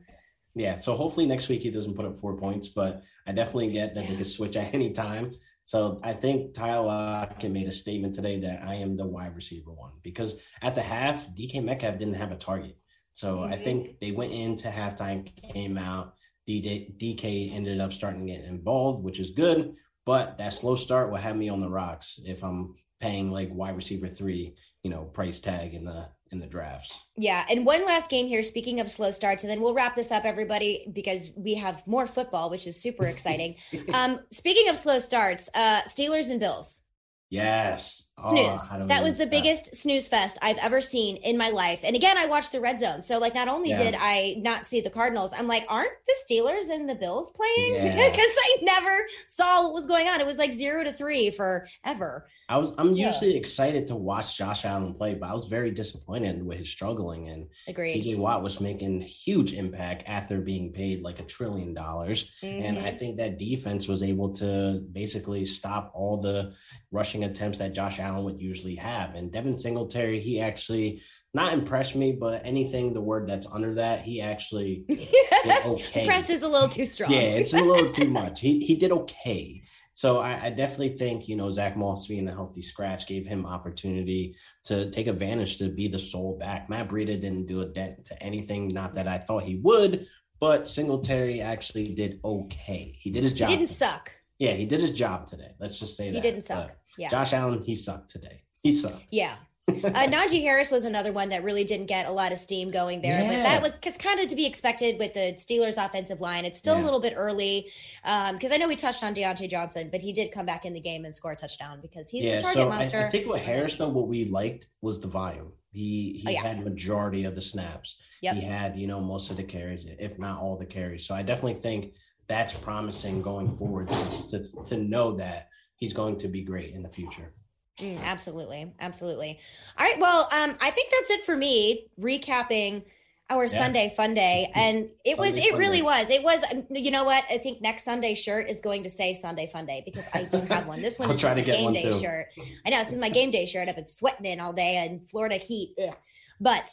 Yeah. 0.53 0.75
So 0.75 0.95
hopefully 0.95 1.25
next 1.25 1.49
week 1.49 1.63
he 1.63 1.71
doesn't 1.71 1.95
put 1.95 2.05
up 2.05 2.19
four 2.19 2.37
points, 2.37 2.67
but 2.67 3.01
I 3.25 3.31
definitely 3.31 3.71
get 3.71 3.95
that 3.95 4.03
yeah. 4.03 4.11
he 4.11 4.15
can 4.17 4.25
switch 4.25 4.55
at 4.55 4.71
any 4.71 4.91
time. 4.91 5.31
So 5.65 5.99
I 6.03 6.13
think 6.13 6.53
Tyler 6.53 6.85
Lockett 6.85 7.51
made 7.51 7.67
a 7.67 7.71
statement 7.71 8.13
today 8.13 8.39
that 8.41 8.61
I 8.63 8.75
am 8.75 8.95
the 8.95 9.07
wide 9.07 9.35
receiver 9.35 9.71
one 9.71 9.93
because 10.03 10.39
at 10.61 10.75
the 10.75 10.81
half, 10.81 11.27
DK 11.29 11.63
Metcalf 11.63 11.97
didn't 11.97 12.13
have 12.13 12.31
a 12.31 12.35
target. 12.35 12.77
So 13.13 13.37
mm-hmm. 13.37 13.53
I 13.53 13.57
think 13.57 13.99
they 13.99 14.11
went 14.11 14.31
into 14.31 14.67
halftime, 14.67 15.27
came 15.53 15.79
out. 15.79 16.13
DJ 16.47 16.95
DK 16.99 17.51
ended 17.55 17.79
up 17.81 17.93
starting 17.93 18.27
to 18.27 18.31
get 18.31 18.45
involved, 18.45 19.03
which 19.03 19.19
is 19.19 19.31
good. 19.31 19.73
But 20.05 20.37
that 20.37 20.53
slow 20.53 20.75
start 20.75 21.09
will 21.09 21.17
have 21.17 21.35
me 21.35 21.49
on 21.49 21.61
the 21.61 21.69
rocks 21.69 22.19
if 22.25 22.43
I'm 22.43 22.75
paying 23.03 23.29
like 23.29 23.49
wide 23.51 23.75
receiver 23.75 24.07
three, 24.07 24.55
you 24.81 24.89
know, 24.89 25.03
price 25.03 25.41
tag 25.41 25.73
in 25.73 25.83
the 25.83 26.07
in 26.31 26.39
the 26.39 26.47
drafts. 26.47 26.97
Yeah, 27.17 27.45
and 27.49 27.65
one 27.65 27.85
last 27.85 28.09
game 28.09 28.27
here. 28.27 28.41
Speaking 28.41 28.79
of 28.79 28.89
slow 28.89 29.11
starts, 29.11 29.43
and 29.43 29.51
then 29.51 29.59
we'll 29.59 29.73
wrap 29.73 29.95
this 29.95 30.09
up, 30.09 30.23
everybody, 30.23 30.89
because 30.93 31.29
we 31.35 31.55
have 31.55 31.85
more 31.85 32.07
football, 32.07 32.49
which 32.49 32.65
is 32.65 32.81
super 32.81 33.05
exciting. 33.05 33.55
um, 33.93 34.21
speaking 34.31 34.69
of 34.69 34.77
slow 34.77 34.99
starts, 34.99 35.49
uh, 35.53 35.81
Steelers 35.81 36.31
and 36.31 36.39
Bills. 36.39 36.81
Yes. 37.29 38.09
Snooze. 38.21 38.71
Oh, 38.73 38.87
that 38.87 39.03
was 39.03 39.17
the 39.17 39.25
biggest 39.25 39.75
snooze 39.75 40.07
fest 40.07 40.37
I've 40.41 40.57
ever 40.59 40.81
seen 40.81 41.17
in 41.17 41.37
my 41.37 41.49
life. 41.49 41.81
And 41.83 41.95
again, 41.95 42.17
I 42.17 42.27
watched 42.27 42.51
the 42.51 42.61
red 42.61 42.79
zone. 42.79 43.01
So 43.01 43.17
like 43.17 43.33
not 43.33 43.47
only 43.47 43.71
yeah. 43.71 43.83
did 43.83 43.95
I 43.99 44.35
not 44.37 44.67
see 44.67 44.81
the 44.81 44.89
Cardinals, 44.89 45.33
I'm 45.33 45.47
like, 45.47 45.65
aren't 45.67 45.91
the 46.05 46.15
Steelers 46.23 46.69
and 46.69 46.87
the 46.87 46.95
Bills 46.95 47.31
playing? 47.31 47.73
Because 48.03 48.17
yeah. 48.17 48.43
I 48.45 48.57
never 48.61 49.05
saw 49.27 49.63
what 49.63 49.73
was 49.73 49.87
going 49.87 50.07
on. 50.07 50.19
It 50.19 50.27
was 50.27 50.37
like 50.37 50.51
zero 50.51 50.83
to 50.83 50.91
three 50.91 51.31
forever. 51.31 52.27
I 52.49 52.57
was 52.57 52.73
I'm 52.77 52.93
yeah. 52.93 53.07
usually 53.07 53.35
excited 53.35 53.87
to 53.87 53.95
watch 53.95 54.37
Josh 54.37 54.65
Allen 54.65 54.93
play, 54.93 55.15
but 55.15 55.29
I 55.29 55.33
was 55.33 55.47
very 55.47 55.71
disappointed 55.71 56.45
with 56.45 56.59
his 56.59 56.69
struggling. 56.69 57.29
And 57.29 57.47
Agreed. 57.67 58.03
TJ 58.03 58.17
Watt 58.17 58.43
was 58.43 58.59
making 58.59 59.01
huge 59.01 59.53
impact 59.53 60.03
after 60.05 60.39
being 60.39 60.71
paid 60.71 61.01
like 61.01 61.19
a 61.19 61.23
trillion 61.23 61.73
dollars. 61.73 62.31
Mm-hmm. 62.41 62.63
And 62.63 62.77
I 62.77 62.89
mm-hmm. 62.89 62.97
think 62.97 63.17
that 63.17 63.39
defense 63.39 63.87
was 63.87 64.03
able 64.03 64.33
to 64.33 64.83
basically 64.91 65.45
stop 65.45 65.91
all 65.95 66.17
the 66.17 66.53
rushing 66.91 67.23
attempts 67.23 67.59
that 67.59 67.73
Josh 67.73 67.99
Allen 68.03 68.25
would 68.25 68.41
usually 68.41 68.75
have. 68.75 69.15
And 69.15 69.31
Devin 69.31 69.57
Singletary, 69.57 70.19
he 70.19 70.39
actually 70.39 71.01
not 71.33 71.53
impressed 71.53 71.95
me, 71.95 72.11
but 72.11 72.45
anything 72.45 72.93
the 72.93 73.01
word 73.01 73.27
that's 73.27 73.47
under 73.47 73.75
that, 73.75 74.01
he 74.01 74.21
actually 74.21 74.85
did 74.89 75.65
okay. 75.65 76.05
Press 76.05 76.29
is 76.29 76.43
a 76.43 76.47
little 76.47 76.69
too 76.69 76.85
strong. 76.85 77.11
Yeah, 77.11 77.21
it's 77.21 77.53
a 77.53 77.61
little 77.61 77.91
too 77.91 78.09
much. 78.21 78.41
He 78.41 78.59
he 78.59 78.75
did 78.75 78.91
okay. 78.91 79.63
So 79.95 80.19
I, 80.19 80.45
I, 80.45 80.49
definitely 80.49 80.97
think 80.97 81.27
you 81.27 81.35
know 81.35 81.51
Zach 81.51 81.77
Moss 81.77 82.07
being 82.07 82.27
a 82.27 82.31
healthy 82.31 82.61
scratch 82.61 83.07
gave 83.07 83.27
him 83.27 83.45
opportunity 83.45 84.35
to 84.65 84.89
take 84.89 85.05
advantage 85.05 85.57
to 85.57 85.69
be 85.69 85.87
the 85.87 85.99
sole 85.99 86.37
back. 86.37 86.67
Matt 86.67 86.89
Breida 86.89 87.19
didn't 87.21 87.45
do 87.45 87.61
a 87.61 87.65
dent 87.65 88.05
to 88.05 88.23
anything, 88.23 88.69
not 88.69 88.93
that 88.95 89.07
I 89.07 89.19
thought 89.19 89.43
he 89.43 89.57
would, 89.57 90.07
but 90.39 90.67
Singletary 90.67 91.41
actually 91.41 91.93
did 91.93 92.19
okay. 92.25 92.97
He 92.99 93.11
did 93.11 93.23
his 93.23 93.33
job. 93.33 93.49
He 93.49 93.55
didn't 93.55 93.69
suck. 93.69 94.11
Yeah, 94.39 94.51
he 94.51 94.65
did 94.65 94.81
his 94.81 94.91
job 94.91 95.27
today. 95.27 95.53
Let's 95.59 95.79
just 95.79 95.95
say 95.95 96.05
he 96.05 96.11
that. 96.11 96.17
He 96.17 96.21
didn't 96.21 96.43
suck. 96.43 96.67
But 96.67 96.77
yeah. 96.97 97.09
Josh 97.09 97.33
Allen, 97.33 97.63
he 97.63 97.75
sucked 97.75 98.09
today. 98.09 98.43
He 98.61 98.71
sucked. 98.71 99.03
Yeah. 99.11 99.35
uh, 99.67 99.71
Najee 100.07 100.41
Harris 100.41 100.71
was 100.71 100.85
another 100.85 101.13
one 101.13 101.29
that 101.29 101.43
really 101.43 101.63
didn't 101.63 101.85
get 101.85 102.05
a 102.05 102.11
lot 102.11 102.31
of 102.31 102.37
steam 102.37 102.69
going 102.69 103.01
there, 103.01 103.21
yeah. 103.21 103.27
but 103.27 103.43
that 103.43 103.61
was 103.61 103.75
because 103.75 103.97
kind 103.97 104.19
of 104.19 104.27
to 104.27 104.35
be 104.35 104.45
expected 104.45 104.99
with 104.99 105.13
the 105.13 105.33
Steelers' 105.37 105.83
offensive 105.83 106.19
line. 106.19 106.43
It's 106.43 106.57
still 106.57 106.75
yeah. 106.75 106.83
a 106.83 106.85
little 106.85 106.99
bit 106.99 107.13
early 107.15 107.71
because 108.03 108.51
um, 108.51 108.53
I 108.53 108.57
know 108.57 108.67
we 108.67 108.75
touched 108.75 109.03
on 109.03 109.15
Diontae 109.15 109.49
Johnson, 109.49 109.89
but 109.89 110.01
he 110.01 110.11
did 110.11 110.31
come 110.31 110.45
back 110.45 110.65
in 110.65 110.73
the 110.73 110.81
game 110.81 111.05
and 111.05 111.15
score 111.15 111.31
a 111.31 111.35
touchdown 111.35 111.79
because 111.81 112.09
he's 112.09 112.25
yeah, 112.25 112.37
the 112.37 112.41
target 112.41 112.63
so 112.63 112.69
monster. 112.69 112.99
I, 112.99 113.07
I 113.07 113.11
think 113.11 113.27
with 113.27 113.41
Harris, 113.41 113.77
though, 113.77 113.87
what 113.89 114.07
we 114.07 114.25
liked 114.25 114.67
was 114.81 114.99
the 114.99 115.07
volume. 115.07 115.53
He 115.71 116.21
he 116.23 116.25
oh, 116.27 116.31
yeah. 116.31 116.41
had 116.41 116.63
majority 116.63 117.23
of 117.23 117.35
the 117.35 117.41
snaps. 117.41 117.97
Yep. 118.21 118.35
He 118.35 118.41
had 118.41 118.77
you 118.77 118.87
know 118.87 118.99
most 118.99 119.31
of 119.31 119.37
the 119.37 119.43
carries, 119.43 119.85
if 119.85 120.19
not 120.19 120.39
all 120.39 120.55
the 120.57 120.65
carries. 120.65 121.07
So 121.07 121.15
I 121.15 121.23
definitely 121.23 121.55
think 121.55 121.93
that's 122.27 122.53
promising 122.53 123.21
going 123.21 123.55
forward 123.57 123.87
to, 123.87 124.27
to, 124.29 124.63
to 124.65 124.77
know 124.77 125.17
that 125.17 125.49
he's 125.83 125.91
going 125.91 126.15
to 126.15 126.29
be 126.29 126.41
great 126.41 126.73
in 126.73 126.81
the 126.81 126.87
future. 126.87 127.33
Mm, 127.79 128.01
absolutely. 128.01 128.73
Absolutely. 128.79 129.37
All 129.77 129.85
right. 129.85 129.99
Well, 129.99 130.29
um, 130.31 130.55
I 130.61 130.69
think 130.69 130.91
that's 130.91 131.09
it 131.09 131.25
for 131.25 131.35
me. 131.35 131.87
Recapping 131.99 132.83
our 133.29 133.43
yeah. 133.43 133.49
Sunday 133.49 133.93
fun 133.97 134.13
day. 134.13 134.49
And 134.55 134.89
it 135.03 135.17
Sunday 135.17 135.31
was, 135.31 135.37
it 135.37 135.57
really 135.57 135.79
day. 135.79 135.83
was. 135.83 136.09
It 136.09 136.23
was, 136.23 136.41
you 136.69 136.89
know 136.89 137.03
what? 137.03 137.25
I 137.29 137.37
think 137.37 137.61
next 137.61 137.83
Sunday 137.83 138.15
shirt 138.15 138.49
is 138.49 138.61
going 138.61 138.83
to 138.83 138.89
say 138.89 139.13
Sunday 139.13 139.47
fun 139.47 139.65
day 139.65 139.81
because 139.83 140.09
I 140.13 140.23
don't 140.23 140.47
have 140.47 140.67
one. 140.67 140.81
This 140.81 140.99
one 140.99 141.09
is 141.11 141.19
just 141.19 141.37
a 141.37 141.41
game 141.41 141.73
day 141.73 141.83
too. 141.83 141.99
shirt. 141.99 142.27
I 142.65 142.69
know 142.69 142.79
this 142.79 142.93
is 142.93 142.99
my 142.99 143.09
game 143.19 143.31
day 143.31 143.45
shirt. 143.45 143.67
I've 143.67 143.75
been 143.75 143.83
sweating 143.83 144.25
in 144.25 144.39
all 144.39 144.53
day 144.53 144.85
in 144.85 145.05
Florida 145.07 145.35
heat. 145.35 145.75
Ugh. 145.85 145.93
But 146.39 146.69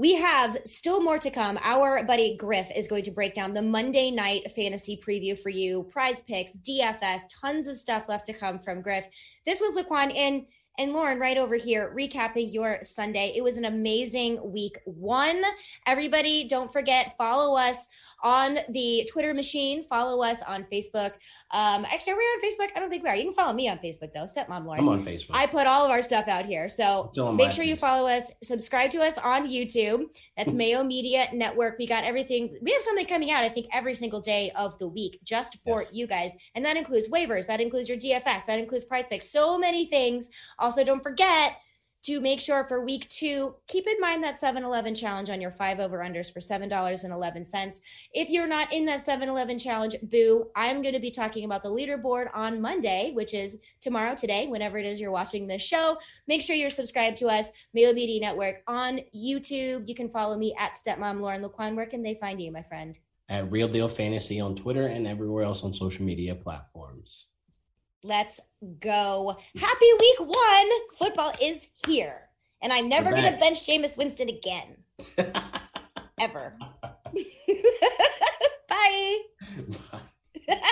we 0.00 0.14
have 0.14 0.56
still 0.64 1.02
more 1.02 1.18
to 1.18 1.28
come. 1.28 1.58
Our 1.62 2.02
buddy 2.04 2.34
Griff 2.34 2.70
is 2.74 2.88
going 2.88 3.02
to 3.02 3.10
break 3.10 3.34
down 3.34 3.52
the 3.52 3.60
Monday 3.60 4.10
night 4.10 4.50
fantasy 4.56 4.98
preview 5.06 5.38
for 5.38 5.50
you, 5.50 5.82
prize 5.92 6.22
picks, 6.22 6.56
DFS, 6.56 7.20
tons 7.38 7.66
of 7.66 7.76
stuff 7.76 8.08
left 8.08 8.24
to 8.24 8.32
come 8.32 8.58
from 8.58 8.80
Griff. 8.80 9.06
This 9.44 9.60
was 9.60 9.76
Laquan 9.76 10.10
in 10.10 10.46
and 10.78 10.94
Lauren, 10.94 11.18
right 11.18 11.36
over 11.36 11.56
here, 11.56 11.94
recapping 11.94 12.50
your 12.50 12.78
Sunday. 12.82 13.34
It 13.36 13.42
was 13.42 13.58
an 13.58 13.66
amazing 13.66 14.40
week 14.50 14.78
one. 14.86 15.42
Everybody, 15.86 16.48
don't 16.48 16.72
forget, 16.72 17.14
follow 17.18 17.54
us 17.54 17.86
on 18.22 18.58
the 18.68 19.08
Twitter 19.10 19.34
machine. 19.34 19.82
Follow 19.82 20.22
us 20.22 20.38
on 20.46 20.64
Facebook. 20.72 21.12
Um, 21.52 21.84
actually, 21.84 22.14
are 22.14 22.16
we 22.16 22.22
on 22.22 22.40
Facebook? 22.40 22.68
I 22.76 22.80
don't 22.80 22.90
think 22.90 23.02
we 23.02 23.08
are. 23.08 23.16
You 23.16 23.24
can 23.24 23.32
follow 23.32 23.52
me 23.52 23.68
on 23.68 23.78
Facebook 23.78 24.12
though, 24.14 24.24
Stepmom 24.24 24.64
Lauren. 24.64 24.80
I'm 24.80 24.88
on 24.88 25.04
Facebook. 25.04 25.30
I 25.32 25.46
put 25.46 25.66
all 25.66 25.84
of 25.84 25.90
our 25.90 26.02
stuff 26.02 26.28
out 26.28 26.46
here, 26.46 26.68
so 26.68 27.12
make 27.34 27.50
sure 27.50 27.64
you 27.64 27.76
follow 27.76 28.08
us. 28.08 28.32
Subscribe 28.42 28.90
to 28.92 29.02
us 29.02 29.18
on 29.18 29.48
YouTube. 29.48 30.04
That's 30.36 30.52
Mayo 30.60 30.82
Media 30.82 31.28
Network. 31.32 31.78
We 31.78 31.86
got 31.86 32.04
everything. 32.04 32.56
We 32.62 32.72
have 32.72 32.82
something 32.82 33.06
coming 33.06 33.30
out. 33.30 33.44
I 33.44 33.48
think 33.48 33.66
every 33.72 33.94
single 33.94 34.20
day 34.20 34.52
of 34.56 34.78
the 34.78 34.88
week, 34.88 35.20
just 35.24 35.58
for 35.64 35.80
yes. 35.82 35.92
you 35.92 36.06
guys, 36.06 36.36
and 36.54 36.64
that 36.64 36.76
includes 36.76 37.08
waivers. 37.08 37.46
That 37.46 37.60
includes 37.60 37.88
your 37.88 37.98
DFS. 37.98 38.46
That 38.46 38.58
includes 38.58 38.84
Prize 38.84 39.06
Picks. 39.06 39.30
So 39.30 39.58
many 39.58 39.86
things. 39.86 40.30
Also, 40.58 40.84
don't 40.84 41.02
forget 41.02 41.56
to 42.02 42.20
make 42.20 42.40
sure 42.40 42.64
for 42.64 42.84
week 42.84 43.08
two, 43.08 43.54
keep 43.66 43.86
in 43.86 44.00
mind 44.00 44.24
that 44.24 44.38
7 44.38 44.64
Eleven 44.64 44.94
challenge 44.94 45.28
on 45.28 45.40
your 45.40 45.50
five 45.50 45.80
over 45.80 45.98
unders 45.98 46.32
for 46.32 46.40
$7.11. 46.40 47.80
If 48.14 48.30
you're 48.30 48.46
not 48.46 48.72
in 48.72 48.86
that 48.86 49.00
7 49.00 49.28
Eleven 49.28 49.58
challenge, 49.58 49.96
boo, 50.02 50.50
I'm 50.56 50.80
going 50.82 50.94
to 50.94 51.00
be 51.00 51.10
talking 51.10 51.44
about 51.44 51.62
the 51.62 51.70
leaderboard 51.70 52.28
on 52.32 52.60
Monday, 52.60 53.12
which 53.14 53.34
is 53.34 53.58
tomorrow, 53.80 54.14
today, 54.14 54.46
whenever 54.48 54.78
it 54.78 54.86
is 54.86 55.00
you're 55.00 55.10
watching 55.10 55.46
this 55.46 55.62
show. 55.62 55.98
Make 56.26 56.42
sure 56.42 56.56
you're 56.56 56.70
subscribed 56.70 57.18
to 57.18 57.26
us, 57.26 57.50
Mayo 57.74 57.92
Media 57.92 58.20
Network 58.20 58.62
on 58.66 59.00
YouTube. 59.14 59.86
You 59.86 59.94
can 59.94 60.08
follow 60.08 60.38
me 60.38 60.54
at 60.58 60.72
Stepmom 60.72 61.20
Lauren 61.20 61.42
Laquan. 61.42 61.76
Where 61.76 61.86
can 61.86 62.02
they 62.02 62.14
find 62.14 62.40
you, 62.40 62.50
my 62.50 62.62
friend? 62.62 62.98
At 63.28 63.50
Real 63.52 63.68
Deal 63.68 63.88
Fantasy 63.88 64.40
on 64.40 64.56
Twitter 64.56 64.86
and 64.86 65.06
everywhere 65.06 65.44
else 65.44 65.62
on 65.62 65.74
social 65.74 66.04
media 66.04 66.34
platforms. 66.34 67.28
Let's 68.02 68.40
go. 68.80 69.36
Happy 69.56 69.86
week 69.98 70.20
one. 70.20 70.70
Football 70.96 71.32
is 71.42 71.68
here. 71.86 72.28
And 72.62 72.72
I'm 72.72 72.88
never 72.88 73.10
going 73.10 73.30
to 73.30 73.38
bench 73.38 73.66
Jameis 73.66 73.96
Winston 73.96 74.28
again. 74.28 74.76
Ever. 76.20 76.56
Bye. 78.68 79.16
Bye. 80.48 80.60